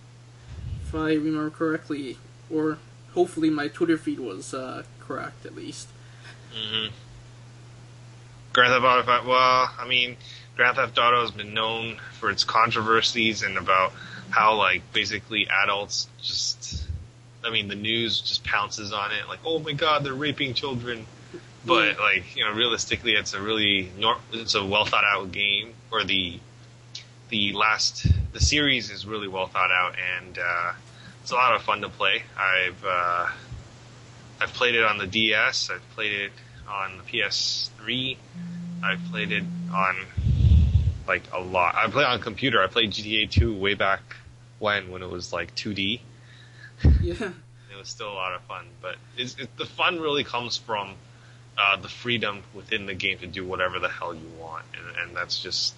if 0.84 0.94
I 0.94 1.14
remember 1.14 1.50
correctly, 1.52 2.18
or 2.52 2.80
hopefully 3.14 3.50
my 3.50 3.70
Twitter 3.70 3.98
feed 3.98 4.20
was 4.20 4.54
uh, 4.54 4.84
correct 5.00 5.46
at 5.46 5.56
least. 5.56 5.88
Mm-hmm. 6.54 6.94
Grand 8.52 8.74
Theft 8.74 8.84
Auto 8.84 9.04
5. 9.04 9.26
Well, 9.26 9.70
I 9.80 9.88
mean, 9.88 10.18
Grand 10.56 10.78
Theft 10.78 10.98
Auto 10.98 11.22
has 11.22 11.32
been 11.32 11.54
known 11.54 11.98
for 12.14 12.30
its 12.30 12.44
controversies 12.44 13.44
and 13.44 13.58
about 13.58 13.92
how, 14.30 14.56
like, 14.56 14.82
basically 14.94 15.48
adults 15.50 16.08
just. 16.22 16.84
I 17.44 17.52
mean, 17.52 17.68
the 17.68 17.76
news 17.76 18.22
just 18.22 18.44
pounces 18.44 18.92
on 18.92 19.12
it, 19.12 19.28
like, 19.28 19.40
oh 19.46 19.60
my 19.60 19.74
god, 19.74 20.04
they're 20.04 20.16
raping 20.16 20.56
children. 20.56 21.06
But, 21.64 22.00
like, 22.00 22.36
you 22.36 22.44
know, 22.44 22.52
realistically, 22.52 23.14
it's 23.14 23.34
a 23.34 23.42
really. 23.42 23.92
Nor- 23.98 24.18
it's 24.32 24.56
a 24.56 24.64
well 24.64 24.86
thought 24.86 25.04
out 25.04 25.32
game, 25.32 25.74
or 25.92 26.04
the. 26.04 26.40
The 27.30 27.54
last. 27.54 28.06
The 28.34 28.40
series 28.40 28.92
is 28.92 29.06
really 29.06 29.28
well 29.28 29.48
thought 29.48 29.72
out, 29.72 29.96
and 30.18 30.38
uh, 30.38 30.74
it's 31.22 31.32
a 31.32 31.36
lot 31.36 31.56
of 31.56 31.64
fun 31.64 31.82
to 31.82 31.90
play. 31.90 32.24
I've. 32.38 32.84
Uh, 32.86 33.28
I've 34.40 34.54
played 34.54 34.76
it 34.76 34.84
on 34.84 34.98
the 34.98 35.08
DS. 35.08 35.70
I've 35.72 35.90
played 35.96 36.12
it 36.12 36.32
on 36.70 36.98
the 36.98 37.04
PS3. 37.04 38.18
I've 38.84 39.04
played 39.06 39.32
it 39.32 39.44
on 39.74 39.96
like 41.08 41.24
a 41.34 41.40
lot. 41.40 41.76
I 41.76 41.88
play 41.88 42.04
on 42.04 42.20
computer. 42.20 42.62
I 42.62 42.68
played 42.68 42.92
GTA 42.92 43.30
2 43.30 43.56
way 43.56 43.74
back 43.74 44.02
when 44.60 44.90
when 44.92 45.02
it 45.02 45.10
was 45.10 45.32
like 45.34 45.54
2D. 45.56 46.00
Yeah, 47.02 47.14
It 47.72 47.78
was 47.78 47.88
still 47.88 48.12
a 48.12 48.14
lot 48.14 48.34
of 48.34 48.42
fun, 48.44 48.66
but 48.82 48.96
it's, 49.18 49.36
it, 49.38 49.56
the 49.58 49.66
fun 49.66 50.00
really 50.00 50.24
comes 50.24 50.58
from 50.58 50.94
uh, 51.58 51.78
the 51.78 51.88
freedom 51.88 52.44
within 52.54 52.86
the 52.86 52.94
game 52.94 53.18
to 53.20 53.28
do 53.28 53.46
whatever 53.46 53.80
the 53.80 53.90
hell 53.90 54.14
you 54.14 54.30
want, 54.40 54.66
and, 54.74 54.98
and 54.98 55.16
that's 55.16 55.42
just 55.42 55.74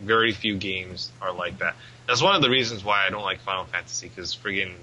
very 0.00 0.32
few 0.32 0.56
games 0.56 1.10
are 1.20 1.32
like 1.32 1.58
that. 1.58 1.76
That's 2.06 2.20
one 2.22 2.34
of 2.34 2.42
the 2.42 2.50
reasons 2.50 2.84
why 2.84 3.06
I 3.06 3.10
don't 3.10 3.22
like 3.22 3.40
Final 3.40 3.64
Fantasy 3.64 4.08
because 4.08 4.34
friggin' 4.34 4.74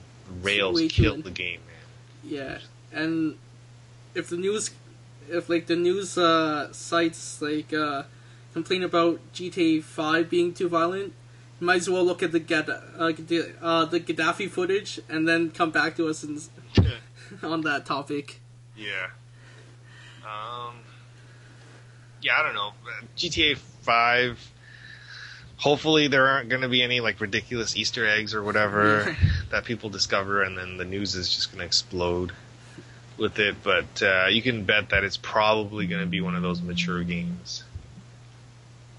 Rails 0.41 0.81
killed 0.89 1.23
the 1.23 1.31
game, 1.31 1.59
man. 1.67 2.31
yeah, 2.31 2.57
and 2.91 3.35
if 4.15 4.29
the 4.29 4.37
news, 4.37 4.71
if 5.29 5.49
like 5.49 5.67
the 5.67 5.75
news 5.75 6.17
uh, 6.17 6.71
sites 6.71 7.41
like 7.41 7.73
uh, 7.73 8.03
complain 8.53 8.83
about 8.83 9.19
GTA 9.33 9.83
Five 9.83 10.29
being 10.29 10.53
too 10.53 10.69
violent, 10.69 11.13
you 11.59 11.67
might 11.67 11.77
as 11.77 11.89
well 11.89 12.03
look 12.03 12.23
at 12.23 12.31
the 12.31 12.39
Gad- 12.39 12.69
uh, 12.69 13.11
the, 13.11 13.53
uh, 13.61 13.85
the 13.85 13.99
Gaddafi 13.99 14.49
footage 14.49 14.99
and 15.09 15.27
then 15.27 15.51
come 15.51 15.71
back 15.71 15.95
to 15.97 16.07
us 16.07 16.23
and, 16.23 16.41
on 17.43 17.61
that 17.61 17.85
topic. 17.85 18.39
Yeah. 18.75 19.07
Um. 20.23 20.75
Yeah, 22.21 22.37
I 22.39 22.43
don't 22.43 22.55
know. 22.55 22.71
GTA 23.17 23.57
Five. 23.57 24.51
Hopefully, 25.57 26.07
there 26.07 26.25
aren't 26.27 26.47
going 26.47 26.61
to 26.61 26.69
be 26.69 26.81
any 26.81 27.01
like 27.01 27.19
ridiculous 27.19 27.75
Easter 27.75 28.07
eggs 28.07 28.33
or 28.33 28.41
whatever 28.41 29.17
that 29.51 29.65
people 29.65 29.89
discover, 29.89 30.41
and 30.43 30.57
then 30.57 30.77
the 30.77 30.85
news 30.85 31.15
is 31.15 31.33
just 31.33 31.51
going 31.51 31.59
to 31.59 31.65
explode 31.65 32.31
with 33.17 33.39
it. 33.39 33.55
But 33.61 34.01
uh, 34.01 34.27
you 34.29 34.41
can 34.41 34.63
bet 34.63 34.89
that 34.89 35.03
it's 35.03 35.17
probably 35.17 35.85
going 35.87 36.01
to 36.01 36.07
be 36.07 36.21
one 36.21 36.35
of 36.35 36.41
those 36.41 36.61
mature 36.61 37.03
games, 37.03 37.63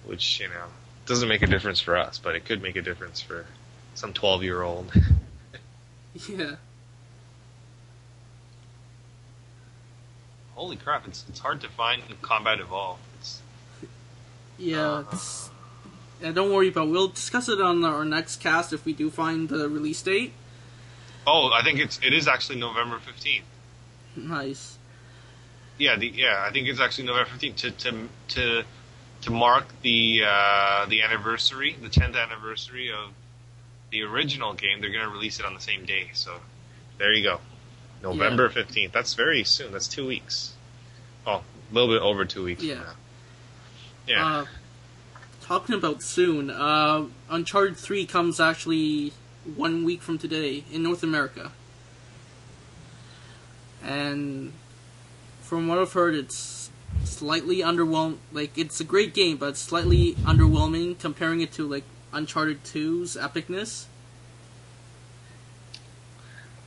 which 0.07 0.41
you 0.41 0.49
know 0.49 0.67
doesn't 1.07 1.29
make 1.29 1.43
a 1.43 1.47
difference 1.47 1.81
for 1.81 1.97
us, 1.97 2.19
but 2.19 2.35
it 2.37 2.45
could 2.45 2.63
make 2.63 2.77
a 2.77 2.83
difference 2.83 3.21
for 3.21 3.47
some 3.95 4.13
twelve-year-old. 4.13 4.93
Yeah. 6.29 6.57
Holy 10.55 10.77
crap! 10.77 11.07
It's 11.07 11.25
it's 11.29 11.39
hard 11.39 11.61
to 11.63 11.69
find 11.69 12.03
Combat 12.21 12.61
Evolve. 12.61 12.99
It's, 13.19 13.41
Yeah, 14.59 15.05
it's, 15.13 15.51
and 16.23 16.35
don't 16.35 16.53
worry 16.53 16.69
about. 16.69 16.89
We'll 16.89 17.09
discuss 17.09 17.49
it 17.49 17.61
on 17.61 17.85
our 17.85 18.05
next 18.05 18.41
cast 18.41 18.73
if 18.73 18.85
we 18.85 18.93
do 18.93 19.09
find 19.11 19.49
the 19.49 19.69
release 19.69 20.03
date. 20.03 20.33
oh, 21.27 21.51
I 21.53 21.63
think 21.63 21.79
it's 21.79 21.99
it 22.03 22.13
is 22.13 22.29
actually 22.29 22.59
November 22.59 22.99
fifteenth. 22.99 23.47
Nice. 24.17 24.77
yeah, 25.79 25.97
the 25.97 26.09
yeah, 26.09 26.45
I 26.47 26.53
think 26.53 26.69
it's 26.69 26.81
actually 26.81 27.05
November 27.07 27.31
fifteenth 27.31 27.57
to 27.59 27.71
to 27.71 28.09
to 28.29 28.65
to 29.23 29.31
mark 29.31 29.67
the 29.83 30.23
uh, 30.27 30.87
the 30.87 31.03
anniversary, 31.03 31.77
the 31.81 31.89
tenth 31.89 32.17
anniversary 32.17 32.91
of 32.91 33.13
the 33.91 34.03
original 34.03 34.55
game. 34.55 34.81
They're 34.81 34.91
going 34.91 35.05
to 35.05 35.11
release 35.11 35.41
it 35.41 35.47
on 35.47 35.55
the 35.55 35.61
same 35.61 35.85
day. 35.85 36.11
So 36.15 36.33
there 36.99 37.13
you 37.13 37.23
go, 37.23 37.41
November 38.03 38.49
fifteenth. 38.49 38.93
That's 38.93 39.15
very 39.15 39.45
soon. 39.45 39.73
That's 39.73 39.89
two 39.89 40.07
weeks. 40.07 40.55
Oh, 41.27 41.43
a 41.71 41.75
little 41.75 41.95
bit 41.95 42.03
over 42.03 42.25
two 42.25 42.45
weeks. 42.45 42.63
Yeah. 42.63 42.83
Yeah. 44.07 44.27
Uh, 44.27 44.45
talking 45.43 45.75
about 45.75 46.03
soon, 46.03 46.51
uh, 46.51 47.07
Uncharted 47.29 47.77
3 47.77 48.07
comes 48.07 48.41
actually 48.41 49.13
one 49.57 49.85
week 49.85 50.03
from 50.03 50.19
today 50.19 50.65
in 50.71 50.83
North 50.83 51.03
America. 51.03 51.53
And 53.83 54.53
from 55.41 55.69
what 55.69 55.79
I've 55.79 55.93
heard, 55.93 56.15
it's 56.15 56.60
slightly 57.05 57.59
underwhelming. 57.59 58.19
Like, 58.33 58.57
it's 58.57 58.81
a 58.81 58.85
great 58.85 59.15
game, 59.15 59.37
but 59.37 59.57
slightly 59.57 60.15
underwhelming 60.25 60.99
comparing 60.99 61.41
it 61.41 61.53
to, 61.53 61.67
like, 61.67 61.85
Uncharted 62.13 62.65
2's 62.65 63.17
epicness. 63.17 63.87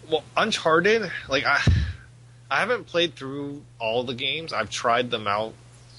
Well, 0.10 0.24
Uncharted, 0.36 1.12
like 1.30 1.46
I, 1.46 1.62
I 2.52 2.60
haven't 2.60 2.86
played 2.86 3.15
through 3.15 3.62
all 3.80 4.04
the 4.04 4.13
games. 4.13 4.54
I've 4.54 4.69
tried 4.69 5.12
them 5.12 5.28
out 5.28 5.54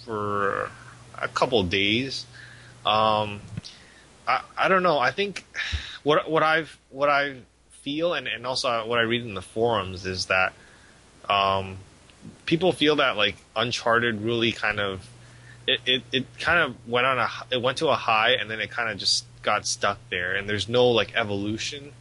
for 0.05 0.71
a 1.17 1.29
couple 1.29 1.63
days. 1.63 2.27
Um, 2.85 3.41
I 4.29 4.43
I 4.57 4.69
don't 4.69 4.83
know. 4.83 4.99
I 4.99 5.11
think 5.11 5.47
what 6.03 6.31
what 6.31 6.43
I've 6.43 6.79
what 6.91 7.09
I 7.09 7.37
feel 7.83 8.15
and 8.15 8.29
and 8.29 8.47
also 8.47 8.87
what 8.87 8.99
I 8.99 9.03
read 9.03 9.23
in 9.23 9.35
the 9.35 9.43
forums 9.43 10.07
is 10.07 10.27
that 10.27 10.53
um, 11.29 11.79
people 12.47 12.73
feel 12.73 12.97
that 12.97 13.17
like 13.17 13.37
Uncharted 13.57 14.21
really 14.23 14.53
kind 14.53 14.81
of 14.81 15.09
it, 15.67 15.81
it, 15.87 16.03
it 16.13 16.39
kind 16.39 16.59
of 16.59 16.77
went 16.89 17.07
on 17.07 17.19
a 17.19 17.29
it 17.51 17.63
went 17.63 17.79
to 17.79 17.89
a 17.89 17.97
high 17.97 18.33
and 18.33 18.51
then 18.51 18.61
it 18.61 18.71
kind 18.71 18.91
of 18.91 18.99
just 18.99 19.25
got 19.43 19.67
stuck 19.67 19.99
there 20.11 20.35
and 20.35 20.49
there's 20.49 20.69
no 20.69 20.89
like 20.89 21.15
evolution. 21.15 21.93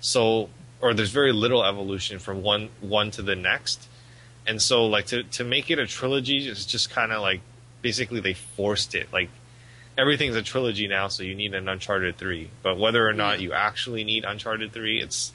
So 0.00 0.50
or 0.80 0.94
there's 0.94 1.10
very 1.10 1.32
little 1.32 1.64
evolution 1.64 2.18
from 2.18 2.42
one 2.42 2.70
one 2.80 3.10
to 3.12 3.22
the 3.22 3.36
next. 3.36 3.88
And 4.46 4.62
so 4.62 4.86
like 4.86 5.06
to 5.06 5.24
to 5.24 5.44
make 5.44 5.70
it 5.70 5.78
a 5.78 5.86
trilogy 5.86 6.48
is 6.48 6.64
just 6.64 6.90
kind 6.90 7.12
of 7.12 7.20
like 7.22 7.40
basically 7.82 8.20
they 8.20 8.34
forced 8.34 8.94
it. 8.94 9.12
Like 9.12 9.30
everything's 9.98 10.36
a 10.36 10.42
trilogy 10.42 10.86
now 10.86 11.08
so 11.08 11.24
you 11.24 11.34
need 11.34 11.52
an 11.54 11.68
uncharted 11.68 12.16
3 12.16 12.48
but 12.62 12.78
whether 12.78 13.06
or 13.06 13.12
not 13.12 13.40
you 13.40 13.52
actually 13.52 14.04
need 14.04 14.24
uncharted 14.24 14.72
3 14.72 15.02
it's 15.02 15.32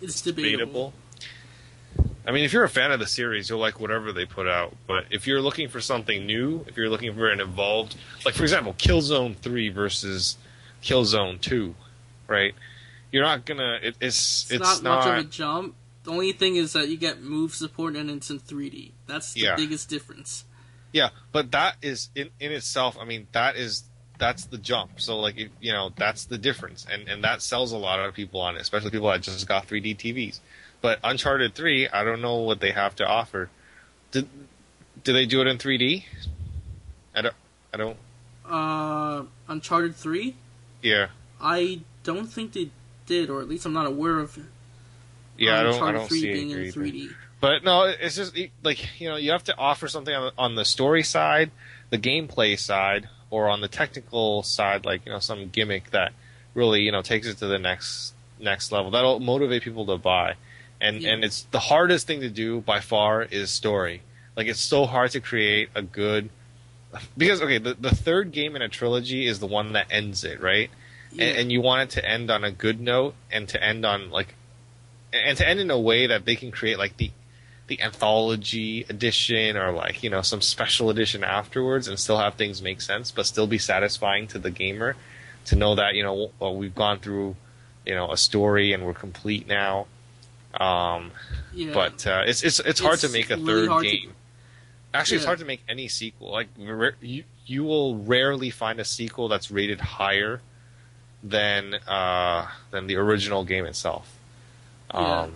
It's 0.00 0.22
debatable. 0.22 0.94
I 2.26 2.30
mean, 2.32 2.44
if 2.44 2.52
you're 2.52 2.64
a 2.64 2.68
fan 2.68 2.92
of 2.92 3.00
the 3.00 3.06
series, 3.06 3.48
you'll 3.50 3.58
like 3.58 3.80
whatever 3.80 4.12
they 4.12 4.24
put 4.24 4.46
out. 4.46 4.76
But 4.86 5.06
if 5.10 5.26
you're 5.26 5.40
looking 5.42 5.68
for 5.68 5.80
something 5.80 6.24
new, 6.24 6.64
if 6.68 6.76
you're 6.76 6.88
looking 6.88 7.14
for 7.14 7.28
an 7.28 7.40
evolved, 7.40 7.96
like 8.24 8.34
for 8.34 8.44
example, 8.44 8.74
Killzone 8.74 9.36
Three 9.36 9.68
versus 9.70 10.36
Killzone 10.82 11.40
Two, 11.40 11.74
right? 12.28 12.54
You're 13.10 13.24
not 13.24 13.44
gonna. 13.44 13.78
It, 13.82 13.96
it's 14.00 14.44
It's, 14.44 14.52
it's, 14.52 14.82
not, 14.82 15.04
much 15.04 15.06
of 15.06 15.26
a 15.26 15.28
jump. 15.28 15.74
The 16.04 16.10
only 16.10 16.32
thing 16.32 16.56
is 16.56 16.72
that 16.72 16.88
you 16.88 16.96
get 16.96 17.22
move 17.22 17.54
support 17.54 17.94
and 17.94 18.10
it's 18.10 18.28
in 18.30 18.40
3D. 18.40 18.90
That's 19.06 19.34
the 19.34 19.40
Yeah. 19.40 19.56
biggest 19.56 19.88
difference. 19.88 20.44
Yeah, 20.92 21.10
but 21.30 21.52
that 21.52 21.76
is 21.82 22.10
in 22.14 22.30
in 22.40 22.52
itself. 22.52 22.96
I 23.00 23.04
mean, 23.04 23.26
that 23.32 23.56
is 23.56 23.84
that's 24.22 24.44
the 24.44 24.56
jump. 24.56 25.00
So 25.00 25.18
like, 25.18 25.36
if, 25.36 25.48
you 25.60 25.72
know, 25.72 25.90
that's 25.96 26.26
the 26.26 26.38
difference, 26.38 26.86
and 26.88 27.08
and 27.08 27.24
that 27.24 27.42
sells 27.42 27.72
a 27.72 27.76
lot 27.76 27.98
of 27.98 28.14
people 28.14 28.40
on 28.40 28.54
it, 28.54 28.62
especially 28.62 28.90
people 28.90 29.08
that 29.08 29.20
just 29.20 29.48
got 29.48 29.66
3D 29.66 29.96
TVs. 29.96 30.38
But 30.80 31.00
Uncharted 31.02 31.56
Three, 31.56 31.88
I 31.88 32.04
don't 32.04 32.22
know 32.22 32.36
what 32.36 32.60
they 32.60 32.70
have 32.70 32.94
to 32.96 33.06
offer. 33.06 33.50
Did 34.12 34.28
do 35.02 35.12
they 35.12 35.26
do 35.26 35.40
it 35.40 35.48
in 35.48 35.58
3D? 35.58 36.04
I 37.16 37.22
don't. 37.22 37.34
I 37.74 37.76
don't. 37.76 37.96
Uh, 38.48 39.24
Uncharted 39.48 39.96
3? 39.96 40.36
Yeah, 40.82 41.08
I 41.40 41.80
don't 42.04 42.26
think 42.26 42.52
they 42.52 42.70
did, 43.06 43.28
or 43.28 43.40
at 43.40 43.48
least 43.48 43.66
I'm 43.66 43.72
not 43.72 43.86
aware 43.86 44.20
of 44.20 44.38
yeah. 45.36 45.58
I 45.58 45.62
don't. 45.64 45.72
I 45.72 45.74
Uncharted 45.74 46.00
don't 46.00 46.08
3 46.08 46.20
see 46.20 46.32
being 46.32 46.50
it 46.50 46.58
in 46.58 46.72
3D. 46.72 47.10
But 47.40 47.64
no, 47.64 47.82
it's 47.82 48.14
just 48.14 48.38
like 48.62 49.00
you 49.00 49.08
know, 49.08 49.16
you 49.16 49.32
have 49.32 49.42
to 49.44 49.56
offer 49.58 49.88
something 49.88 50.14
on 50.14 50.26
the, 50.26 50.32
on 50.40 50.54
the 50.54 50.64
story 50.64 51.02
side, 51.02 51.50
the 51.90 51.98
gameplay 51.98 52.56
side, 52.56 53.08
or 53.32 53.48
on 53.48 53.62
the 53.62 53.68
technical 53.68 54.42
side, 54.42 54.84
like 54.84 55.06
you 55.06 55.10
know, 55.12 55.18
some 55.18 55.48
gimmick 55.48 55.90
that 55.90 56.12
really 56.54 56.82
you 56.82 56.92
know 56.92 57.00
takes 57.00 57.26
it 57.26 57.38
to 57.38 57.46
the 57.46 57.58
next 57.58 58.12
next 58.38 58.70
level. 58.70 58.90
That'll 58.90 59.20
motivate 59.20 59.62
people 59.62 59.86
to 59.86 59.96
buy, 59.96 60.34
and 60.80 61.00
Yeah. 61.00 61.12
and 61.14 61.24
it's 61.24 61.42
the 61.50 61.58
hardest 61.58 62.06
thing 62.06 62.20
to 62.20 62.28
do 62.28 62.60
by 62.60 62.80
far 62.80 63.22
is 63.22 63.50
story. 63.50 64.02
Like 64.36 64.46
it's 64.48 64.60
so 64.60 64.84
hard 64.84 65.10
to 65.12 65.20
create 65.20 65.70
a 65.74 65.80
good 65.82 66.28
because 67.16 67.40
okay, 67.40 67.56
the 67.58 67.72
the 67.74 67.94
third 67.94 68.32
game 68.32 68.54
in 68.54 68.60
a 68.62 68.68
trilogy 68.68 69.26
is 69.26 69.38
the 69.40 69.46
one 69.46 69.72
that 69.72 69.86
ends 69.90 70.24
it, 70.24 70.40
right? 70.40 70.70
Yeah. 71.10 71.24
and, 71.26 71.38
and 71.38 71.52
you 71.52 71.60
want 71.62 71.82
it 71.90 72.00
to 72.00 72.06
end 72.08 72.30
on 72.30 72.44
a 72.44 72.50
good 72.50 72.80
note 72.80 73.14
and 73.30 73.48
to 73.48 73.62
end 73.62 73.84
on 73.86 74.10
like 74.10 74.34
and 75.12 75.36
to 75.38 75.48
end 75.48 75.58
in 75.60 75.70
a 75.70 75.78
way 75.80 76.06
that 76.06 76.24
they 76.26 76.36
can 76.36 76.50
create 76.50 76.78
like 76.78 76.96
the 76.98 77.10
the 77.68 77.80
anthology 77.80 78.84
edition 78.88 79.56
or 79.56 79.72
like 79.72 80.02
you 80.02 80.10
know 80.10 80.22
some 80.22 80.40
special 80.40 80.90
edition 80.90 81.24
afterwards 81.24 81.88
and 81.88 81.98
still 81.98 82.18
have 82.18 82.34
things 82.34 82.60
make 82.60 82.80
sense 82.80 83.10
but 83.10 83.24
still 83.24 83.46
be 83.46 83.58
satisfying 83.58 84.26
to 84.26 84.38
the 84.38 84.50
gamer 84.50 84.96
to 85.44 85.56
know 85.56 85.74
that 85.74 85.94
you 85.94 86.02
know 86.02 86.30
well, 86.38 86.54
we've 86.54 86.74
gone 86.74 86.98
through 86.98 87.34
you 87.86 87.94
know 87.94 88.10
a 88.10 88.16
story 88.16 88.72
and 88.72 88.84
we're 88.84 88.92
complete 88.92 89.46
now 89.46 89.86
um 90.60 91.12
yeah. 91.54 91.72
but 91.72 92.06
uh, 92.06 92.22
it's 92.26 92.42
it's 92.42 92.60
it's 92.60 92.80
hard 92.80 92.98
to 93.00 93.08
make 93.08 93.30
a 93.30 93.36
really 93.36 93.46
third 93.46 93.68
hard 93.68 93.84
to- 93.84 93.90
game. 93.90 94.12
Actually, 94.94 95.16
it's 95.16 95.26
hard 95.26 95.38
to 95.38 95.46
make 95.46 95.62
any 95.70 95.88
sequel. 95.88 96.30
Like 96.30 96.48
you, 97.00 97.24
you 97.46 97.64
will 97.64 97.96
rarely 97.96 98.50
find 98.50 98.78
a 98.78 98.84
sequel 98.84 99.26
that's 99.26 99.50
rated 99.50 99.80
higher 99.80 100.42
than 101.22 101.74
uh, 101.88 102.46
than 102.70 102.88
the 102.88 102.96
original 102.96 103.42
game 103.44 103.64
itself. 103.64 104.18
Yeah. 104.92 105.22
Um, 105.22 105.32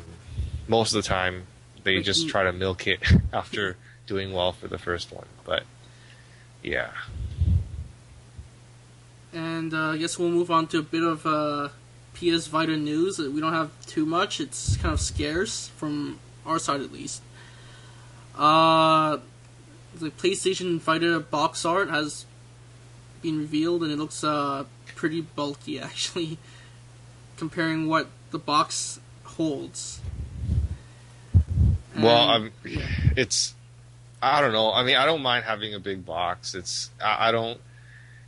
most 0.69 0.95
of 0.95 1.03
the 1.03 1.09
time, 1.09 1.47
they 1.87 2.03
just 2.03 2.29
try 2.29 2.42
to 2.42 2.53
milk 2.53 2.87
it 2.87 3.01
after 3.33 3.77
doing 4.07 4.33
well 4.33 4.53
for 4.53 4.66
the 4.66 4.77
first 4.77 5.12
one. 5.12 5.27
But 5.44 5.62
yeah, 6.62 6.90
And 9.33 9.72
uh, 9.72 9.90
I 9.90 9.96
guess 9.96 10.18
we'll 10.18 10.31
move 10.31 10.51
on 10.51 10.66
to 10.68 10.79
a 10.79 10.83
bit 10.83 11.05
of 11.05 11.25
uh, 11.25 11.68
PS 12.14 12.49
Vita 12.49 12.77
news. 12.77 13.18
We 13.18 13.40
don't 13.40 13.53
have 13.53 13.70
too 13.87 14.05
much. 14.05 14.40
It's 14.40 14.77
kind 14.77 14.92
of 14.92 15.01
scarce 15.01 15.68
from 15.77 16.18
our 16.44 16.59
side, 16.59 16.81
at 16.81 16.92
least. 16.92 17.22
Uh, 18.37 19.18
the 19.94 20.11
PlayStation 20.11 20.81
Vita 20.81 21.20
box 21.20 21.64
art 21.64 21.88
has 21.88 22.27
been 23.22 23.38
revealed, 23.38 23.83
and 23.83 23.92
it 23.92 23.99
looks 23.99 24.25
uh, 24.25 24.64
pretty 24.96 25.20
bulky, 25.20 25.79
actually, 25.90 26.38
comparing 27.37 27.87
what 27.87 28.09
the 28.33 28.38
box 28.38 28.99
holds. 29.25 30.01
Well, 32.03 32.31
um, 32.31 32.51
it's 33.17 33.55
I 34.23 34.41
don't 34.41 34.53
know. 34.53 34.73
I 34.73 34.83
mean, 34.85 34.97
I 34.97 35.07
don't 35.07 35.23
mind 35.23 35.45
having 35.45 35.75
a 35.75 35.81
big 35.81 36.05
box. 36.07 36.55
It's 36.55 36.91
I, 37.03 37.29
I 37.29 37.33
don't. 37.33 37.61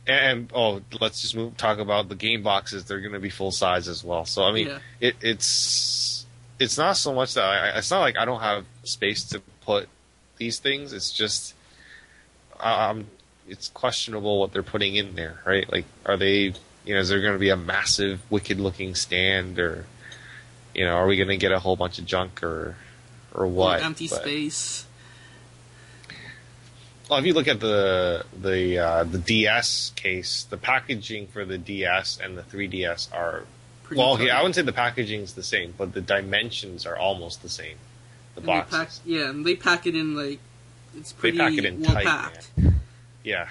And, 0.07 0.25
and 0.39 0.51
oh, 0.55 0.81
let's 0.99 1.21
just 1.21 1.35
move 1.35 1.57
talk 1.57 1.77
about 1.79 2.09
the 2.09 2.15
game 2.15 2.41
boxes. 2.43 2.85
They're 2.85 3.01
going 3.01 3.13
to 3.13 3.19
be 3.19 3.29
full 3.29 3.51
size 3.51 3.87
as 3.87 4.03
well. 4.03 4.25
So 4.25 4.43
I 4.43 4.51
mean, 4.51 4.67
Yeah. 4.67 4.79
it, 4.99 5.15
it's 5.21 6.25
it's 6.59 6.77
not 6.77 6.97
so 6.97 7.13
much 7.13 7.33
that 7.35 7.43
I, 7.43 7.77
it's 7.77 7.91
not 7.91 7.99
like 8.01 8.17
I 8.17 8.25
don't 8.25 8.41
have 8.41 8.65
space 8.83 9.23
to 9.29 9.41
put 9.61 9.87
these 10.37 10.59
things. 10.59 10.93
It's 10.93 11.11
just 11.11 11.53
um, 12.59 13.07
it's 13.47 13.69
questionable 13.69 14.39
what 14.39 14.51
they're 14.53 14.63
putting 14.63 14.95
in 14.95 15.15
there, 15.15 15.39
right? 15.45 15.69
Like, 15.71 15.85
are 16.05 16.17
they 16.17 16.53
you 16.85 16.93
know 16.93 16.99
is 16.99 17.09
there 17.09 17.21
going 17.21 17.33
to 17.33 17.39
be 17.39 17.49
a 17.49 17.57
massive, 17.57 18.21
wicked 18.29 18.59
looking 18.59 18.95
stand, 18.95 19.59
or 19.59 19.85
you 20.73 20.85
know, 20.85 20.93
are 20.95 21.07
we 21.07 21.17
going 21.17 21.29
to 21.29 21.37
get 21.37 21.51
a 21.51 21.59
whole 21.59 21.75
bunch 21.75 21.99
of 21.99 22.05
junk 22.05 22.41
or 22.43 22.75
or 23.33 23.47
what? 23.47 23.81
empty 23.83 24.07
But- 24.07 24.21
space. 24.21 24.85
well, 27.09 27.19
if 27.19 27.25
you 27.25 27.33
look 27.33 27.47
at 27.47 27.59
the 27.59 28.25
the 28.39 28.77
uh, 28.77 29.03
the 29.03 29.17
DS 29.17 29.91
case, 29.95 30.43
the 30.49 30.57
packaging 30.57 31.27
for 31.27 31.43
the 31.45 31.57
DS 31.57 32.19
and 32.23 32.37
the 32.37 32.43
3DS 32.43 33.13
are 33.13 33.43
Pretty 33.83 33.99
well. 33.99 34.13
Okay. 34.13 34.29
I 34.29 34.37
wouldn't 34.41 34.53
say 34.53 34.61
the 34.61 34.71
packaging's 34.71 35.33
the 35.33 35.41
same, 35.41 35.73
but 35.75 35.93
the 35.93 36.01
dimensions 36.01 36.85
are 36.85 36.95
almost 36.95 37.41
the 37.41 37.49
same. 37.49 37.77
The 38.35 38.41
box, 38.41 38.69
pack, 38.69 38.89
yeah, 39.03 39.29
and 39.31 39.43
they 39.43 39.55
pack 39.55 39.87
it 39.87 39.95
in 39.95 40.15
like 40.15 40.37
it's 40.95 41.11
pretty 41.11 41.37
they 41.39 41.43
pack 41.43 41.57
it 41.57 41.65
in 41.65 41.81
well 41.81 41.93
tight, 41.93 42.05
packed. 42.05 42.51
man. 42.55 42.79
Yeah, 43.23 43.47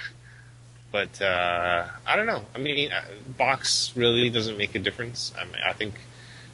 but 0.92 1.20
uh, 1.20 1.86
I 2.06 2.14
don't 2.14 2.26
know. 2.26 2.44
I 2.54 2.58
mean, 2.58 2.92
uh, 2.92 3.02
box 3.36 3.92
really 3.96 4.30
doesn't 4.30 4.56
make 4.56 4.76
a 4.76 4.78
difference. 4.78 5.32
I 5.36 5.44
mean, 5.44 5.56
I 5.66 5.72
think 5.72 5.94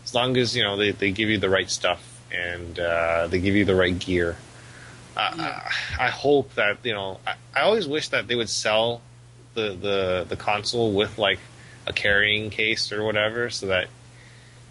as 0.04 0.14
long 0.14 0.34
as 0.38 0.56
you 0.56 0.62
know 0.62 0.78
they, 0.78 0.92
they 0.92 1.10
give 1.10 1.28
you 1.28 1.36
the 1.36 1.50
right 1.50 1.68
stuff 1.70 2.13
and 2.34 2.78
uh, 2.78 3.26
they 3.28 3.40
give 3.40 3.54
you 3.54 3.64
the 3.64 3.74
right 3.74 3.98
gear. 3.98 4.36
I, 5.16 5.34
Yeah. 5.36 5.70
I, 5.98 6.06
I 6.06 6.10
hope 6.10 6.54
that 6.54 6.78
you 6.84 6.92
know. 6.92 7.20
I, 7.26 7.34
I 7.54 7.60
always 7.62 7.86
wish 7.86 8.08
that 8.08 8.26
they 8.26 8.34
would 8.34 8.48
sell 8.50 9.00
the, 9.54 9.70
the 9.74 10.26
the 10.28 10.36
console 10.36 10.92
with 10.92 11.18
like 11.18 11.38
a 11.86 11.92
carrying 11.92 12.50
case 12.50 12.90
or 12.92 13.04
whatever, 13.04 13.48
so 13.50 13.66
that 13.68 13.86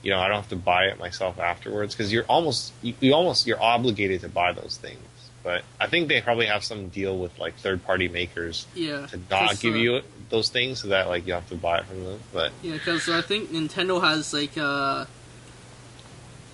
you 0.04 0.12
know 0.12 0.20
I 0.20 0.28
don't 0.28 0.38
have 0.38 0.50
to 0.50 0.56
buy 0.58 0.86
it 0.86 1.00
myself 1.00 1.40
afterwards. 1.40 1.96
Because 1.96 2.12
you're 2.12 2.26
almost 2.26 2.74
you, 2.82 2.94
you 3.00 3.14
almost 3.14 3.48
you're 3.48 3.62
obligated 3.62 4.22
to 4.22 4.30
buy 4.30 4.52
those 4.52 4.78
things, 4.78 5.00
But 5.44 5.64
I 5.80 5.88
think 5.88 6.10
they 6.10 6.20
probably 6.22 6.48
have 6.48 6.64
some 6.64 6.90
deal 6.90 7.18
with 7.18 7.38
like 7.40 7.56
third 7.56 7.84
party 7.86 8.10
makers 8.10 8.66
Yeah. 8.76 9.08
to 9.08 9.20
not 9.30 9.60
give 9.60 9.76
uh, 9.76 9.78
you 9.78 10.02
those 10.30 10.50
things, 10.50 10.82
so 10.82 10.90
that 10.90 11.08
like 11.08 11.26
you 11.26 11.34
have 11.34 11.48
to 11.50 11.56
buy 11.56 11.78
it 11.80 11.86
from 11.86 12.04
them. 12.04 12.20
But 12.34 12.52
Yeah, 12.62 12.74
because 12.74 13.08
I 13.08 13.22
think 13.22 13.52
Nintendo 13.52 14.02
has 14.02 14.34
like 14.34 14.58
uh 14.58 15.06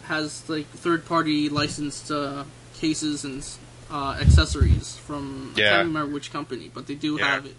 has 0.09 0.47
like 0.49 0.65
third 0.67 1.05
party 1.05 1.47
licensed 1.49 2.11
uh, 2.11 2.43
cases 2.75 3.23
and 3.23 3.45
uh, 3.89 4.17
accessories 4.19 4.97
from 4.97 5.53
yeah. 5.55 5.65
I 5.65 5.69
can't 5.69 5.87
remember 5.87 6.13
which 6.13 6.31
company, 6.33 6.69
but 6.73 6.85
they 6.87 6.95
do 6.95 7.17
Yeah. 7.17 7.25
have 7.35 7.45
it. 7.45 7.55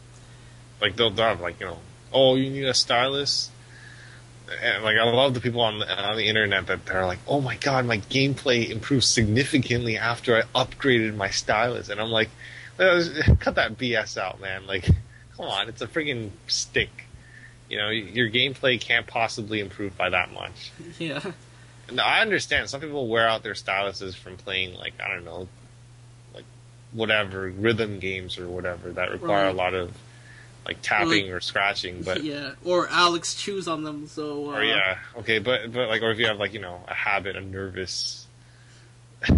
like 0.81 0.97
they'll, 0.97 1.11
they'll 1.11 1.27
have 1.27 1.41
like 1.41 1.59
you 1.61 1.67
know, 1.67 1.79
oh, 2.13 2.35
you 2.37 2.51
need 2.51 2.65
a 2.67 2.75
stylus. 2.75 3.51
And 4.63 4.83
like 4.83 4.97
I 4.97 5.05
love 5.05 5.35
the 5.35 5.41
people 5.41 5.61
on 5.61 5.79
the, 5.79 5.89
on 6.11 6.17
the 6.17 6.27
internet 6.27 6.67
that 6.67 6.85
they're 6.85 7.07
like, 7.07 7.21
oh 7.29 7.41
my 7.41 7.57
god, 7.57 7.87
my 7.87 7.99
gameplay 7.99 8.69
improved 8.69 9.05
significantly 9.05 9.97
after 9.97 10.37
I 10.37 10.43
upgraded 10.55 11.15
my 11.15 11.31
stylus, 11.31 11.89
and 11.89 12.01
I'm 12.01 12.11
like, 12.11 12.31
"Uh, 12.79 13.01
cut 13.39 13.55
that 13.55 13.79
BS 13.79 14.17
out, 14.19 14.41
man. 14.41 14.67
Like, 14.67 14.87
come 15.37 15.47
on, 15.47 15.69
it's 15.69 15.81
a 15.83 15.87
friggin' 15.87 16.31
stick. 16.49 16.91
You 17.69 17.79
know, 17.79 17.91
your 17.91 18.29
gameplay 18.29 18.81
can't 18.81 19.07
possibly 19.07 19.61
improve 19.61 19.97
by 19.97 20.11
that 20.11 20.33
much. 20.33 20.73
Yeah, 20.99 21.21
No, 21.93 22.03
I 22.03 22.21
understand. 22.21 22.69
Some 22.71 22.81
people 22.81 23.07
wear 23.09 23.29
out 23.29 23.43
their 23.43 23.55
styluses 23.55 24.15
from 24.15 24.37
playing 24.37 24.75
like 24.75 24.95
I 25.05 25.09
don't 25.09 25.25
know, 25.25 25.49
like 26.35 26.45
whatever 26.93 27.49
rhythm 27.51 27.99
games 27.99 28.39
or 28.39 28.49
whatever 28.49 28.91
that 28.93 29.11
require 29.11 29.45
Right. 29.45 29.51
a 29.55 29.57
lot 29.57 29.75
of 29.75 29.93
like 30.67 30.83
tapping 30.83 31.25
Like- 31.27 31.33
or 31.33 31.41
scratching. 31.41 32.03
But 32.03 32.23
yeah, 32.25 32.53
or 32.65 32.89
Alex 32.89 33.35
chews 33.35 33.67
on 33.69 33.83
them. 33.85 34.07
So 34.07 34.51
uh, 34.51 34.57
or 34.59 34.65
yeah, 34.65 34.99
okay, 35.19 35.39
but 35.39 35.73
but 35.73 35.89
like 35.89 36.03
or 36.03 36.11
if 36.11 36.19
you 36.19 36.27
have 36.27 36.39
like 36.39 36.53
you 36.53 36.61
know 36.61 36.81
a 36.89 36.95
habit, 36.95 37.37
a 37.37 37.41
nervous. 37.41 38.27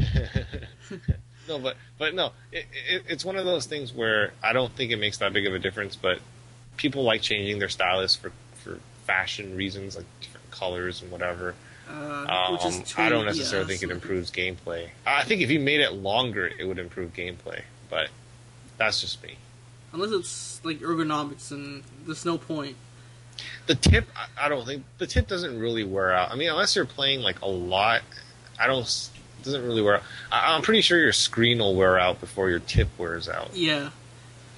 no, 1.48 1.58
but 1.58 1.76
but 1.98 2.14
no, 2.14 2.32
it, 2.52 2.66
it, 2.88 3.02
it's 3.08 3.24
one 3.24 3.36
of 3.36 3.44
those 3.44 3.66
things 3.66 3.92
where 3.92 4.32
I 4.42 4.52
don't 4.52 4.72
think 4.72 4.92
it 4.92 4.96
makes 4.96 5.18
that 5.18 5.32
big 5.32 5.46
of 5.46 5.54
a 5.54 5.58
difference. 5.58 5.96
But 5.96 6.18
people 6.76 7.02
like 7.02 7.22
changing 7.22 7.58
their 7.58 7.68
stylus 7.68 8.14
for 8.14 8.32
for 8.56 8.78
fashion 9.06 9.56
reasons, 9.56 9.96
like 9.96 10.04
different 10.20 10.50
colors 10.50 11.02
and 11.02 11.10
whatever. 11.10 11.54
Uh, 11.92 12.26
Um, 12.28 12.59
I 12.96 13.09
don't 13.09 13.24
necessarily 13.26 13.72
yes. 13.72 13.81
think 13.81 13.90
it 13.90 13.94
improves 13.94 14.31
gameplay. 14.31 14.88
I 15.07 15.24
think 15.24 15.42
if 15.42 15.50
you 15.50 15.61
made 15.61 15.81
it 15.81 15.92
longer, 15.92 16.50
it 16.59 16.64
would 16.64 16.78
improve 16.78 17.12
gameplay. 17.12 17.62
But 17.90 18.09
that's 18.78 19.00
just 19.00 19.22
me. 19.22 19.37
unless 19.92 20.11
it's 20.11 20.61
like 20.64 20.78
ergonomics, 20.81 21.50
and 21.50 21.83
there's 22.07 22.24
no 22.24 22.38
point. 22.38 22.76
The 23.66 23.74
tip, 23.74 24.07
I- 24.38 24.48
don't 24.48 24.66
think 24.66 24.85
the 24.98 25.07
tip 25.07 25.26
doesn't 25.28 25.59
really 25.59 25.85
wear 25.85 26.12
out. 26.12 26.31
I 26.31 26.37
mean, 26.37 26.48
unless 26.50 26.74
you're 26.76 26.85
playing 26.87 27.20
like 27.22 27.40
a 27.42 27.48
lot, 27.48 28.02
I 28.59 28.66
don't. 28.66 28.81
It 28.87 29.44
doesn't 29.44 29.64
really 29.64 29.83
wear 29.83 29.96
out. 29.96 30.02
I, 30.31 30.55
I'm 30.55 30.62
pretty 30.62 30.81
sure 30.83 30.98
your 30.98 31.12
screen 31.12 31.59
will 31.59 31.74
wear 31.74 31.98
out 31.98 32.20
before 32.20 32.48
your 32.50 32.61
tip 32.61 32.88
wears 32.98 33.28
out. 33.28 33.50
Yeah, 33.55 33.90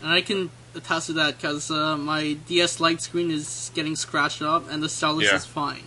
and 0.03 0.13
I 0.13 0.21
can 0.21 0.51
attest 0.75 1.07
to 1.07 1.13
that 1.15 1.37
because 1.41 1.71
uh, 1.71 1.97
my 1.97 2.35
DS 2.47 2.81
Lite 2.81 3.01
screen 3.01 3.31
is 3.31 3.71
getting 3.75 3.97
scratched 3.97 4.43
up, 4.43 4.71
and 4.71 4.83
the 4.83 4.89
stylus 4.89 5.25
Yeah. 5.27 5.37
is 5.37 5.47
fine, 5.47 5.77
Yeah, 5.77 5.83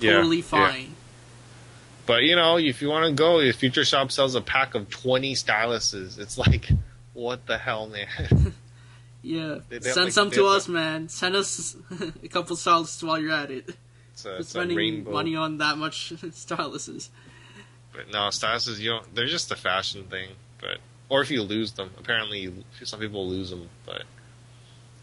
totally 0.00 0.38
yeah. 0.38 0.42
fine. 0.42 0.94
But 2.06 2.22
you 2.22 2.36
know, 2.36 2.56
if 2.58 2.80
you 2.80 2.88
want 2.88 3.06
to 3.06 3.12
go, 3.12 3.40
if 3.40 3.56
Future 3.56 3.84
Shop 3.84 4.12
sells 4.12 4.34
a 4.34 4.40
pack 4.40 4.74
of 4.74 4.88
20 4.88 5.34
styluses, 5.34 6.18
it's 6.18 6.38
like, 6.38 6.68
what 7.14 7.46
the 7.46 7.58
hell, 7.58 7.88
man? 7.88 8.54
Yeah, 9.22 9.58
They- 9.68 9.78
they 9.78 9.90
send 9.90 10.04
like, 10.04 10.12
some 10.12 10.30
to 10.32 10.46
us, 10.46 10.68
man. 10.68 11.08
Send 11.08 11.34
us 11.34 11.76
a 12.22 12.28
couple 12.28 12.54
styluses 12.54 13.02
while 13.02 13.18
you're 13.18 13.32
at 13.32 13.50
it. 13.50 13.74
It's 14.12 14.24
a, 14.24 14.36
it's 14.36 14.50
spending 14.50 15.02
money 15.02 15.34
on 15.34 15.58
that 15.58 15.78
much 15.78 16.12
styluses. 16.12 17.08
But 17.92 18.08
no, 18.12 18.28
styluses, 18.28 18.78
you 18.78 18.90
don't. 18.90 19.14
They're 19.16 19.26
just 19.26 19.50
a 19.50 19.56
fashion 19.56 20.04
thing. 20.04 20.30
But 20.60 20.78
or 21.08 21.22
if 21.22 21.30
you 21.32 21.42
lose 21.42 21.72
them, 21.72 21.90
apparently 21.98 22.38
you, 22.38 22.64
some 22.84 23.00
people 23.00 23.28
lose 23.28 23.50
them. 23.50 23.68
But 23.84 24.04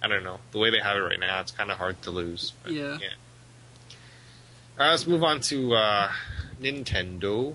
I 0.02 0.08
don't 0.08 0.24
know. 0.24 0.40
The 0.52 0.60
way 0.60 0.70
they 0.70 0.80
have 0.80 0.96
it 0.96 1.02
right 1.02 1.20
now, 1.20 1.42
it's 1.42 1.52
kind 1.52 1.70
of 1.70 1.78
hard 1.78 2.02
to 2.04 2.12
lose. 2.12 2.54
But, 2.64 2.72
Yeah. 2.72 2.98
All 4.76 4.86
right, 4.86 4.90
let's 4.90 5.06
move 5.06 5.24
on 5.24 5.40
to 5.42 5.76
uh, 5.76 6.12
Nintendo. 6.60 7.54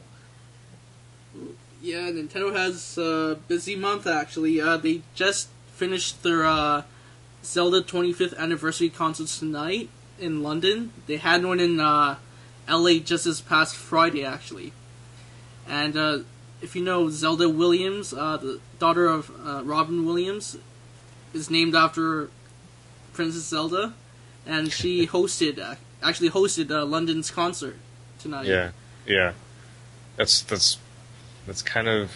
Yeah, 1.83 2.11
Nintendo 2.13 2.55
has 2.55 2.97
a 2.97 3.37
busy 3.49 3.75
month 3.75 4.07
actually. 4.07 4.61
Uh, 4.61 4.77
they 4.77 5.03
just 5.17 5.49
finished 5.75 6.23
their 6.23 6.47
uh, 6.47 6.83
Zelda 7.43 7.83
25th 7.83 8.39
anniversary 8.39 8.89
concert 8.89 9.27
tonight 9.27 9.89
in 10.21 10.45
London. 10.45 10.93
They 11.09 11.17
had 11.17 11.45
one 11.45 11.59
in 11.59 11.81
uh, 11.81 12.19
LA 12.69 13.01
just 13.01 13.25
this 13.25 13.41
past 13.41 13.75
Friday 13.75 14.25
actually. 14.25 14.73
And 15.67 15.97
uh, 15.97 16.19
if 16.63 16.77
you 16.77 16.85
know 16.85 17.11
Zelda 17.11 17.49
Williams, 17.49 18.15
uh, 18.15 18.37
the 18.37 18.61
daughter 18.79 19.09
of 19.09 19.33
uh, 19.45 19.63
Robin 19.65 20.07
Williams, 20.07 20.57
is 21.35 21.51
named 21.51 21.75
after 21.75 22.31
Princess 23.13 23.47
Zelda, 23.47 23.95
and 24.47 24.73
she 24.73 25.05
hosted 25.09 25.59
uh, 25.59 25.75
actually 26.03 26.31
hosted 26.31 26.71
uh, 26.71 26.85
London's 26.85 27.31
concert 27.31 27.77
tonight. 28.19 28.47
Yeah, 28.47 28.71
yeah. 29.07 29.33
That's 30.17 30.41
that's 30.43 30.79
that's 31.47 31.63
kind 31.63 31.89
of. 31.89 32.11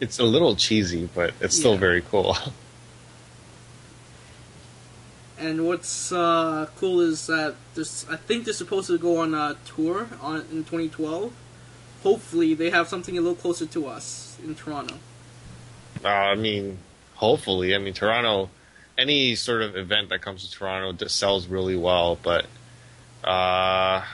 It's 0.00 0.18
a 0.18 0.24
little 0.24 0.56
cheesy, 0.56 1.08
but 1.14 1.32
it's 1.40 1.56
still 1.56 1.74
Yeah. 1.74 1.78
very 1.80 2.02
cool. 2.02 2.36
And 5.38 5.66
what's 5.66 6.12
uh, 6.12 6.68
cool 6.76 7.00
is 7.00 7.26
that 7.26 7.56
this, 7.74 8.06
I 8.08 8.14
think 8.16 8.44
they're 8.44 8.54
supposed 8.54 8.86
to 8.88 8.98
go 8.98 9.16
on 9.18 9.34
a 9.34 9.56
tour 9.66 10.08
on 10.20 10.36
in 10.52 10.62
2012. 10.64 11.32
Hopefully, 12.04 12.54
they 12.54 12.70
have 12.70 12.86
something 12.86 13.18
a 13.18 13.20
little 13.20 13.34
closer 13.34 13.66
to 13.66 13.86
us 13.88 14.38
in 14.44 14.54
Toronto. 14.54 14.96
Uh, 16.04 16.08
I 16.08 16.34
mean, 16.36 16.78
hopefully. 17.14 17.74
I 17.74 17.78
mean, 17.78 17.92
Toronto, 17.92 18.50
any 18.96 19.34
sort 19.34 19.62
of 19.62 19.76
event 19.76 20.10
that 20.10 20.20
comes 20.22 20.46
to 20.46 20.50
Toronto 20.56 20.92
just 20.92 21.16
sells 21.16 21.48
really 21.48 21.76
well, 21.76 22.18
but 22.22 22.46
uh, 23.24 24.04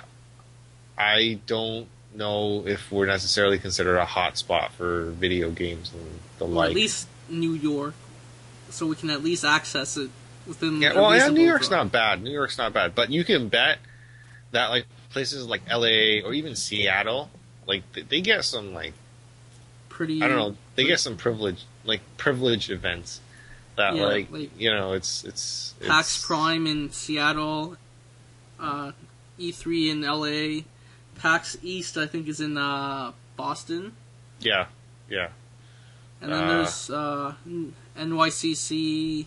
I 0.99 1.39
don't 1.47 1.87
know 2.15 2.67
if 2.67 2.91
we're 2.91 3.07
necessarily 3.07 3.59
considered 3.59 3.97
a 3.99 4.05
hot 4.05 4.37
spot 4.39 4.73
for 4.73 5.11
video 5.13 5.51
games 5.51 5.93
and 5.93 6.19
the 6.39 6.45
Or 6.45 6.49
like. 6.49 6.71
at 6.71 6.75
least 6.75 7.09
New 7.29 7.53
York, 7.53 7.95
so 8.71 8.87
we 8.87 8.97
can 8.97 9.11
at 9.11 9.23
least 9.23 9.45
access 9.45 9.97
it 9.97 10.11
within. 10.47 10.81
yeah, 10.83 10.95
well, 10.95 11.15
yeah, 11.17 11.29
New 11.29 11.45
York's 11.47 11.71
not 11.71 11.93
bad. 11.93 12.23
New 12.23 12.31
York's 12.33 12.59
not 12.59 12.73
bad, 12.73 12.95
but 12.95 13.11
you 13.11 13.25
can 13.25 13.49
bet 13.49 13.79
that 14.53 14.69
like 14.69 14.87
places 15.11 15.47
like 15.47 15.63
LA 15.71 16.21
or 16.25 16.33
even 16.35 16.57
Seattle, 16.57 17.31
like 17.67 17.83
they, 17.93 18.03
they 18.03 18.21
get 18.21 18.45
some 18.45 18.73
like 18.75 18.95
pretty. 19.89 20.23
I 20.23 20.29
don't 20.29 20.37
know. 20.39 20.57
They 20.75 20.85
get 20.85 21.01
some 21.01 21.17
privilege, 21.17 21.65
like 21.85 22.01
privilege 22.17 22.71
events 22.71 23.21
that, 23.77 23.95
Yeah, 23.95 24.07
like, 24.07 24.31
like- 24.33 24.51
you 24.59 24.71
know, 24.71 24.93
it's 24.95 25.23
it's 25.25 25.75
PAX 25.81 25.89
it's- 26.17 26.25
Prime 26.27 26.67
in 26.67 26.91
Seattle, 26.91 27.77
uh, 28.61 28.93
E3 29.39 29.91
in 29.91 30.03
LA, 30.03 30.63
PAX 31.21 31.57
East 31.63 31.97
I 31.97 32.07
think 32.07 32.29
is 32.29 32.41
in 32.41 32.57
uh, 32.57 33.13
Boston. 33.37 33.93
Yeah, 34.41 34.67
yeah, 35.11 35.29
And 36.21 36.33
then 36.33 36.45
Uh, 36.45 36.49
there's 36.49 36.91
uh, 36.91 37.35
NYCC, 37.97 39.27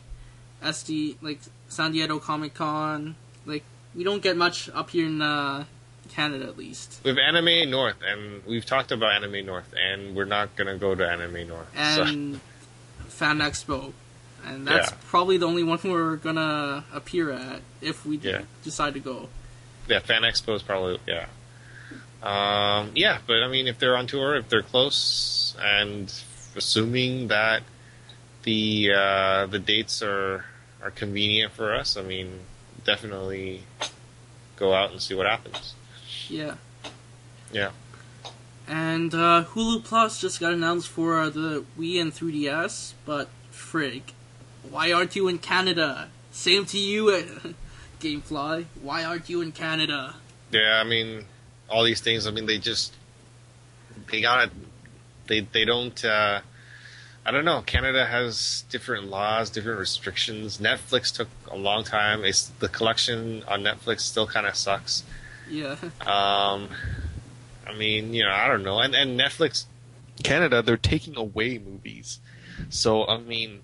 SD, 0.63 1.15
like 1.21 1.39
San 1.69 1.91
Diego 1.91 2.19
Comic 2.19 2.53
Con. 2.53 3.15
Like 3.45 3.63
we 3.95 4.03
don't 4.03 4.21
get 4.21 4.37
much 4.37 4.69
up 4.69 4.89
here 4.91 5.07
in 5.07 5.21
uh, 5.21 5.65
Canada, 6.09 6.45
at 6.45 6.57
least. 6.57 6.99
we 7.03 7.09
have 7.09 7.17
Anime 7.17 7.69
North, 7.69 7.97
and 8.05 8.43
we've 8.45 8.65
talked 8.65 8.91
about 8.91 9.11
Anime 9.23 9.45
North, 9.45 9.73
and 9.77 10.15
we're 10.15 10.25
not 10.25 10.55
gonna 10.55 10.77
go 10.77 10.95
to 10.95 11.07
Anime 11.07 11.47
North. 11.47 11.67
so, 11.95 12.03
And 12.03 12.39
Fan 13.07 13.39
Expo, 13.39 13.93
and 14.45 14.67
that's 14.67 14.89
Yeah. 14.91 14.97
probably 15.09 15.37
the 15.37 15.47
only 15.47 15.63
one 15.63 15.79
we're 15.83 16.15
gonna 16.17 16.83
appear 16.93 17.31
at 17.31 17.61
if 17.81 18.05
we 18.05 18.17
d- 18.17 18.29
Yeah. 18.29 18.41
decide 18.63 18.93
to 18.95 18.99
go. 18.99 19.29
yeah, 19.87 19.99
Fan 19.99 20.21
Expo 20.23 20.55
is 20.55 20.61
probably 20.63 20.99
yeah, 21.07 21.25
um, 22.23 22.91
yeah. 22.95 23.19
But 23.27 23.43
I 23.43 23.47
mean, 23.47 23.67
if 23.67 23.79
they're 23.79 23.97
on 23.97 24.07
tour, 24.07 24.35
if 24.35 24.49
they're 24.49 24.61
close, 24.61 25.55
and 25.61 26.13
assuming 26.55 27.27
that 27.29 27.63
the 28.43 28.91
uh, 28.95 29.45
the 29.47 29.59
dates 29.59 30.01
are 30.01 30.45
are 30.81 30.91
convenient 30.91 31.53
for 31.53 31.73
us, 31.73 31.97
I 31.97 32.01
mean, 32.03 32.39
definitely 32.85 33.63
go 34.55 34.73
out 34.73 34.91
and 34.91 35.01
see 35.01 35.13
what 35.15 35.27
happens. 35.27 35.73
Yeah. 36.29 36.55
Yeah. 37.51 37.71
And 38.67 39.13
uh, 39.13 39.43
Hulu 39.53 39.83
Plus 39.83 40.21
just 40.21 40.39
got 40.39 40.53
announced 40.53 40.87
for 40.87 41.19
uh, 41.19 41.29
the 41.29 41.65
Wii 41.77 41.99
and 41.99 42.13
3DS, 42.13 42.93
but 43.05 43.27
frig, 43.51 44.03
why 44.69 44.91
aren't 44.91 45.15
you 45.15 45.27
in 45.27 45.37
Canada? 45.39 46.09
Same 46.31 46.65
to 46.67 46.77
you, 46.77 47.09
uh, 47.09 47.49
GameFly. 47.99 48.65
Why 48.81 49.03
aren't 49.03 49.29
you 49.29 49.41
in 49.41 49.51
Canada? 49.51 50.15
Yeah, 50.51 50.79
I 50.79 50.83
mean, 50.83 51.25
all 51.69 51.83
these 51.83 52.01
things. 52.01 52.27
I 52.27 52.31
mean, 52.31 52.45
they 52.45 52.57
just 52.57 52.93
they 54.11 54.21
got 54.21 54.47
it. 54.47 54.51
They 55.27 55.41
they 55.41 55.65
don't. 55.65 56.03
Uh, 56.03 56.41
I 57.23 57.29
don't 57.31 57.45
know. 57.45 57.61
Canada 57.61 58.05
has 58.05 58.63
different 58.69 59.07
laws, 59.09 59.49
different 59.51 59.77
restrictions. 59.79 60.57
Netflix 60.57 61.15
took 61.15 61.27
a 61.49 61.55
long 61.55 61.83
time. 61.83 62.25
It's 62.25 62.47
the 62.47 62.67
collection 62.67 63.43
on 63.47 63.61
Netflix 63.61 64.01
still 64.01 64.25
kind 64.25 64.47
of 64.47 64.55
sucks. 64.55 65.03
Yeah, 65.49 65.75
Um, 66.01 66.69
I 67.67 67.73
mean, 67.77 68.13
you 68.13 68.23
know, 68.23 68.31
I 68.31 68.47
don't 68.47 68.63
know. 68.63 68.79
And 68.79 68.95
and 68.95 69.19
Netflix 69.19 69.65
Canada, 70.23 70.61
they're 70.61 70.77
taking 70.77 71.15
away 71.17 71.57
movies. 71.59 72.19
So 72.69 73.05
I 73.07 73.17
mean, 73.19 73.61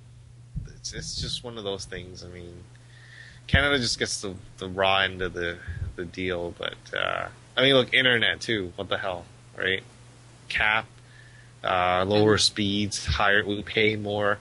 it's 0.93 1.13
it's 1.15 1.21
just 1.21 1.43
one 1.43 1.57
of 1.57 1.63
those 1.63 1.85
things. 1.85 2.23
I 2.23 2.27
mean, 2.27 2.53
Canada 3.47 3.77
just 3.79 3.99
gets 3.99 4.21
the 4.21 4.35
the 4.57 4.67
raw 4.67 4.99
end 4.99 5.21
of 5.21 5.33
the 5.33 5.57
the 5.95 6.05
deal, 6.05 6.53
but 6.57 6.75
uh, 6.97 7.27
I 7.55 7.61
mean, 7.61 7.73
look, 7.73 7.93
internet 7.93 8.41
too. 8.41 8.73
What 8.75 8.89
the 8.89 8.97
hell, 8.97 9.25
right? 9.57 9.83
Cap, 10.49 10.85
uh, 11.63 12.05
lower 12.07 12.37
speeds, 12.37 13.05
higher. 13.05 13.43
We 13.45 13.61
pay 13.63 13.95
more 13.95 14.37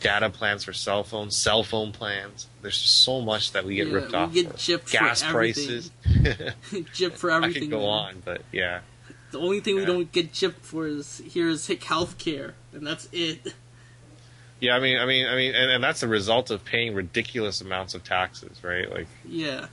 data 0.00 0.30
plans 0.30 0.62
for 0.64 0.72
cell 0.72 1.02
phones, 1.02 1.36
cell 1.36 1.64
phone 1.64 1.90
plans. 1.92 2.46
There's 2.62 2.80
just 2.80 3.02
so 3.02 3.20
much 3.20 3.52
that 3.52 3.64
we 3.64 3.76
get 3.76 3.88
Yeah, 3.88 3.94
ripped 3.94 4.12
we 4.12 4.18
off. 4.18 4.32
get 4.32 4.46
for. 4.52 4.56
gypped 4.56 4.80
for 4.82 4.90
Gas 4.92 5.22
everything. 5.24 5.66
prices. 5.66 5.90
Gypped 6.94 7.12
for 7.14 7.30
everything. 7.30 7.56
I 7.56 7.66
could 7.66 7.70
go 7.70 7.78
man. 7.80 7.88
on, 7.88 8.22
but 8.24 8.42
yeah. 8.52 8.80
The 9.30 9.38
only 9.40 9.60
thing 9.60 9.74
we 9.76 9.84
don't 9.84 10.10
get 10.10 10.32
gypped 10.32 10.60
for 10.62 10.86
is 10.86 11.20
here 11.26 11.48
is 11.48 11.66
hick 11.66 11.80
healthcare, 11.82 12.52
and 12.72 12.86
that's 12.86 13.08
it. 13.12 13.52
Yeah, 14.60 14.74
I 14.74 14.80
mean, 14.80 14.98
I 14.98 15.06
mean, 15.06 15.26
I 15.26 15.36
mean, 15.36 15.54
and, 15.54 15.70
and 15.70 15.84
that's 15.84 16.02
a 16.02 16.08
result 16.08 16.50
of 16.50 16.64
paying 16.64 16.94
ridiculous 16.94 17.60
amounts 17.60 17.94
of 17.94 18.02
taxes, 18.02 18.62
right? 18.64 18.90
Like, 18.90 19.06
Yeah, 19.24 19.66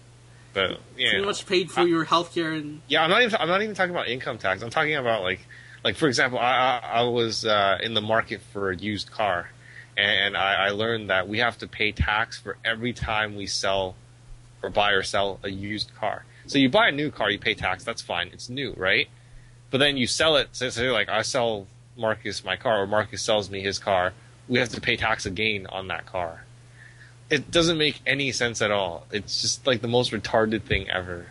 but 0.53 0.79
yeah, 0.97 1.09
pretty 1.11 1.25
much 1.25 1.45
paid 1.47 1.71
for 1.71 1.81
I- 1.81 1.85
your 1.85 2.05
healthcare 2.05 2.55
and 2.57 2.81
Yeah, 2.87 3.03
I'm 3.03 3.09
not 3.09 3.21
even. 3.23 3.35
I'm 3.39 3.47
not 3.47 3.61
even 3.61 3.73
talking 3.75 3.91
about 3.91 4.07
income 4.07 4.37
tax. 4.37 4.61
I'm 4.61 4.69
talking 4.69 4.95
about 4.95 5.23
like, 5.23 5.39
like 5.83 5.95
for 5.95 6.07
example, 6.07 6.37
I 6.39 6.79
I, 6.83 6.99
I 6.99 7.01
was 7.03 7.45
uh, 7.45 7.79
in 7.81 7.93
the 7.95 8.01
market 8.01 8.41
for 8.53 8.69
a 8.69 8.75
used 8.75 9.11
car, 9.11 9.49
and 9.97 10.37
I, 10.37 10.67
I 10.67 10.69
learned 10.69 11.09
that 11.09 11.27
we 11.27 11.39
have 11.39 11.57
to 11.59 11.67
pay 11.67 11.91
tax 11.91 12.37
for 12.39 12.57
every 12.63 12.93
time 12.93 13.35
we 13.35 13.47
sell, 13.47 13.95
or 14.61 14.69
buy 14.69 14.91
or 14.91 15.01
sell 15.03 15.39
a 15.43 15.49
used 15.49 15.95
car. 15.95 16.25
So 16.47 16.59
you 16.59 16.69
buy 16.69 16.89
a 16.89 16.91
new 16.91 17.09
car, 17.09 17.31
you 17.31 17.39
pay 17.39 17.55
tax. 17.55 17.83
That's 17.83 18.03
fine. 18.03 18.29
It's 18.31 18.49
new, 18.49 18.73
right? 18.77 19.07
But 19.71 19.79
then 19.79 19.97
you 19.97 20.05
sell 20.05 20.35
it. 20.35 20.49
So, 20.51 20.69
so 20.69 20.83
like 20.93 21.09
I 21.09 21.23
sell 21.23 21.65
Marcus 21.97 22.45
my 22.45 22.55
car, 22.55 22.83
or 22.83 22.87
Marcus 22.87 23.23
sells 23.23 23.49
me 23.49 23.61
his 23.61 23.79
car. 23.79 24.13
We 24.47 24.59
have 24.59 24.69
to 24.69 24.81
pay 24.81 24.95
tax 24.95 25.25
again 25.25 25.67
on 25.67 25.87
that 25.87 26.05
car. 26.05 26.45
It 27.29 27.49
doesn't 27.49 27.77
make 27.77 28.01
any 28.05 28.31
sense 28.31 28.61
at 28.61 28.71
all. 28.71 29.07
It's 29.11 29.41
just 29.41 29.65
like 29.65 29.81
the 29.81 29.87
most 29.87 30.11
retarded 30.11 30.61
thing 30.63 30.89
ever. 30.89 31.27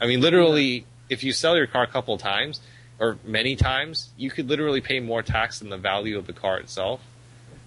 I 0.00 0.06
mean, 0.06 0.20
literally, 0.20 0.86
if 1.08 1.22
you 1.22 1.32
sell 1.32 1.56
your 1.56 1.66
car 1.66 1.82
a 1.82 1.86
couple 1.86 2.16
times 2.18 2.60
or 2.98 3.18
many 3.24 3.56
times, 3.56 4.10
you 4.16 4.30
could 4.30 4.48
literally 4.48 4.80
pay 4.80 5.00
more 5.00 5.22
tax 5.22 5.58
than 5.58 5.68
the 5.68 5.76
value 5.76 6.16
of 6.16 6.26
the 6.26 6.32
car 6.32 6.58
itself. 6.58 7.00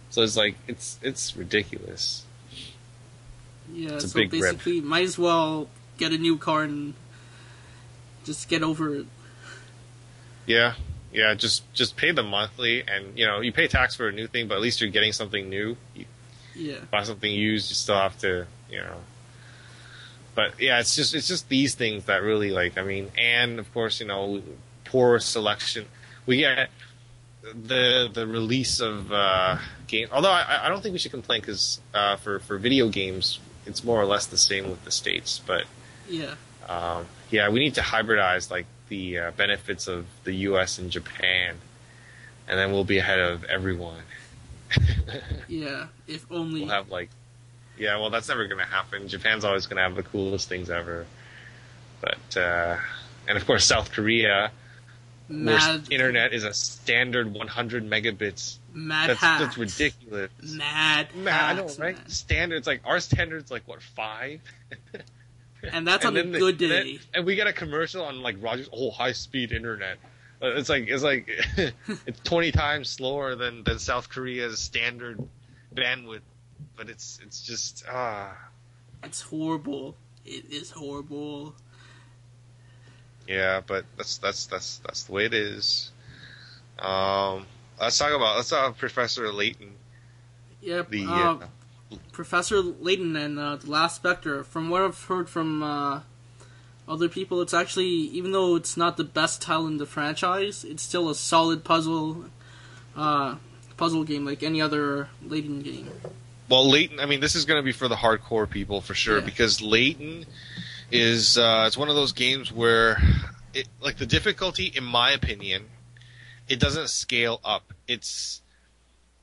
So 0.09 0.23
it's 0.23 0.35
like 0.35 0.55
it's 0.67 0.99
it's 1.03 1.37
ridiculous. 1.37 2.25
yeah. 3.71 3.93
It's 3.93 4.11
so 4.11 4.19
big 4.19 4.33
rip. 4.33 4.41
basically, 4.41 4.81
might 4.81 5.03
as 5.03 5.19
well 5.19 5.67
get 5.97 6.11
a 6.11 6.17
new 6.17 6.37
car 6.37 6.63
and 6.63 6.95
just 8.23 8.49
get 8.49 8.63
over 8.63 8.95
it. 8.95 9.05
Yeah, 10.47 10.73
yeah. 11.11 11.33
Just 11.33 11.71
just 11.73 11.95
pay 11.97 12.11
the 12.11 12.23
monthly, 12.23 12.83
and 12.87 13.17
you 13.17 13.25
know 13.25 13.39
you 13.41 13.51
pay 13.51 13.67
tax 13.67 13.95
for 13.95 14.07
a 14.07 14.11
new 14.11 14.27
thing, 14.27 14.47
but 14.47 14.55
at 14.55 14.61
least 14.61 14.81
you're 14.81 14.89
getting 14.89 15.13
something 15.13 15.49
new. 15.49 15.77
You 15.95 16.05
Yeah, 16.55 16.77
buy 16.91 17.03
something 17.03 17.31
used, 17.31 17.69
you 17.69 17.75
still 17.75 17.95
have 17.95 18.17
to, 18.19 18.47
you 18.69 18.79
know. 18.79 18.97
But 20.35 20.59
yeah, 20.59 20.79
it's 20.79 20.95
just 20.95 21.13
it's 21.13 21.27
just 21.27 21.49
these 21.49 21.75
things 21.75 22.05
that 22.05 22.21
really 22.21 22.51
like. 22.51 22.77
I 22.77 22.83
mean, 22.83 23.11
and 23.17 23.59
of 23.59 23.73
course, 23.73 23.99
you 23.99 24.07
know, 24.07 24.41
poor 24.85 25.19
selection. 25.19 25.85
We 26.25 26.37
get 26.37 26.69
the 27.41 28.09
the 28.13 28.27
release 28.27 28.79
of 28.79 29.11
uh, 29.11 29.57
game. 29.87 30.07
Although 30.11 30.31
I, 30.31 30.65
I 30.65 30.69
don't 30.69 30.81
think 30.81 30.93
we 30.93 30.99
should 30.99 31.11
complain 31.11 31.41
because 31.41 31.79
uh, 31.93 32.15
for 32.17 32.39
for 32.39 32.57
video 32.57 32.89
games, 32.89 33.39
it's 33.65 33.83
more 33.83 33.99
or 33.99 34.05
less 34.05 34.25
the 34.27 34.37
same 34.37 34.69
with 34.69 34.83
the 34.85 34.91
states. 34.91 35.41
But 35.45 35.65
yeah, 36.07 36.35
um, 36.67 37.05
yeah, 37.31 37.49
we 37.49 37.59
need 37.59 37.75
to 37.75 37.81
hybridize 37.81 38.49
like 38.51 38.65
the 38.89 39.17
uh, 39.17 39.31
benefits 39.31 39.87
of 39.87 40.05
the 40.23 40.33
U.S. 40.33 40.77
and 40.79 40.91
Japan, 40.91 41.55
and 42.47 42.59
then 42.59 42.71
we'll 42.71 42.83
be 42.83 42.97
ahead 42.97 43.19
of 43.19 43.43
everyone. 43.45 44.03
yeah. 45.47 45.87
If 46.07 46.25
only. 46.31 46.61
we'll 46.61 46.69
have 46.69 46.89
like 46.89 47.09
yeah 47.77 47.97
well 47.97 48.09
that's 48.09 48.27
never 48.27 48.45
gonna 48.45 48.65
happen 48.65 49.07
japan's 49.07 49.45
always 49.45 49.65
gonna 49.65 49.81
have 49.81 49.95
the 49.95 50.03
coolest 50.03 50.49
things 50.49 50.69
ever 50.69 51.05
but 52.01 52.37
uh 52.37 52.75
and 53.27 53.37
of 53.37 53.45
course 53.47 53.63
south 53.63 53.91
korea 53.91 54.51
mad 55.29 55.87
internet 55.89 56.33
is 56.33 56.43
a 56.43 56.53
standard 56.53 57.33
100 57.33 57.89
megabits 57.89 58.57
mad 58.73 59.09
that's, 59.11 59.21
hacks. 59.21 59.43
that's 59.43 59.57
ridiculous 59.57 60.29
Mad, 60.43 61.15
Man, 61.15 61.33
I 61.33 61.53
know, 61.53 61.67
right? 61.79 61.95
man. 61.95 62.09
Standards 62.09 62.67
like 62.67 62.81
our 62.85 62.99
standards 62.99 63.49
like 63.49 63.65
what 63.67 63.81
five, 63.81 64.41
And 65.63 65.85
that's 65.87 66.05
on 66.05 66.15
a 66.15 66.23
the- 66.23 66.39
good 66.39 66.61
and 66.61 66.71
then- 66.71 66.85
day. 66.85 66.99
and 67.13 67.25
we 67.25 67.35
get 67.35 67.47
a 67.47 67.53
commercial 67.53 68.03
on 68.05 68.21
like 68.21 68.37
Rogers, 68.39 68.69
oh 68.71 68.91
high 68.91 69.11
speed 69.11 69.51
internet. 69.51 69.97
Uh, 70.41 70.55
It's 70.55 70.69
like 70.69 70.87
it's 70.87 71.03
like 71.03 71.27
it's 72.05 72.19
twenty 72.23 72.51
times 72.51 72.89
slower 72.89 73.35
than 73.35 73.63
than 73.65 73.77
South 73.79 74.09
Korea's 74.09 74.59
standard 74.59 75.19
bandwidth, 75.75 76.21
but 76.77 76.89
it's 76.89 77.19
it's 77.25 77.41
just 77.41 77.83
ah 77.91 78.37
It's 79.03 79.21
horrible. 79.21 79.95
It 80.25 80.45
is 80.49 80.71
horrible. 80.71 81.55
yeah. 83.27 83.61
But 83.65 83.85
that's 83.97 84.17
that's 84.17 84.45
that's 84.47 84.77
that's 84.79 85.03
the 85.03 85.11
way 85.11 85.25
it 85.25 85.33
is. 85.33 85.91
Um, 86.77 87.45
let's 87.79 87.97
talk 87.97 88.13
about 88.13 88.37
let's 88.37 88.49
talk 88.49 88.67
about 88.67 88.77
Professor 88.77 89.31
Layton. 89.33 89.73
Yep. 90.61 90.89
The 90.89 91.05
uh, 91.05 91.11
uh, 91.35 91.47
Professor 92.11 92.61
Layton 92.61 93.15
and 93.15 93.39
uh, 93.39 93.55
the 93.57 93.69
Last 93.69 93.95
Spectre. 93.95 94.43
From 94.43 94.69
what 94.69 94.81
I've 94.81 95.03
heard 95.05 95.29
from 95.29 95.63
uh, 95.63 96.01
other 96.87 97.09
people, 97.09 97.41
it's 97.41 97.53
actually 97.53 97.87
even 97.87 98.31
though 98.31 98.55
it's 98.55 98.77
not 98.77 98.97
the 98.97 99.03
best 99.03 99.41
title 99.41 99.67
in 99.67 99.77
the 99.77 99.85
franchise, 99.85 100.63
it's 100.63 100.83
still 100.83 101.09
a 101.09 101.15
solid 101.15 101.63
puzzle 101.63 102.25
uh, 102.95 103.35
puzzle 103.77 104.03
game 104.03 104.25
like 104.25 104.43
any 104.43 104.61
other 104.61 105.07
Layton 105.25 105.61
game. 105.61 105.89
Well, 106.49 106.67
Layton. 106.69 106.99
I 106.99 107.05
mean, 107.05 107.19
this 107.19 107.35
is 107.35 107.45
going 107.45 107.59
to 107.59 107.63
be 107.63 107.71
for 107.71 107.87
the 107.87 107.95
hardcore 107.95 108.49
people 108.49 108.81
for 108.81 108.93
sure 108.95 109.19
Yeah. 109.19 109.25
because 109.25 109.61
Layton 109.61 110.25
is 110.91 111.37
uh, 111.37 111.65
it's 111.67 111.77
one 111.77 111.89
of 111.89 111.95
those 111.95 112.11
games 112.11 112.51
where, 112.51 112.97
it, 113.53 113.67
like 113.81 113.97
the 113.97 114.05
difficulty, 114.07 114.65
in 114.65 114.83
my 114.83 115.11
opinion, 115.11 115.65
it 116.47 116.59
doesn't 116.59 116.89
scale 116.89 117.39
up. 117.43 117.71
It's 117.87 118.41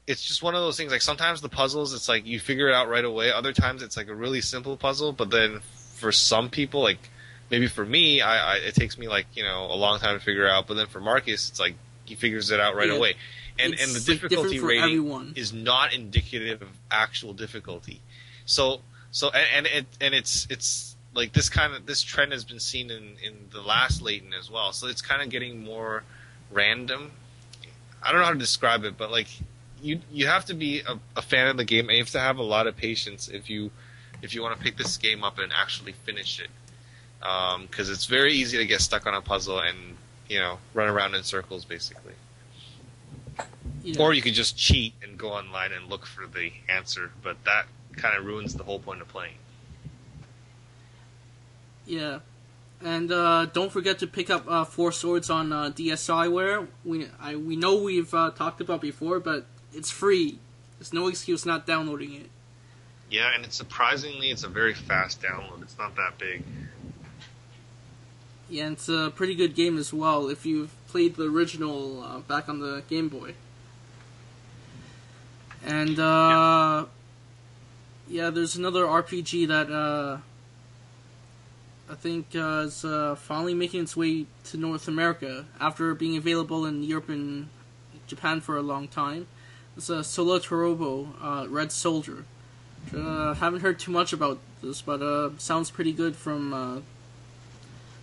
it's 0.07 0.23
just 0.23 0.43
one 0.43 0.55
of 0.55 0.61
those 0.61 0.77
things. 0.77 0.93
Like 0.93 1.03
sometimes 1.03 1.41
the 1.41 1.49
puzzles, 1.49 1.93
it's 1.95 2.09
like 2.09 2.27
you 2.27 2.39
figure 2.41 2.69
it 2.69 2.75
out 2.75 2.89
right 2.89 3.05
away. 3.05 3.33
Other 3.33 3.53
times 3.53 3.83
it's 3.83 3.97
like 3.97 4.09
a 4.09 4.15
really 4.15 4.41
simple 4.41 4.77
puzzle, 4.77 5.13
but 5.13 5.31
then 5.31 5.61
for 5.95 6.13
some 6.13 6.49
people, 6.51 6.83
like 6.83 6.99
maybe 7.51 7.67
for 7.67 7.85
me, 7.85 8.21
I, 8.21 8.55
I 8.55 8.57
it 8.59 8.75
takes 8.75 8.97
me 8.99 9.09
like 9.09 9.27
you 9.35 9.43
know 9.43 9.67
a 9.71 9.75
long 9.77 9.99
time 9.99 10.19
to 10.19 10.25
figure 10.25 10.49
out. 10.49 10.67
But 10.67 10.75
then 10.75 10.87
for 10.87 11.01
Marcus, 11.01 11.49
it's 11.49 11.61
like 11.61 11.75
he 12.05 12.15
figures 12.15 12.51
it 12.51 12.61
out 12.61 12.77
right 12.77 12.89
Yeah. 12.89 12.95
away. 12.97 13.15
And 13.59 13.73
It's, 13.73 13.83
and 13.87 13.95
the 13.97 14.01
difficulty 14.13 14.59
for 14.59 14.67
rating 14.67 14.83
everyone. 14.85 15.33
is 15.35 15.53
not 15.53 15.95
indicative 15.95 16.61
of 16.63 16.69
actual 16.91 17.33
difficulty. 17.33 18.01
So 18.45 18.81
so 19.11 19.31
and 19.31 19.67
and 19.67 19.67
it 19.67 19.87
and 20.01 20.15
it's 20.15 20.47
it's 20.51 20.95
like 21.15 21.33
this 21.33 21.49
kind 21.49 21.73
of 21.75 21.87
this 21.87 22.03
trend 22.03 22.33
has 22.33 22.45
been 22.45 22.61
seen 22.61 22.91
in 22.91 23.17
in 23.25 23.49
the 23.51 23.63
last 23.63 24.03
Layton 24.03 24.35
as 24.39 24.51
well. 24.51 24.73
So 24.73 24.87
it's 24.87 25.01
kind 25.03 25.23
of 25.23 25.31
getting 25.31 25.65
more 25.65 26.05
random. 26.53 27.11
I 28.03 28.13
don't 28.13 28.21
know 28.21 28.27
how 28.27 28.33
to 28.35 28.39
describe 28.39 28.85
it, 28.85 28.97
but 28.99 29.11
like 29.11 29.29
you 29.83 30.01
you 30.13 30.27
have 30.27 30.45
to 30.47 30.55
be 30.55 30.81
a, 30.81 30.99
a 31.17 31.23
fan 31.23 31.49
of 31.49 31.57
the 31.57 31.65
game 31.65 31.89
and 31.89 31.97
you 31.97 32.03
have 32.03 32.11
to 32.11 32.21
have 32.21 32.39
a 32.39 32.43
lot 32.43 32.67
of 32.67 32.77
patience 32.77 33.29
if 33.29 33.51
you 33.51 33.71
if 34.23 34.35
you 34.35 34.43
want 34.43 34.57
to 34.57 34.63
pick 34.63 34.77
this 34.77 34.97
game 34.97 35.23
up 35.23 35.39
and 35.39 35.53
actually 35.53 35.93
finish 35.93 36.41
it. 36.41 36.51
Because 37.69 37.91
it's 37.91 38.07
very 38.07 38.33
easy 38.33 38.59
to 38.59 38.67
get 38.67 38.81
stuck 38.81 39.07
on 39.07 39.15
a 39.15 39.21
puzzle 39.21 39.61
and 39.61 39.97
you 40.29 40.39
know 40.39 40.59
run 40.75 40.89
around 40.89 41.15
in 41.15 41.23
circles 41.23 41.65
basically. 41.65 42.15
Yeah. 43.83 44.01
Or 44.01 44.13
you 44.13 44.23
could 44.23 44.35
just 44.35 44.57
cheat 44.57 44.95
and 45.03 45.17
go 45.17 45.33
online 45.33 45.73
and 45.73 45.89
look 45.89 46.07
for 46.07 46.27
the 46.27 46.53
answer, 46.69 47.13
but 47.23 47.37
that 47.45 47.67
kind 47.97 48.17
of 48.19 48.25
ruins 48.25 48.55
the 48.55 48.65
whole 48.65 48.81
point 48.81 49.01
of 49.01 49.09
playing. 49.09 49.37
Yeah, 51.87 52.19
and 52.83 53.13
uh, 53.13 53.47
don't 53.47 53.71
forget 53.71 54.01
to 54.01 54.07
pick 54.07 54.29
up 54.29 54.45
uh, 54.49 54.65
Four 54.65 54.91
Swords 54.91 55.31
on 55.31 55.53
uh, 55.53 55.71
DSiWare. 55.71 56.67
We 56.85 57.09
I, 57.21 57.37
we 57.37 57.55
know 57.55 57.77
we've 57.77 58.13
uh, 58.13 58.31
talked 58.31 58.61
about 58.61 58.81
before, 58.81 59.21
but 59.21 59.47
it's 59.73 59.91
free. 59.91 60.39
There's 60.79 60.93
no 60.93 61.09
excuse 61.09 61.47
not 61.47 61.67
downloading 61.67 62.15
it. 62.15 62.31
Yeah, 63.11 63.33
and 63.35 63.45
it's 63.45 63.57
surprisingly 63.57 64.31
it's 64.31 64.43
a 64.43 64.49
very 64.49 64.75
fast 64.75 65.23
download. 65.23 65.63
It's 65.63 65.79
not 65.79 65.95
that 65.97 66.19
big. 66.19 66.43
Yeah, 68.49 68.67
and 68.67 68.73
it's 68.75 68.89
a 68.89 69.13
pretty 69.15 69.35
good 69.35 69.55
game 69.55 69.79
as 69.79 69.93
well 69.93 70.29
if 70.29 70.47
you've 70.47 70.75
played 70.87 71.17
the 71.17 71.25
original 71.25 72.03
uh, 72.03 72.19
back 72.21 72.49
on 72.49 72.61
the 72.61 72.83
Game 72.89 73.09
Boy. 73.09 73.35
And 75.65 75.99
uh, 75.99 76.87
yeah, 78.09 78.31
there's 78.31 78.57
another 78.57 78.85
RPG 78.85 79.49
that 79.49 79.71
uh, 79.71 80.19
I 81.91 81.95
think 81.95 82.29
uh, 82.35 82.65
is 82.67 82.85
uh, 82.85 83.17
finally 83.17 83.55
making 83.55 83.83
its 83.83 83.97
way 83.97 84.27
to 84.45 84.57
North 84.57 84.87
America 84.87 85.47
after 85.61 85.95
being 85.95 86.17
available 86.17 86.67
in 86.67 86.83
Europe 86.83 87.09
and 87.09 87.49
Japan 88.07 88.41
for 88.41 88.57
a 88.57 88.63
long 88.63 88.87
time. 88.87 89.27
It's 89.77 89.91
a 89.91 89.97
Solatorobo 89.97 91.09
uh, 91.21 91.49
Red 91.49 91.71
Soldier. 91.71 92.25
Uh, 92.95 93.35
haven't 93.35 93.61
heard 93.61 93.79
too 93.79 93.91
much 93.91 94.13
about 94.13 94.39
this, 94.63 94.81
but 94.81 95.03
uh, 95.03 95.31
sounds 95.39 95.71
pretty 95.71 95.93
good 95.93 96.17
from 96.17 96.55
uh, 96.55 96.81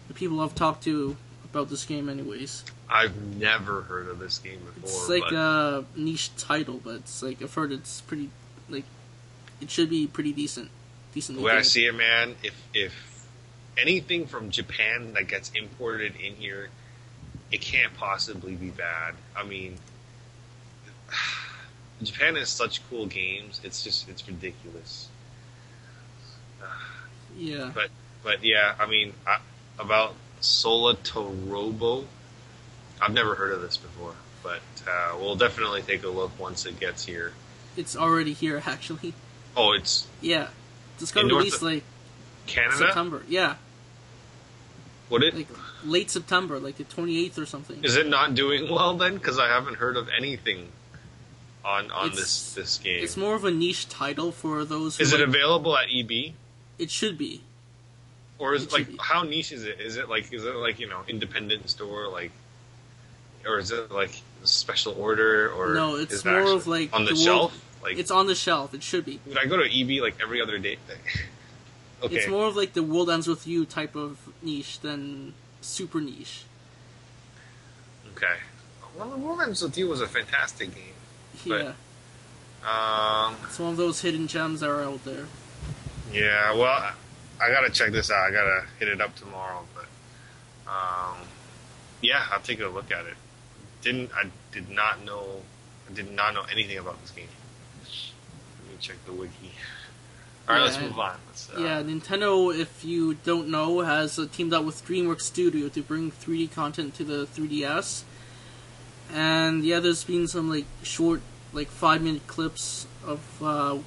the 0.07 0.13
people 0.13 0.39
I've 0.41 0.55
talked 0.55 0.83
to 0.83 1.15
about 1.45 1.69
this 1.69 1.85
game, 1.85 2.09
anyways. 2.09 2.63
I've 2.89 3.15
never 3.37 3.81
heard 3.81 4.07
of 4.07 4.19
this 4.19 4.37
game 4.37 4.59
before. 4.59 4.83
It's 4.83 5.09
like 5.09 5.23
but 5.23 5.35
a 5.35 5.85
niche 5.95 6.35
title, 6.35 6.79
but 6.83 6.95
it's 6.95 7.23
like 7.23 7.41
I've 7.41 7.53
heard 7.53 7.71
it's 7.71 8.01
pretty 8.01 8.29
like 8.69 8.85
it 9.61 9.71
should 9.71 9.89
be 9.89 10.05
pretty 10.05 10.33
decent. 10.33 10.69
Decent. 11.13 11.37
the 11.37 11.43
way 11.43 11.53
I 11.53 11.61
see 11.61 11.85
it, 11.85 11.95
man, 11.95 12.35
if 12.43 12.55
if 12.73 13.25
anything 13.77 14.27
from 14.27 14.51
Japan 14.51 15.13
that 15.13 15.27
gets 15.27 15.51
imported 15.55 16.15
in 16.17 16.35
here, 16.35 16.69
it 17.51 17.61
can't 17.61 17.93
possibly 17.95 18.55
be 18.55 18.69
bad. 18.69 19.15
I 19.35 19.43
mean, 19.43 19.77
Japan 22.05 22.35
has 22.35 22.49
such 22.49 22.87
cool 22.89 23.05
games. 23.05 23.59
It's 23.63 23.83
just 23.83 24.07
it's 24.09 24.27
ridiculous. 24.27 25.07
Yeah. 27.37 27.71
But 27.73 27.89
but 28.23 28.43
yeah, 28.43 28.75
I 28.79 28.85
mean 28.85 29.13
I, 29.27 29.39
about 29.79 30.13
Solatorobo, 30.41 32.05
I've 33.01 33.13
never 33.13 33.35
heard 33.35 33.53
of 33.53 33.61
this 33.61 33.77
before, 33.77 34.13
but 34.43 34.61
uh, 34.87 35.15
we'll 35.19 35.35
definitely 35.35 35.81
take 35.81 36.03
a 36.03 36.09
look 36.09 36.37
once 36.39 36.65
it 36.65 36.79
gets 36.79 37.05
here. 37.05 37.33
It's 37.75 37.95
already 37.95 38.33
here, 38.33 38.61
actually. 38.65 39.13
Oh, 39.57 39.71
it's 39.73 40.07
Yeah. 40.21 40.49
This 40.99 41.11
got 41.11 41.21
In 41.21 41.29
North- 41.29 41.39
released 41.45 41.61
like 41.63 41.83
Canada. 42.45 42.77
September. 42.77 43.23
Yeah, 43.27 43.55
Would 45.09 45.23
it 45.23 45.35
like 45.35 45.47
late 45.83 46.11
September, 46.11 46.59
like 46.59 46.77
the 46.77 46.83
28th 46.83 47.37
or 47.39 47.45
something. 47.45 47.83
is 47.83 47.95
it 47.95 48.07
not 48.07 48.35
doing 48.35 48.69
well 48.69 48.95
then? 48.95 49.15
Because 49.15 49.39
I 49.39 49.47
haven't 49.47 49.75
heard 49.77 49.97
of 49.97 50.07
anything 50.15 50.69
on 51.65 51.91
on 51.91 52.07
It's- 52.07 52.19
this 52.19 52.53
this 52.53 52.77
game. 52.77 53.03
It's 53.03 53.15
more 53.17 53.35
of 53.35 53.45
a 53.45 53.51
niche 53.51 53.87
title 53.89 54.31
for 54.31 54.65
those. 54.65 54.97
Who 54.97 55.03
Is 55.03 55.13
it 55.13 55.19
like- 55.19 55.27
available 55.29 55.77
at 55.77 55.87
EB? 55.89 56.33
It 56.77 56.91
should 56.91 57.17
be. 57.17 57.41
Or 58.39 58.53
is 58.55 58.63
It 58.63 58.73
like 58.73 58.87
be. 58.89 58.97
how 58.99 59.23
niche 59.23 59.51
is 59.51 59.63
it? 59.63 59.79
Is 59.79 59.95
it 59.97 60.09
like 60.09 60.31
is 60.33 60.43
it 60.43 60.55
like 60.55 60.79
you 60.79 60.87
know 60.87 61.01
independent 61.07 61.69
store 61.69 62.07
like, 62.09 62.31
or 63.45 63.59
is 63.59 63.71
it 63.71 63.91
like 63.91 64.21
special 64.43 64.93
order 64.99 65.49
or 65.53 65.73
No, 65.73 65.95
it's 65.95 66.25
more 66.25 66.41
of 66.41 66.67
like 66.67 66.93
on 66.93 67.05
the, 67.05 67.11
the 67.11 67.17
shelf? 67.17 67.51
world- 67.51 67.61
Like 67.83 67.97
It's 67.97 68.11
on 68.11 68.27
the 68.27 68.35
shelf. 68.35 68.73
It 68.73 68.81
should 68.83 69.05
be. 69.05 69.19
would 69.25 69.37
I 69.37 69.45
go 69.45 69.57
to 69.57 69.65
EB 69.69 70.01
like 70.01 70.15
every 70.21 70.41
other 70.41 70.57
day? 70.57 70.77
okay, 72.03 72.15
It's 72.15 72.27
more 72.27 72.47
of 72.47 72.55
like 72.55 72.73
the 72.73 72.83
world 72.83 73.09
ends 73.09 73.27
with 73.27 73.45
you 73.47 73.65
type 73.65 73.95
of 73.95 74.17
niche 74.41 74.79
than 74.79 75.33
super 75.61 75.99
niche. 76.01 76.43
okay. 78.15 78.37
Well, 78.97 79.09
the 79.09 79.17
World 79.17 79.41
Ends 79.41 79.61
with 79.63 79.75
You 79.77 79.87
was 79.89 80.01
a 80.01 80.07
fantastic 80.07 80.73
game. 80.75 80.92
But- 81.47 81.61
yeah, 82.63 83.27
Um, 83.27 83.35
it's 83.45 83.59
one 83.59 83.71
of 83.71 83.77
those 83.77 84.01
hidden 84.01 84.27
gems 84.27 84.61
that 84.61 84.69
are 84.69 84.83
out 84.83 85.03
there. 85.05 85.25
yeah. 86.11 86.53
Well, 86.53 86.63
I, 86.63 86.93
I 87.41 87.49
gotta 87.49 87.69
check 87.69 87.91
this 87.91 88.09
out. 88.11 88.23
I 88.27 88.31
gotta 88.31 88.65
hit 88.79 88.87
it 88.87 89.01
up 89.01 89.15
tomorrow. 89.15 89.65
But 89.75 90.71
um, 90.71 91.17
yeah, 92.01 92.23
I'll 92.31 92.39
take 92.39 92.61
a 92.61 92.67
look 92.67 92.91
at 92.91 93.05
it. 93.05 93.15
Didn't 93.81 94.11
I 94.15 94.29
did 94.51 94.69
not 94.69 95.03
know 95.03 95.41
I 95.89 95.93
did 95.93 96.11
not 96.11 96.33
know 96.33 96.43
anything 96.51 96.77
about 96.77 97.01
this 97.01 97.11
game. 97.11 97.27
Let 97.81 98.71
me 98.71 98.77
check 98.79 98.95
the 99.05 99.11
wiki. 99.13 99.51
All 100.47 100.55
right, 100.55 100.61
let's 100.63 100.79
move 100.79 100.97
on. 100.99 101.17
Let's, 101.27 101.49
uh, 101.55 101.59
Yeah, 101.61 101.81
Nintendo, 101.83 102.53
if 102.57 102.83
you 102.83 103.13
don't 103.13 103.47
know, 103.47 103.79
has 103.79 104.19
teamed 104.33 104.53
up 104.53 104.65
with 104.65 104.85
DreamWorks 104.85 105.21
Studio 105.21 105.69
to 105.69 105.81
bring 105.81 106.11
3D 106.11 106.51
content 106.51 106.95
to 106.95 107.05
the 107.05 107.25
3DS. 107.25 108.03
And 109.11 109.63
yeah, 109.63 109.79
there's 109.79 110.03
been 110.03 110.27
some 110.27 110.49
like 110.49 110.65
short, 110.81 111.21
like 111.51 111.67
five 111.69 112.01
minute 112.01 112.25
clips 112.27 112.87
of 113.05 113.19
uh, 113.43 113.77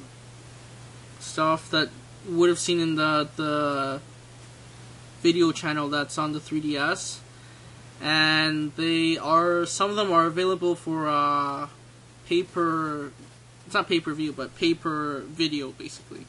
stuff 1.19 1.71
that 1.71 1.89
would 2.29 2.49
have 2.49 2.59
seen 2.59 2.81
in 2.81 2.95
the 2.97 3.29
the 3.37 4.01
video 5.23 5.53
channel 5.53 5.89
that's 5.89 6.19
on 6.19 6.33
the 6.33 6.39
3DS. 6.41 7.19
And 8.01 8.73
they 8.77 9.17
are 9.17 9.64
some 9.67 9.91
of 9.91 9.97
them 9.97 10.12
are 10.12 10.27
available 10.27 10.75
for 10.75 11.09
uh, 11.09 11.69
paper. 12.27 13.12
It's 13.64 13.75
not 13.75 13.89
pay 13.89 14.01
per 14.01 14.12
view, 14.12 14.33
but 14.33 14.55
paper 14.57 15.25
video 15.27 15.73
basically 15.73 16.27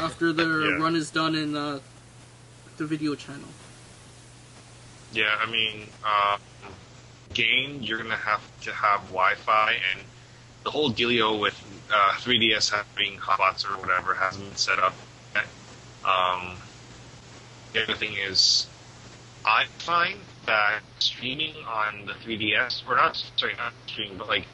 after 0.00 0.32
their 0.32 0.62
Yeah. 0.64 0.76
run 0.82 0.96
is 0.96 1.10
done 1.10 1.34
in 1.36 1.54
uh, 1.56 1.78
the 2.76 2.84
video 2.86 3.14
channel. 3.14 3.48
Yeah, 5.12 5.36
I 5.40 5.46
mean, 5.50 5.86
uh, 6.04 6.38
game 7.36 7.78
you're 7.82 7.98
gonna 7.98 8.16
have 8.16 8.42
to 8.62 8.72
have 8.72 9.00
Wi-Fi, 9.08 9.72
and 9.72 10.00
the 10.64 10.70
whole 10.70 10.90
dealio 10.90 11.38
with 11.38 11.54
uh, 11.92 12.12
3DS 12.14 12.72
having 12.72 13.18
hotspots 13.18 13.64
or 13.64 13.78
whatever 13.80 14.14
hasn't 14.14 14.44
been 14.44 14.56
set 14.56 14.78
up. 14.78 14.94
Yet. 15.34 15.44
Um, 16.04 16.56
the 17.72 17.82
other 17.82 17.94
thing 17.94 18.14
is, 18.14 18.66
I 19.44 19.66
find 19.78 20.18
that 20.46 20.80
streaming 20.98 21.54
on 21.68 22.06
the 22.06 22.14
3DS, 22.14 22.88
or 22.88 22.96
not 22.96 23.22
sorry, 23.36 23.54
not 23.56 23.74
streaming, 23.86 24.16
but 24.16 24.28
like 24.28 24.46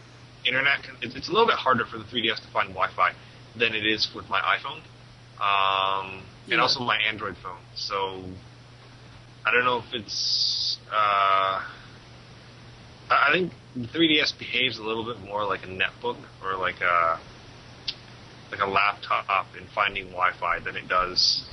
internet, 0.44 0.80
it's 1.00 1.14
it's 1.14 1.28
a 1.28 1.32
little 1.32 1.46
bit 1.46 1.56
harder 1.56 1.84
for 1.86 1.98
the 1.98 2.04
3DS 2.04 2.40
to 2.40 2.48
find 2.48 2.70
Wi-Fi 2.70 3.12
than 3.56 3.74
it 3.74 3.86
is 3.86 4.12
with 4.14 4.28
my 4.28 4.40
iPhone, 4.40 4.80
um, 5.40 6.22
and 6.50 6.60
also 6.60 6.80
my 6.80 6.96
Android 6.96 7.36
phone. 7.36 7.60
So 7.76 8.24
I 9.46 9.52
don't 9.52 9.64
know 9.64 9.78
if 9.78 9.94
it's. 9.94 10.78
Uh, 10.92 11.62
I 13.12 13.32
think 13.32 13.52
the 13.74 13.88
3DS 13.88 14.38
behaves 14.38 14.78
a 14.78 14.82
little 14.82 15.04
bit 15.04 15.20
more 15.24 15.44
like 15.46 15.64
a 15.64 15.68
netbook 15.68 16.16
or 16.42 16.56
like 16.56 16.80
a 16.80 17.18
like 18.50 18.60
a 18.60 18.66
laptop 18.66 19.46
in 19.58 19.66
finding 19.74 20.04
Wi-Fi 20.08 20.58
than 20.60 20.76
it 20.76 20.86
does 20.88 21.44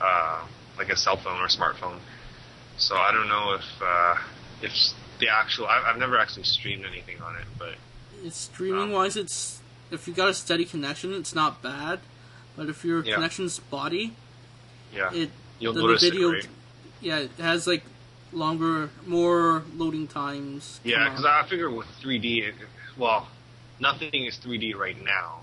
uh, 0.00 0.44
like 0.78 0.88
a 0.88 0.96
cell 0.96 1.16
phone 1.16 1.40
or 1.40 1.48
smartphone. 1.48 1.98
So 2.78 2.96
I 2.96 3.12
don't 3.12 3.28
know 3.28 3.54
if 3.54 3.82
uh, 3.82 4.16
if 4.62 4.72
the 5.18 5.28
actual. 5.28 5.66
I, 5.66 5.82
I've 5.86 5.98
never 5.98 6.18
actually 6.18 6.44
streamed 6.44 6.84
anything 6.84 7.20
on 7.20 7.36
it, 7.36 7.46
but 7.58 7.74
It's 8.24 8.36
streaming 8.36 8.92
wise, 8.92 9.16
it's 9.16 9.60
if 9.90 10.06
you 10.08 10.14
got 10.14 10.28
a 10.28 10.34
steady 10.34 10.64
connection, 10.64 11.12
it's 11.14 11.34
not 11.34 11.62
bad. 11.62 12.00
But 12.56 12.68
if 12.68 12.84
your 12.84 13.04
Yeah. 13.04 13.14
connection's 13.14 13.54
spotty, 13.54 14.14
yeah, 14.94 15.12
it 15.12 15.30
you'll 15.58 15.74
the, 15.74 15.86
the 15.86 15.96
video, 15.96 16.34
yeah, 17.00 17.18
it 17.18 17.30
has 17.38 17.66
like 17.66 17.84
longer, 18.32 18.90
more 19.06 19.62
loading 19.74 20.06
times. 20.06 20.80
Yeah, 20.84 21.08
because. 21.08 21.24
I 21.24 21.46
figure 21.48 21.70
with 21.70 21.86
3D, 22.02 22.48
it, 22.48 22.54
well, 22.96 23.28
nothing 23.80 24.26
is 24.26 24.36
3D 24.38 24.74
right 24.74 24.96
now, 25.02 25.40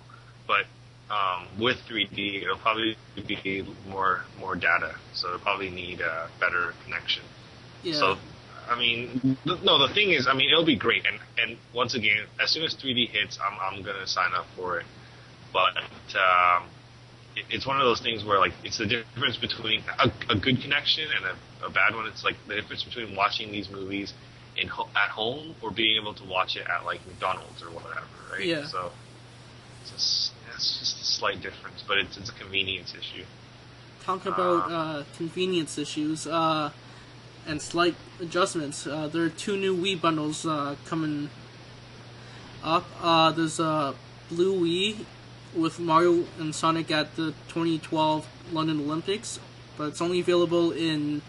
but 0.47 0.65
um, 1.09 1.47
with 1.59 1.77
3D, 1.89 2.43
it'll 2.43 2.57
probably 2.57 2.95
be 3.15 3.65
more 3.87 4.21
more 4.39 4.55
data, 4.55 4.95
so 5.13 5.27
it'll 5.27 5.39
probably 5.39 5.69
need 5.69 6.01
a 6.01 6.29
better 6.39 6.73
connection. 6.83 7.23
yeah, 7.83 7.93
So, 7.93 8.17
I 8.69 8.77
mean, 8.77 9.37
th- 9.43 9.61
no, 9.63 9.85
the 9.85 9.93
thing 9.93 10.11
is, 10.11 10.27
I 10.27 10.33
mean, 10.33 10.49
it'll 10.49 10.65
be 10.65 10.75
great, 10.75 11.05
and 11.05 11.19
and 11.37 11.57
once 11.73 11.93
again, 11.93 12.25
as 12.41 12.51
soon 12.51 12.63
as 12.63 12.73
3D 12.75 13.09
hits, 13.09 13.37
I'm 13.39 13.57
I'm 13.59 13.83
gonna 13.83 14.07
sign 14.07 14.33
up 14.33 14.47
for 14.55 14.79
it. 14.79 14.85
But 15.51 15.77
um, 16.15 16.63
it's 17.49 17.65
one 17.65 17.77
of 17.77 17.83
those 17.83 18.01
things 18.01 18.23
where 18.23 18.39
like 18.39 18.53
it's 18.63 18.77
the 18.77 18.85
difference 18.85 19.37
between 19.37 19.83
a, 19.99 20.11
a 20.29 20.35
good 20.35 20.61
connection 20.61 21.07
and 21.15 21.25
a, 21.25 21.65
a 21.65 21.69
bad 21.69 21.95
one. 21.95 22.07
It's 22.07 22.23
like 22.23 22.35
the 22.47 22.55
difference 22.55 22.83
between 22.83 23.15
watching 23.15 23.51
these 23.51 23.69
movies 23.69 24.13
in 24.57 24.67
ho- 24.67 24.89
at 24.95 25.09
home 25.09 25.55
or 25.61 25.71
being 25.71 25.99
able 26.01 26.13
to 26.13 26.23
watch 26.25 26.55
it 26.55 26.67
at 26.67 26.85
like 26.85 27.05
McDonald's 27.07 27.61
or 27.63 27.71
whatever, 27.71 28.05
right? 28.31 28.45
Yeah. 28.45 28.65
So 28.67 28.91
it's 29.81 29.91
just, 29.91 30.31
it's 30.55 30.79
just 30.79 31.01
a 31.01 31.05
slight 31.05 31.41
difference, 31.41 31.83
but 31.87 31.97
it's 31.97 32.17
it's 32.17 32.29
a 32.29 32.33
convenience 32.33 32.93
issue. 32.93 33.25
talk 34.03 34.25
about 34.25 34.71
uh, 34.71 35.03
convenience 35.17 35.77
issues 35.77 36.27
uh, 36.27 36.71
and 37.47 37.61
slight 37.61 37.95
adjustments. 38.19 38.85
Uh, 38.85 39.07
there 39.07 39.23
are 39.23 39.29
two 39.29 39.57
new 39.57 39.75
Wii 39.75 39.99
bundles 39.99 40.45
uh, 40.45 40.75
coming 40.85 41.29
up. 42.63 42.85
Uh, 43.01 43.31
there's 43.31 43.59
a 43.59 43.95
blue 44.29 44.53
Wii 44.61 45.05
with 45.55 45.79
Mario 45.79 46.25
and 46.39 46.53
Sonic 46.53 46.91
at 46.91 47.15
the 47.15 47.33
2012 47.49 48.27
London 48.51 48.79
Olympics, 48.81 49.39
but 49.77 49.85
it's 49.87 50.01
only 50.01 50.19
available 50.19 50.71
in 50.71 51.21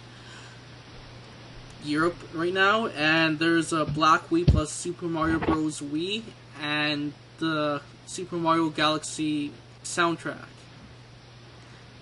Europe 1.84 2.16
right 2.32 2.52
now. 2.52 2.86
And 2.88 3.38
there's 3.38 3.72
a 3.72 3.84
black 3.84 4.28
Wii 4.30 4.46
plus 4.46 4.70
Super 4.72 5.06
Mario 5.06 5.38
Bros. 5.38 5.80
Wii 5.80 6.22
and 6.60 7.12
the 7.38 7.82
Super 8.06 8.36
Mario 8.36 8.68
Galaxy 8.70 9.52
soundtrack. 9.82 10.46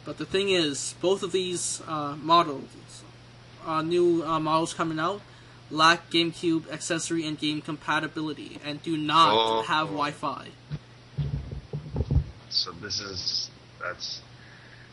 But 0.05 0.19
the 0.19 0.25
thing 0.27 0.51
is, 0.51 0.95
both 1.01 1.23
of 1.23 1.31
these 1.33 1.81
uh, 1.87 2.17
models, 2.21 3.03
uh, 3.65 3.83
new 3.83 4.25
uh, 4.25 4.41
models 4.41 4.75
coming 4.75 4.99
out, 4.99 5.21
lack 5.71 6.11
GameCube 6.11 6.71
accessory 6.73 7.25
and 7.27 7.39
game 7.39 7.61
compatibility 7.63 8.59
and 8.65 8.83
do 8.83 8.97
not 8.97 9.33
Oh. 9.33 9.63
have 9.63 9.87
Wi-Fi. 9.89 10.49
So 12.63 12.71
this 12.71 13.01
is 13.01 13.51
that's 13.81 14.21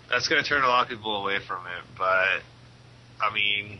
that's 0.09 0.27
gonna 0.27 0.43
turn 0.43 0.63
a 0.63 0.67
lot 0.67 0.83
of 0.83 0.89
people 0.89 1.21
away 1.21 1.37
from 1.45 1.65
it. 1.67 1.83
But 1.97 2.41
I 3.21 3.31
mean, 3.33 3.79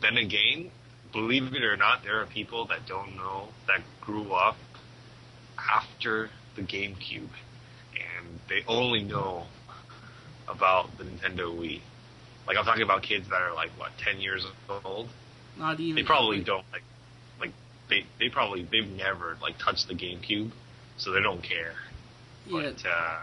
then 0.00 0.16
again, 0.16 0.70
believe 1.12 1.52
it 1.52 1.62
or 1.62 1.76
not, 1.76 2.02
there 2.02 2.20
are 2.20 2.26
people 2.26 2.66
that 2.68 2.86
don't 2.86 3.14
know 3.16 3.48
that 3.66 3.80
grew 4.00 4.32
up 4.32 4.56
after 5.70 6.30
the 6.54 6.62
GameCube, 6.62 7.28
and 7.92 8.40
they 8.48 8.64
only 8.66 9.02
know 9.02 9.44
about 10.48 10.96
the 10.96 11.04
Nintendo 11.04 11.54
Wii. 11.54 11.80
Like 12.46 12.56
I'm 12.56 12.64
talking 12.64 12.84
about 12.84 13.02
kids 13.02 13.28
that 13.28 13.42
are 13.42 13.54
like 13.54 13.70
what 13.78 13.90
ten 13.98 14.18
years 14.18 14.46
old, 14.82 15.08
Not 15.58 15.78
even. 15.78 15.96
They 15.96 16.06
probably 16.06 16.42
don't 16.42 16.64
like 16.72 16.84
like 17.38 17.52
they 17.90 18.06
they 18.18 18.30
probably 18.30 18.66
they've 18.70 18.88
never 18.88 19.36
like 19.42 19.58
touched 19.58 19.88
the 19.88 19.94
GameCube, 19.94 20.52
so 20.96 21.12
they 21.12 21.20
don't 21.20 21.42
care. 21.42 21.74
Yeah, 22.48 22.70
uh, 22.90 23.18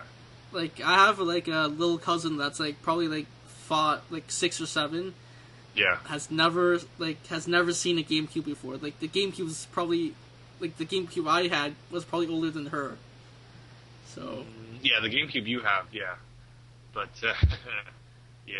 like 0.51 0.79
I 0.81 1.05
have 1.05 1.19
like 1.19 1.47
a 1.47 1.67
little 1.67 1.97
cousin 1.97 2.37
that's 2.37 2.59
like 2.59 2.81
probably 2.81 3.07
like 3.07 3.27
fought 3.47 4.03
like 4.09 4.29
six 4.31 4.59
or 4.61 4.65
seven. 4.65 5.13
yeah, 5.75 5.97
Has 6.05 6.29
never 6.29 6.79
like 6.99 7.25
has 7.27 7.47
never 7.47 7.73
seen 7.73 7.97
a 7.97 8.03
GameCube 8.03 8.45
before. 8.45 8.77
Like 8.77 8.99
the 8.99 9.07
GameCube 9.07 9.47
is 9.47 9.67
probably 9.71 10.13
like 10.59 10.77
the 10.77 10.85
GameCube 10.85 11.27
I 11.29 11.47
had 11.47 11.75
was 11.91 12.03
probably 12.05 12.27
older 12.27 12.51
than 12.51 12.67
her. 12.67 12.97
So 14.07 14.45
yeah, 14.81 14.99
the 15.01 15.09
GameCube 15.09 15.47
you 15.47 15.61
have, 15.61 15.85
yeah, 15.91 16.15
but 16.93 17.09
uh, 17.23 17.33
yeah, 18.47 18.53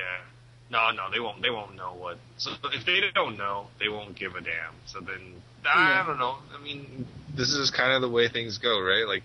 no, 0.72 0.92
no, 0.92 1.12
they 1.12 1.20
won't 1.20 1.42
they 1.42 1.50
won't 1.50 1.76
know 1.76 1.94
what. 1.94 2.18
So 2.38 2.52
if 2.72 2.86
they 2.86 3.02
don't 3.14 3.38
know, 3.38 3.68
they 3.80 3.90
won't 3.90 4.16
give 4.16 4.36
a 4.36 4.42
damn. 4.42 4.74
So 4.86 5.00
then 5.00 5.42
I 5.66 5.90
Yeah. 5.90 6.06
don't 6.08 6.18
know. 6.20 6.38
I 6.58 6.62
mean, 6.64 7.06
this 7.36 7.54
is 7.54 7.70
kind 7.72 7.94
of 7.94 8.02
the 8.02 8.10
way 8.10 8.28
things 8.30 8.58
go, 8.58 8.82
right? 8.82 9.06
Like 9.08 9.24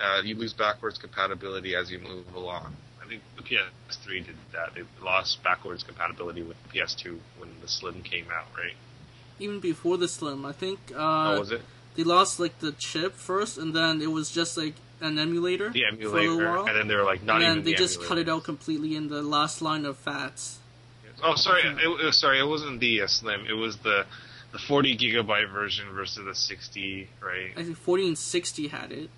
uh, 0.00 0.22
you 0.22 0.34
lose 0.34 0.52
backwards 0.52 0.98
compatibility 0.98 1.74
as 1.74 1.90
you 1.90 1.98
move 1.98 2.34
along. 2.34 2.76
I 3.04 3.08
think 3.08 3.22
the 3.36 3.42
PS3 3.42 4.26
did 4.26 4.36
that. 4.52 4.74
They 4.74 4.82
lost 5.02 5.42
backwards 5.42 5.82
compatibility 5.82 6.42
with 6.42 6.56
the 6.64 6.78
PS2 6.78 7.18
when 7.38 7.50
the 7.62 7.68
Slim 7.68 8.02
came 8.02 8.26
out, 8.30 8.46
right? 8.56 8.74
even 9.40 9.60
before 9.60 9.96
the 9.96 10.08
Slim, 10.08 10.44
I 10.44 10.52
think 10.52 10.78
uh, 10.92 11.34
oh, 11.34 11.40
was 11.40 11.52
it 11.52 11.62
they 11.98 12.04
lost 12.04 12.38
like 12.38 12.60
the 12.60 12.72
chip 12.72 13.14
first, 13.14 13.58
and 13.58 13.74
then 13.74 14.00
it 14.00 14.06
was 14.06 14.30
just 14.30 14.56
like 14.56 14.74
an 15.00 15.18
emulator. 15.18 15.70
the 15.70 15.84
for 16.02 16.18
a 16.18 16.22
little 16.22 16.38
while. 16.38 16.66
And 16.66 16.76
then 16.76 16.88
they 16.88 16.94
were 16.94 17.04
like, 17.04 17.24
not 17.24 17.36
and 17.36 17.44
then 17.44 17.50
even 17.52 17.64
they 17.64 17.72
the 17.72 17.76
just 17.76 18.02
cut 18.04 18.18
it 18.18 18.28
out 18.28 18.44
completely 18.44 18.94
in 18.94 19.08
the 19.08 19.22
last 19.22 19.62
line 19.62 19.84
of 19.84 19.96
Fats. 19.96 20.58
Oh, 21.22 21.34
sorry. 21.34 21.62
It, 21.62 21.78
it, 21.78 21.88
was- 21.88 22.16
sorry, 22.16 22.38
it 22.38 22.46
wasn't 22.46 22.78
the 22.78 23.02
uh, 23.02 23.06
Slim. 23.08 23.46
It 23.46 23.54
was 23.54 23.78
the 23.78 24.06
the 24.52 24.58
40 24.58 24.96
gigabyte 24.96 25.52
version 25.52 25.92
versus 25.92 26.24
the 26.24 26.34
60, 26.34 27.10
right? 27.20 27.50
I 27.54 27.64
think 27.64 27.76
40 27.76 28.08
and 28.08 28.18
60 28.18 28.68
had 28.68 28.92
it. 28.92 29.10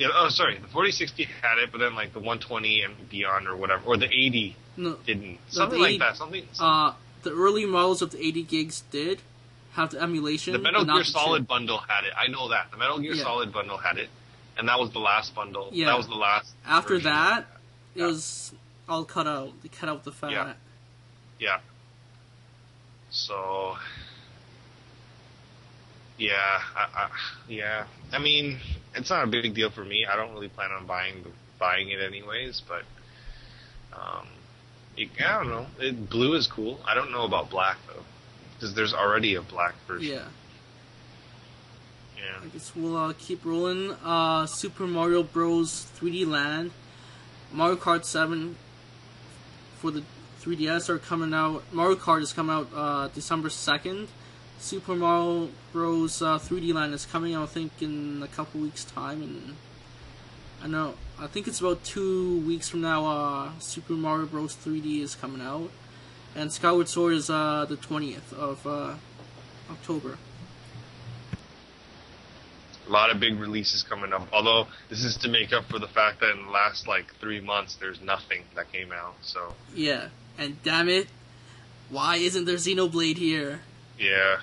Yeah. 0.00 0.08
Oh, 0.14 0.30
sorry. 0.30 0.54
The 0.54 0.66
4060 0.68 1.24
had 1.42 1.58
it, 1.58 1.70
but 1.70 1.78
then 1.78 1.94
like 1.94 2.12
the 2.14 2.20
120 2.20 2.82
and 2.82 3.10
beyond 3.10 3.46
or 3.46 3.54
whatever, 3.54 3.82
or 3.86 3.96
the 3.98 4.06
80 4.06 4.56
No, 4.78 4.94
didn't. 5.04 5.38
Something 5.50 5.78
80 5.84 5.92
like 5.92 6.00
that. 6.00 6.16
Something. 6.16 6.46
some- 6.52 6.66
uh, 6.66 6.92
the 7.22 7.32
early 7.32 7.66
models 7.66 8.00
of 8.00 8.10
the 8.12 8.24
80 8.26 8.42
gigs 8.44 8.80
did 8.90 9.20
have 9.72 9.90
the 9.90 10.00
emulation. 10.00 10.54
the 10.54 10.58
Metal 10.58 10.84
Gear 10.86 10.98
the 11.00 11.04
Solid 11.04 11.40
chip. 11.42 11.48
bundle 11.48 11.78
had 11.86 12.04
it. 12.04 12.12
I 12.16 12.28
know 12.28 12.48
that. 12.48 12.70
The 12.70 12.78
Metal 12.78 12.98
Gear 12.98 13.12
Yeah. 13.12 13.22
Solid 13.24 13.52
bundle 13.52 13.76
had 13.76 13.98
it, 13.98 14.08
and 14.56 14.66
that 14.68 14.80
was 14.80 14.90
the 14.92 15.00
last 15.00 15.34
bundle. 15.34 15.68
Yeah. 15.72 15.86
That 15.86 15.98
was 15.98 16.08
the 16.08 16.14
last. 16.14 16.50
After 16.66 16.98
that, 17.00 17.46
it 17.94 18.00
Yeah. 18.00 18.06
was 18.06 18.54
all 18.88 19.04
cut 19.04 19.26
out. 19.26 19.52
They 19.62 19.68
cut 19.68 19.90
out 19.90 20.02
the 20.04 20.12
fat. 20.12 20.30
Yeah. 20.32 20.54
Yeah. 21.38 21.58
So. 23.10 23.76
Yeah, 26.18 26.34
I, 26.76 26.88
I, 26.94 27.08
yeah. 27.48 27.84
I 28.12 28.18
mean, 28.18 28.60
it's 28.94 29.10
not 29.10 29.24
a 29.24 29.26
big 29.26 29.54
deal 29.54 29.70
for 29.70 29.84
me. 29.84 30.06
I 30.06 30.16
don't 30.16 30.32
really 30.32 30.48
plan 30.48 30.70
on 30.72 30.86
buying 30.86 31.24
buying 31.58 31.90
it 31.90 32.00
anyways. 32.00 32.62
But, 32.66 32.82
um, 33.92 34.26
it, 34.96 35.08
I 35.24 35.38
don't 35.38 35.48
know. 35.48 35.66
It, 35.78 36.10
blue 36.10 36.34
is 36.34 36.46
cool. 36.46 36.80
I 36.86 36.94
don't 36.94 37.12
know 37.12 37.24
about 37.24 37.50
black 37.50 37.78
though, 37.86 38.02
because 38.54 38.74
there's 38.74 38.94
already 38.94 39.34
a 39.34 39.42
black 39.42 39.74
version. 39.86 40.12
Yeah. 40.14 40.24
Yeah. 42.18 42.36
I 42.42 42.46
guess 42.48 42.72
we'll 42.76 42.96
uh, 42.96 43.12
keep 43.18 43.44
rolling. 43.44 43.92
Uh, 44.04 44.46
Super 44.46 44.86
Mario 44.86 45.22
Bros. 45.22 45.86
3D 45.98 46.26
Land, 46.26 46.70
Mario 47.52 47.76
Kart 47.76 48.04
7 48.04 48.56
for 49.78 49.90
the 49.90 50.02
3DS 50.42 50.88
are 50.88 50.98
coming 50.98 51.32
out. 51.32 51.62
Mario 51.72 51.96
Kart 51.96 52.22
is 52.22 52.32
coming 52.32 52.54
out 52.54 52.68
uh, 52.74 53.08
December 53.08 53.48
2nd. 53.48 54.08
Super 54.60 54.94
Mario 54.94 55.48
Bros. 55.72 56.20
Uh, 56.20 56.38
3D 56.38 56.74
Land 56.74 56.92
is 56.92 57.06
coming 57.06 57.34
out, 57.34 57.44
I 57.44 57.46
think, 57.46 57.72
in 57.80 58.22
a 58.22 58.28
couple 58.28 58.60
weeks' 58.60 58.84
time. 58.84 59.22
And 59.22 59.56
I 60.62 60.68
know, 60.68 60.94
I 61.18 61.26
think 61.26 61.48
it's 61.48 61.60
about 61.60 61.82
two 61.82 62.40
weeks 62.40 62.68
from 62.68 62.82
now. 62.82 63.06
Uh, 63.06 63.50
Super 63.58 63.94
Mario 63.94 64.26
Bros. 64.26 64.54
3D 64.54 65.00
is 65.00 65.14
coming 65.14 65.40
out, 65.40 65.70
and 66.36 66.52
Skyward 66.52 66.88
Sword 66.88 67.14
is 67.14 67.30
uh, 67.30 67.64
the 67.68 67.76
20th 67.76 68.34
of 68.34 68.66
uh, 68.66 68.94
October. 69.70 70.18
A 72.86 72.90
lot 72.90 73.10
of 73.10 73.18
big 73.18 73.38
releases 73.38 73.82
coming 73.82 74.12
up. 74.12 74.28
Although 74.32 74.66
this 74.90 75.04
is 75.04 75.16
to 75.18 75.28
make 75.28 75.52
up 75.52 75.64
for 75.66 75.78
the 75.78 75.88
fact 75.88 76.20
that 76.20 76.32
in 76.32 76.44
the 76.44 76.50
last 76.50 76.86
like 76.86 77.14
three 77.20 77.40
months 77.40 77.76
there's 77.76 78.00
nothing 78.00 78.42
that 78.56 78.70
came 78.72 78.92
out. 78.92 79.14
So 79.22 79.54
Yeah, 79.74 80.08
and 80.36 80.60
damn 80.64 80.88
it, 80.88 81.06
why 81.88 82.16
isn't 82.16 82.46
there 82.46 82.56
Xenoblade 82.56 83.16
here? 83.16 83.60
Yeah, 83.96 84.40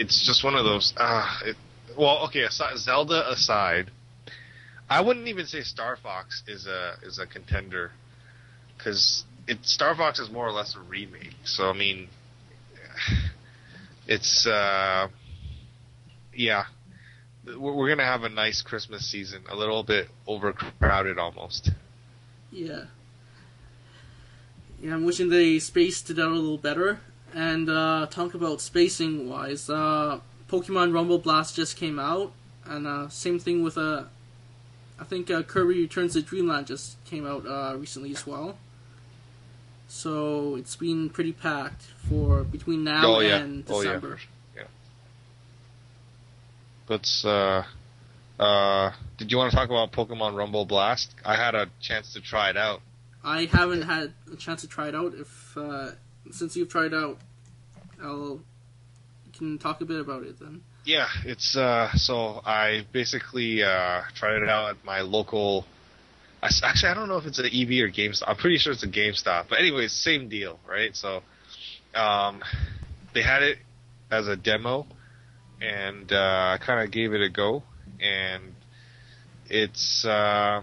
it's 0.00 0.26
just 0.26 0.42
one 0.42 0.54
of 0.54 0.64
those. 0.64 0.94
Ah, 0.96 1.40
it, 1.44 1.56
well, 1.96 2.24
okay. 2.26 2.42
Aside, 2.42 2.78
Zelda 2.78 3.30
aside, 3.30 3.90
I 4.88 5.02
wouldn't 5.02 5.28
even 5.28 5.46
say 5.46 5.60
Star 5.60 5.96
Fox 5.96 6.42
is 6.48 6.66
a 6.66 6.94
is 7.02 7.18
a 7.18 7.26
contender 7.26 7.92
because 8.76 9.24
Star 9.62 9.94
Fox 9.94 10.18
is 10.18 10.30
more 10.30 10.46
or 10.46 10.52
less 10.52 10.74
a 10.74 10.80
remake. 10.80 11.36
So 11.44 11.68
I 11.68 11.74
mean, 11.74 12.08
it's 14.06 14.46
uh, 14.46 15.08
yeah. 16.34 16.64
We're 17.44 17.74
we're 17.74 17.88
gonna 17.88 18.04
have 18.04 18.24
a 18.24 18.28
nice 18.30 18.62
Christmas 18.62 19.06
season, 19.10 19.42
a 19.50 19.56
little 19.56 19.82
bit 19.82 20.08
overcrowded 20.26 21.18
almost. 21.18 21.70
Yeah. 22.50 22.84
Yeah, 24.82 24.94
I'm 24.94 25.04
wishing 25.04 25.28
they 25.28 25.58
spaced 25.58 26.08
it 26.08 26.18
out 26.18 26.28
a 26.28 26.34
little 26.34 26.56
better. 26.56 27.00
And 27.34 27.68
uh, 27.70 28.06
talk 28.10 28.34
about 28.34 28.60
spacing 28.60 29.28
wise, 29.28 29.70
uh, 29.70 30.20
Pokemon 30.48 30.92
Rumble 30.92 31.18
Blast 31.18 31.54
just 31.54 31.76
came 31.76 31.98
out, 31.98 32.32
and 32.64 32.86
uh, 32.86 33.08
same 33.08 33.38
thing 33.38 33.62
with 33.62 33.78
uh, 33.78 34.04
I 34.98 35.04
think 35.04 35.30
uh, 35.30 35.42
Kirby 35.42 35.80
Returns 35.80 36.14
to 36.14 36.22
Dreamland 36.22 36.66
just 36.66 37.02
came 37.04 37.26
out 37.26 37.46
uh, 37.46 37.76
recently 37.76 38.10
as 38.10 38.26
well. 38.26 38.58
So 39.88 40.56
it's 40.56 40.76
been 40.76 41.08
pretty 41.10 41.32
packed 41.32 41.82
for 42.08 42.42
between 42.44 42.84
now 42.84 43.16
Oh, 43.16 43.20
yeah. 43.20 43.38
and 43.38 43.64
Oh, 43.68 43.80
yeah. 43.80 43.88
December. 43.94 44.18
Let's. 46.88 47.24
Uh, 47.24 47.64
uh, 48.40 48.92
did 49.16 49.30
you 49.30 49.38
want 49.38 49.50
to 49.52 49.56
talk 49.56 49.68
about 49.68 49.92
Pokemon 49.92 50.36
Rumble 50.36 50.64
Blast? 50.64 51.14
I 51.24 51.36
had 51.36 51.54
a 51.54 51.68
chance 51.80 52.12
to 52.14 52.20
try 52.20 52.50
it 52.50 52.56
out. 52.56 52.80
I 53.22 53.44
haven't 53.44 53.82
had 53.82 54.12
a 54.32 54.36
chance 54.36 54.62
to 54.62 54.66
try 54.68 54.88
it 54.88 54.94
out. 54.96 55.14
If 55.14 55.56
uh, 55.56 55.90
since 56.30 56.56
you've 56.56 56.68
tried 56.68 56.94
out, 56.94 57.18
I'll 58.02 58.40
can 59.32 59.58
talk 59.58 59.80
a 59.80 59.84
bit 59.84 60.00
about 60.00 60.22
it 60.22 60.38
then. 60.38 60.62
Yeah, 60.84 61.08
it's 61.24 61.56
uh. 61.56 61.90
So 61.94 62.40
I 62.44 62.86
basically 62.92 63.62
uh 63.62 64.02
tried 64.14 64.42
it 64.42 64.48
out 64.48 64.70
at 64.70 64.84
my 64.84 65.00
local. 65.00 65.66
Actually, 66.42 66.90
I 66.90 66.94
don't 66.94 67.08
know 67.08 67.18
if 67.18 67.26
it's 67.26 67.38
an 67.38 67.46
EB 67.46 67.84
or 67.84 67.90
GameStop. 67.90 68.22
I'm 68.26 68.36
pretty 68.36 68.56
sure 68.56 68.72
it's 68.72 68.82
a 68.82 68.88
GameStop. 68.88 69.46
But 69.50 69.58
anyways, 69.58 69.92
same 69.92 70.30
deal, 70.30 70.58
right? 70.66 70.96
So, 70.96 71.22
um, 71.94 72.42
they 73.12 73.20
had 73.20 73.42
it 73.42 73.58
as 74.10 74.26
a 74.26 74.36
demo, 74.36 74.86
and 75.60 76.10
uh, 76.10 76.56
I 76.58 76.58
kind 76.64 76.82
of 76.82 76.90
gave 76.90 77.12
it 77.12 77.20
a 77.20 77.28
go, 77.28 77.62
and 78.00 78.54
it's. 79.48 80.04
Uh, 80.04 80.62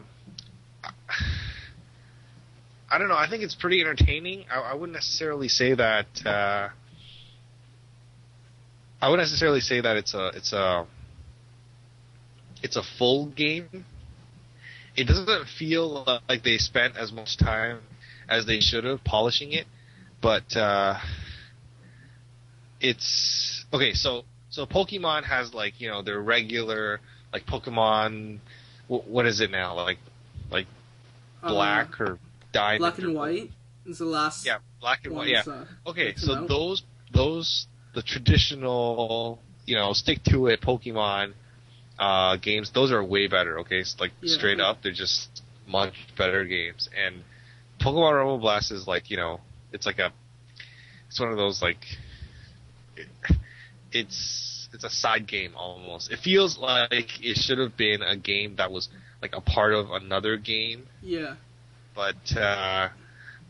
I 2.90 2.98
don't 2.98 3.10
know. 3.10 3.18
I 3.18 3.30
think 3.30 3.44
it's 3.44 3.56
pretty 3.56 3.82
entertaining. 3.82 4.46
I, 4.52 4.60
I 4.60 4.74
wouldn't 4.74 4.94
necessarily 4.94 5.50
say 5.50 5.74
that. 5.74 6.06
Uh, 6.26 6.70
I 9.02 9.10
wouldn't 9.10 9.28
necessarily 9.28 9.60
say 9.60 9.82
that 9.82 9.98
it's 9.98 10.14
a 10.14 10.28
it's 10.30 10.54
a 10.54 10.88
it's 12.64 12.76
a 12.76 12.84
full 12.98 13.28
game. 13.28 13.86
It 14.96 15.06
doesn't 15.06 15.48
feel 15.60 16.20
like 16.28 16.44
they 16.44 16.58
spent 16.58 16.98
as 16.98 17.12
much 17.12 17.38
time 17.38 17.82
as 18.28 18.46
they 18.48 18.60
should 18.60 18.84
have 18.84 19.04
polishing 19.04 19.52
it, 19.52 19.68
but 20.22 20.56
uh, 20.56 20.98
it's 22.80 23.66
okay. 23.74 23.94
So 23.94 24.24
so 24.50 24.66
Pokemon 24.66 25.24
has 25.26 25.54
like 25.54 25.80
you 25.80 25.90
know 25.90 26.02
their 26.02 26.20
regular 26.22 27.00
like 27.34 27.46
Pokemon. 27.46 28.40
wh- 28.88 29.08
What 29.08 29.26
is 29.26 29.42
it 29.42 29.52
now? 29.52 29.76
Like 29.76 29.98
like 30.50 30.68
Uh, 31.44 31.50
black 31.50 32.00
or 32.02 32.18
diamond? 32.52 32.80
black 32.80 32.98
and 33.00 33.16
white 33.16 33.52
is 33.86 34.00
the 34.00 34.06
last. 34.06 34.46
Yeah, 34.46 34.58
black 34.80 35.06
and 35.06 35.16
white. 35.16 35.30
Yeah. 35.30 35.66
Okay, 35.86 36.16
so 36.16 36.34
about. 36.34 36.48
those 36.48 36.84
those 37.14 37.68
the 37.94 38.02
traditional, 38.02 39.40
you 39.66 39.76
know, 39.76 39.94
stick 39.94 40.24
to 40.26 40.48
it 40.48 40.62
Pokemon 40.62 41.34
uh, 41.98 42.36
games. 42.38 42.72
Those 42.72 42.92
are 42.92 43.04
way 43.04 43.28
better. 43.28 43.60
Okay, 43.60 43.80
it's 43.80 43.96
like 44.00 44.12
Yeah. 44.22 44.38
straight 44.38 44.60
up, 44.60 44.82
they're 44.84 44.92
just 44.92 45.42
much 45.68 45.94
better 46.18 46.46
games. 46.46 46.90
And 46.96 47.24
Pokemon 47.80 48.14
Rumble 48.14 48.38
Blast 48.40 48.72
is 48.72 48.88
like 48.88 49.10
you 49.10 49.18
know, 49.18 49.40
it's 49.72 49.86
like 49.86 50.00
a, 50.00 50.12
it's 51.08 51.20
one 51.20 51.32
of 51.32 51.38
those 51.38 51.62
like, 51.62 51.84
it, 52.96 53.08
it's 53.92 54.70
it's 54.74 54.84
a 54.84 54.90
side 54.90 55.28
game 55.28 55.54
almost. 55.56 56.12
It 56.12 56.20
feels 56.20 56.58
like 56.58 57.24
it 57.24 57.38
should 57.38 57.58
have 57.58 57.78
been 57.78 58.02
a 58.02 58.16
game 58.18 58.56
that 58.58 58.72
was 58.72 58.90
like 59.22 59.34
a 59.36 59.42
part 59.42 59.74
of 59.74 59.92
another 59.92 60.38
game 60.38 60.88
Yeah, 61.02 61.36
but 61.98 62.40
uh, 62.40 62.90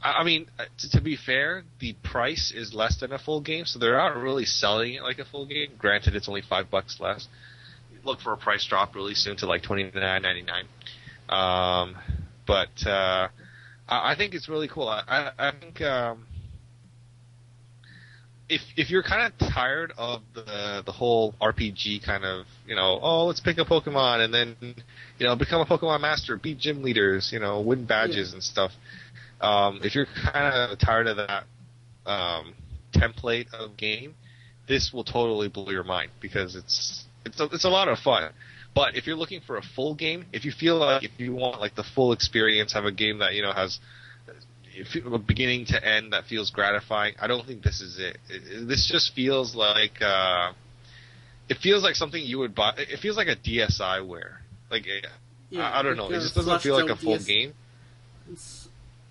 I, 0.02 0.24
mean, 0.24 0.48
uh, 0.58 0.64
to, 0.92 1.02
be 1.02 1.18
fair, 1.18 1.64
the 1.82 1.94
price 2.02 2.54
is 2.56 2.74
less 2.74 2.98
than 3.02 3.12
a 3.12 3.20
full 3.20 3.42
game, 3.42 3.66
so 3.66 3.78
they're 3.78 3.98
not 3.98 4.16
really 4.16 4.46
selling 4.46 4.94
it 4.94 5.04
like 5.04 5.20
a 5.20 5.26
full 5.26 5.46
game. 5.46 5.72
Granted, 5.78 6.16
it's 6.16 6.30
only 6.30 6.42
five 6.42 6.72
bucks 6.72 6.98
less. 7.02 7.28
Look 8.06 8.22
for 8.22 8.32
a 8.32 8.38
price 8.38 8.66
drop 8.66 8.96
really 8.96 9.16
soon 9.16 9.36
to 9.38 9.48
like 9.48 9.64
twenty 9.64 9.84
nine 9.84 10.22
ninety 10.22 10.44
nine. 10.44 10.66
Um, 11.28 11.98
but 12.48 12.88
uh, 12.88 13.28
I, 13.90 14.16
think 14.16 14.34
it's 14.34 14.48
really 14.48 14.70
cool. 14.70 14.88
I, 14.88 15.04
I, 15.06 15.50
I 15.50 15.52
think 15.52 15.82
um, 15.82 16.26
if 18.48 18.62
if 18.78 18.90
you're 18.90 19.04
kind 19.04 19.34
of 19.34 19.52
tired 19.54 19.92
of 19.98 20.22
the 20.34 20.84
the 20.86 20.92
whole 20.94 21.36
RPG 21.42 22.06
kind 22.06 22.24
of 22.24 22.46
you 22.66 22.76
know 22.76 22.98
oh 23.02 23.26
let's 23.26 23.42
pick 23.42 23.58
a 23.58 23.66
Pokemon 23.66 24.24
and 24.24 24.34
then 24.34 24.56
you 25.20 25.26
know 25.28 25.36
become 25.36 25.62
a 25.62 25.66
Pokemon 25.66 26.02
master, 26.02 26.38
beat 26.38 26.60
gym 26.60 26.84
leaders, 26.84 27.30
you 27.32 27.40
know 27.40 27.62
win 27.62 27.86
badges 27.86 28.30
Yeah. 28.30 28.36
and 28.36 28.44
stuff. 28.44 28.72
Um, 29.42 29.82
if 29.84 29.94
you're 29.96 30.08
kind 30.32 30.54
of 30.72 30.80
tired 30.80 31.08
of 31.08 31.18
that 31.18 31.44
um, 32.06 32.54
template 32.94 33.54
of 33.54 33.78
game, 33.78 34.16
this 34.68 34.92
will 34.94 35.04
totally 35.04 35.48
blow 35.48 35.70
your 35.70 35.84
mind 35.84 36.12
because 36.22 36.56
it's 36.56 37.06
it's 37.26 37.40
a, 37.40 37.46
it's 37.46 37.66
a 37.66 37.70
lot 37.70 37.88
of 37.88 38.00
fun. 38.00 38.32
But 38.74 38.96
if 38.96 39.08
you're 39.08 39.16
looking 39.16 39.42
for 39.42 39.58
a 39.58 39.62
full 39.76 39.96
game, 39.96 40.26
if 40.34 40.46
you 40.46 40.52
feel 40.52 40.78
like 40.78 41.04
if 41.04 41.12
you 41.18 41.34
want 41.34 41.60
like 41.60 41.76
the 41.76 41.84
full 41.96 42.12
experience, 42.14 42.74
have 42.74 42.86
a 42.86 42.92
game 42.92 43.20
that 43.20 43.34
you 43.34 43.42
know 43.42 43.54
has 43.54 43.80
a 45.12 45.18
beginning 45.18 45.66
to 45.68 45.84
end 45.84 46.14
that 46.14 46.26
feels 46.26 46.52
gratifying. 46.52 47.16
I 47.20 47.26
don't 47.28 47.46
think 47.48 47.64
this 47.64 47.82
is 47.82 48.00
it. 48.00 48.18
This 48.68 48.88
just 48.92 49.14
feels 49.16 49.56
like 49.56 50.02
uh, 50.02 50.54
it 51.50 51.58
feels 51.62 51.84
like 51.84 51.96
something 51.96 52.22
you 52.24 52.38
would 52.40 52.54
buy. 52.54 52.74
It 52.78 53.00
feels 53.00 53.18
like 53.18 53.28
a 53.28 53.36
DSiWare. 53.36 54.38
Like 54.70 54.86
eh, 54.88 55.58
I, 55.60 55.80
I 55.80 55.82
don't 55.84 55.96
know. 55.98 56.08
It 56.10 56.20
just 56.20 56.36
doesn't 56.36 56.62
feel 56.62 56.76
like 56.80 56.90
a 56.90 56.96
full 56.96 57.14
DS 57.18 57.26
game. 57.26 57.54
It's, 58.32 58.68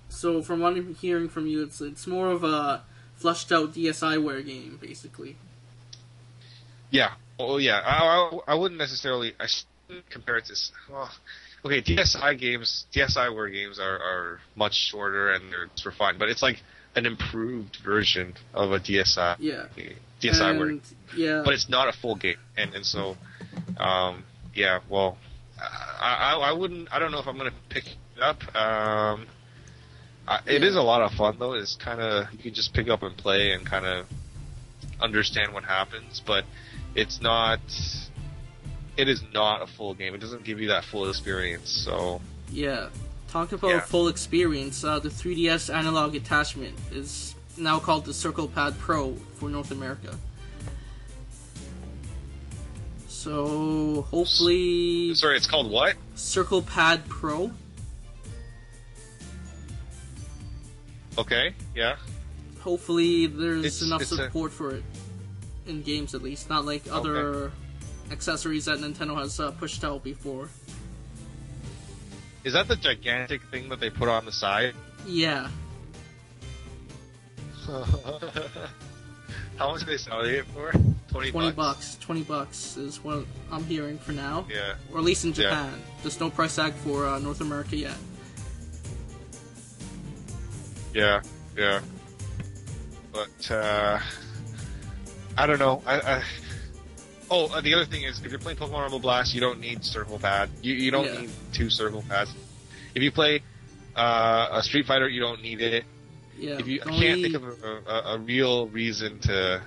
so 0.09 0.43
from 0.43 0.61
what 0.61 0.75
I'm 0.75 0.95
hearing 0.95 1.29
from 1.29 1.47
you, 1.47 1.63
it's 1.63 1.81
it's 1.81 2.07
more 2.07 2.29
of 2.31 2.45
a 2.45 2.83
flushed 3.17 3.51
out 3.53 3.73
DSiWare 3.75 4.45
game, 4.47 4.79
basically. 4.81 5.37
Yeah. 6.91 7.13
Oh 7.39 7.59
yeah. 7.59 7.81
I, 7.85 7.99
I, 7.99 8.39
I 8.49 8.55
wouldn't 8.55 8.79
necessarily. 8.79 9.35
I 9.41 9.47
shouldn't 9.47 10.09
compare 10.11 10.37
it 10.37 10.47
to. 10.47 10.53
s- 10.53 10.73
Oh, 10.93 11.11
okay, 11.65 11.83
DSi 11.83 12.39
games, 12.39 12.87
DSiWare 12.95 13.53
games 13.53 13.79
are, 13.81 13.97
are 13.99 14.41
much 14.55 14.75
shorter 14.75 15.33
and 15.33 15.51
they're 15.53 15.65
it's 15.65 15.85
refined, 15.85 16.19
but 16.19 16.29
it's 16.29 16.43
like 16.43 16.63
an 16.95 17.07
improved 17.07 17.77
version 17.85 18.35
of 18.55 18.73
a 18.73 18.79
DSi 18.79 19.37
Yeah. 19.41 19.65
DSiWare. 20.23 20.81
Yeah. 21.17 21.43
but 21.45 21.55
it's 21.55 21.69
not 21.69 21.89
a 21.89 21.93
full 21.93 22.15
game, 22.17 22.37
and 22.57 22.75
and 22.75 22.87
so, 22.87 23.17
um, 23.79 24.25
yeah. 24.55 24.81
Well, 24.89 25.19
I, 25.61 26.35
I 26.35 26.51
I 26.51 26.53
wouldn't. 26.53 26.93
I 26.93 26.99
don't 26.99 27.11
know 27.13 27.19
if 27.19 27.27
I'm 27.27 27.37
gonna 27.37 27.51
pick 27.69 27.87
it 27.87 28.23
up. 28.23 28.43
Um, 28.57 29.27
I, 30.29 30.41
it 30.47 30.63
is 30.65 30.77
a 30.77 30.83
lot 30.83 31.03
of 31.03 31.13
fun 31.13 31.37
though. 31.39 31.53
It's 31.55 31.77
kind 31.77 32.01
of 32.01 32.33
you 32.33 32.39
can 32.39 32.55
just 32.55 32.75
pick 32.75 32.89
up 32.89 33.03
and 33.03 33.17
play 33.17 33.53
and 33.53 33.65
kind 33.65 33.87
of 33.87 34.07
understand 35.01 35.53
what 35.53 35.65
happens, 35.65 36.23
but 36.25 36.45
it's 36.95 37.21
not. 37.21 37.61
It 38.97 39.09
is 39.09 39.23
not 39.35 39.61
a 39.63 39.67
full 39.67 39.93
game. 39.95 40.15
It 40.15 40.19
doesn't 40.21 40.45
give 40.45 40.59
you 40.61 40.69
that 40.69 40.85
full 40.85 41.09
experience. 41.09 41.71
So 41.71 42.21
Yeah. 42.51 42.89
Talk 43.29 43.53
about 43.53 43.69
Yeah. 43.69 43.81
full 43.81 44.09
experience. 44.09 44.85
Uh, 44.85 44.99
the 44.99 45.11
3DS 45.11 45.69
analog 45.75 46.15
attachment 46.15 46.75
is 46.93 47.35
now 47.59 47.79
called 47.79 48.07
the 48.07 48.15
Circle 48.15 48.49
Pad 48.49 48.79
Pro 48.79 49.15
for 49.35 49.49
North 49.51 49.71
America. 49.71 50.17
So 53.27 54.07
hopefully, 54.12 55.12
sorry, 55.16 55.37
it's 55.37 55.49
called 55.49 55.68
what? 55.68 55.97
Circle 56.14 56.62
Pad 56.62 57.03
Pro. 57.09 57.51
Okay, 61.18 61.53
yeah. 61.74 61.97
Hopefully, 62.61 63.27
there's 63.27 63.64
It's- 63.64 63.83
enough 63.83 64.03
it's 64.03 64.12
a- 64.12 64.16
support 64.16 64.53
for 64.53 64.77
it 64.77 64.85
in 65.66 65.83
games 65.83 66.14
at 66.14 66.22
least, 66.22 66.49
not 66.49 66.64
like 66.64 66.85
other 66.89 67.51
accessories 68.12 68.66
that 68.66 68.79
Nintendo 68.79 69.16
has 69.18 69.41
uh, 69.41 69.51
pushed 69.51 69.83
out 69.83 70.05
before. 70.05 70.49
Is 72.45 72.53
that 72.53 72.68
the 72.68 72.77
gigantic 72.77 73.43
thing 73.51 73.68
that 73.70 73.81
they 73.81 73.91
put 73.91 74.09
on 74.09 74.24
the 74.24 74.31
side? 74.31 74.72
Yeah, 75.05 75.49
How 79.59 79.73
much 79.73 79.83
are 79.83 79.87
they 79.87 79.97
selling 79.97 80.35
it 80.35 80.45
for? 80.47 80.73
Twenty 81.09 81.51
bucks. 81.53 81.97
Twenty 82.01 82.23
bucks 82.23 82.77
is 82.77 83.03
what 83.03 83.25
I'm 83.51 83.65
hearing 83.65 83.99
for 83.99 84.13
now. 84.13 84.47
Yeah. 84.51 84.75
or 84.93 84.99
at 84.99 85.05
least 85.05 85.25
in 85.25 85.31
Yeah. 85.31 85.45
Japan. 85.45 85.83
There's 86.03 86.21
no 86.21 86.29
price 86.31 86.57
tag 86.57 86.75
for 86.75 87.07
uh, 87.07 87.19
North 87.19 87.41
America 87.41 87.75
yet. 87.77 87.97
Yeah, 90.95 91.23
yeah. 91.57 91.81
But 93.13 93.51
uh, 93.51 93.99
I 95.39 95.47
don't 95.47 95.59
know. 95.59 95.83
I, 95.87 96.01
I 96.01 96.23
oh, 97.31 97.47
uh, 97.55 97.61
the 97.63 97.75
other 97.75 97.85
thing 97.87 98.03
is, 98.03 98.21
if 98.23 98.31
you're 98.31 98.39
playing 98.39 98.59
Pokemon 98.59 98.81
Rumble 98.83 98.99
Blast, 98.99 99.35
you 99.35 99.41
don't 99.41 99.61
need 99.61 99.85
circle 99.85 100.19
pad. 100.19 100.51
You 100.63 100.75
you 100.75 100.91
don't 100.91 101.07
Yeah. 101.07 101.21
need 101.23 101.31
two 101.53 101.71
circle 101.71 102.05
pads. 102.09 102.35
If 102.95 103.03
you 103.03 103.11
play 103.11 103.41
uh, 103.95 104.49
a 104.53 104.63
Street 104.63 104.87
Fighter, 104.87 105.09
you 105.09 105.21
don't 105.21 105.43
need 105.43 105.61
it. 105.63 105.85
Yeah, 106.39 106.59
If 106.59 106.66
you, 106.66 106.80
I 106.84 106.91
can't 106.91 107.22
think 107.22 107.34
of 107.34 107.45
a, 107.45 107.80
a, 107.87 108.14
a 108.14 108.18
real 108.18 108.68
reason 108.68 109.18
to. 109.20 109.62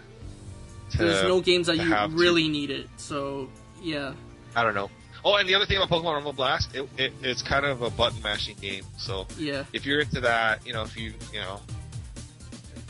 to 0.92 0.98
there's 0.98 1.24
no 1.24 1.42
games 1.42 1.68
that 1.68 1.78
you 1.78 1.84
have 1.84 2.12
to. 2.12 2.16
really 2.16 2.48
need 2.48 2.70
it. 2.70 2.88
So 2.98 3.50
yeah, 3.82 4.14
I 4.56 4.64
don't 4.64 4.76
know. 4.76 4.90
Oh, 5.26 5.36
and 5.36 5.50
the 5.50 5.56
other 5.56 5.66
thing 5.66 5.78
about 5.78 5.90
Pokemon 5.90 6.14
Rumble 6.14 6.34
Blast, 6.34 6.74
it, 6.76 6.88
it 6.98 7.14
it's 7.22 7.42
kind 7.42 7.66
of 7.66 7.82
a 7.82 7.90
button 7.90 8.22
mashing 8.22 8.56
game. 8.58 8.86
So 8.98 9.28
yeah, 9.38 9.66
if 9.74 9.86
you're 9.86 10.00
into 10.00 10.22
that, 10.22 10.66
you 10.66 10.74
know, 10.74 10.84
if 10.84 10.96
you, 10.96 11.14
you 11.34 11.40
know, 11.40 11.60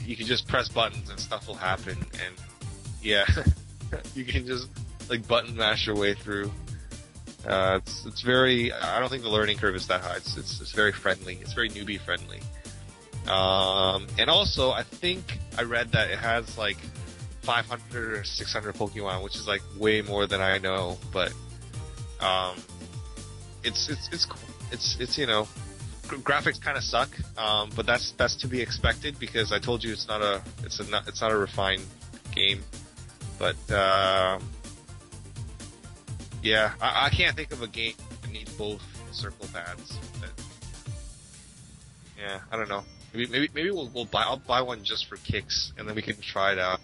you 0.06 0.16
can 0.16 0.26
just 0.28 0.48
press 0.48 0.70
buttons 0.70 1.10
and 1.10 1.20
stuff 1.20 1.48
will 1.48 1.56
happen, 1.56 1.98
and 1.98 2.36
yeah, 3.02 3.26
you 4.16 4.26
can 4.26 4.46
just 4.46 4.68
like 5.10 5.28
button 5.28 5.56
mash 5.56 5.88
your 5.88 5.96
way 5.96 6.14
through. 6.14 6.52
Uh, 7.48 7.80
it's 7.82 8.06
it's 8.06 8.22
very. 8.22 8.72
I 8.74 9.00
don't 9.00 9.10
think 9.10 9.24
the 9.24 9.30
learning 9.30 9.58
curve 9.58 9.76
is 9.76 9.88
that 9.88 10.02
high. 10.02 10.18
It's 10.18 10.38
it's, 10.38 10.62
it's 10.62 10.72
very 10.74 10.92
friendly. 10.92 11.40
It's 11.42 11.54
very 11.54 11.70
newbie 11.70 12.00
friendly. 12.00 12.42
Um, 13.30 14.08
and 14.18 14.30
also, 14.30 14.72
I 14.72 14.84
think 14.84 15.40
I 15.58 15.64
read 15.64 15.92
that 15.92 16.10
it 16.10 16.20
has 16.20 16.58
like 16.58 16.78
500 17.42 18.14
or 18.14 18.24
600 18.24 18.76
Pokemon, 18.76 19.24
which 19.24 19.36
is 19.36 19.48
like 19.48 19.62
way 19.78 20.02
more 20.02 20.26
than 20.26 20.42
I 20.42 20.58
know. 20.58 20.98
But 21.12 21.34
um, 22.20 22.56
it's 23.64 23.90
it's 23.90 24.10
it's. 24.12 24.28
It's 24.72 25.00
it's 25.00 25.18
you 25.18 25.26
know 25.26 25.48
gra- 26.08 26.20
graphics 26.20 26.62
kind 26.62 26.78
of 26.78 26.84
suck, 26.84 27.10
um, 27.38 27.72
but 27.76 27.86
that's 27.86 28.12
that's 28.12 28.36
to 28.38 28.48
be 28.48 28.62
expected 28.62 29.18
because 29.20 29.52
I 29.52 29.60
told 29.60 29.84
you 29.84 29.92
it's 29.92 30.08
not 30.08 30.22
a 30.22 30.42
it's 30.64 30.80
a 30.80 30.90
not, 30.90 31.08
it's 31.08 31.22
not 31.22 31.32
a 31.32 31.38
refined 31.38 31.84
game. 32.36 32.62
But 33.40 33.56
uh, 33.72 34.40
yeah, 36.44 36.74
I, 36.82 37.08
I 37.08 37.10
can't 37.10 37.36
think 37.36 37.52
of 37.52 37.62
a 37.62 37.68
game 37.68 37.94
that 38.22 38.32
needs 38.32 38.52
both 38.54 38.84
circle 39.12 39.48
pads. 39.54 39.98
But, 40.20 40.32
yeah, 42.18 42.40
I 42.52 42.58
don't 42.58 42.70
know. 42.70 42.84
Maybe 43.14 43.28
maybe 43.28 43.50
maybe 43.54 43.72
we'll, 43.72 43.90
we'll 43.94 44.06
buy 44.06 44.24
I'll 44.24 44.38
buy 44.38 44.62
one 44.62 44.84
just 44.84 45.08
for 45.08 45.18
kicks 45.18 45.74
and 45.78 45.88
then 45.88 45.96
we 45.96 46.02
can 46.02 46.16
try 46.22 46.52
it 46.52 46.60
out. 46.60 46.80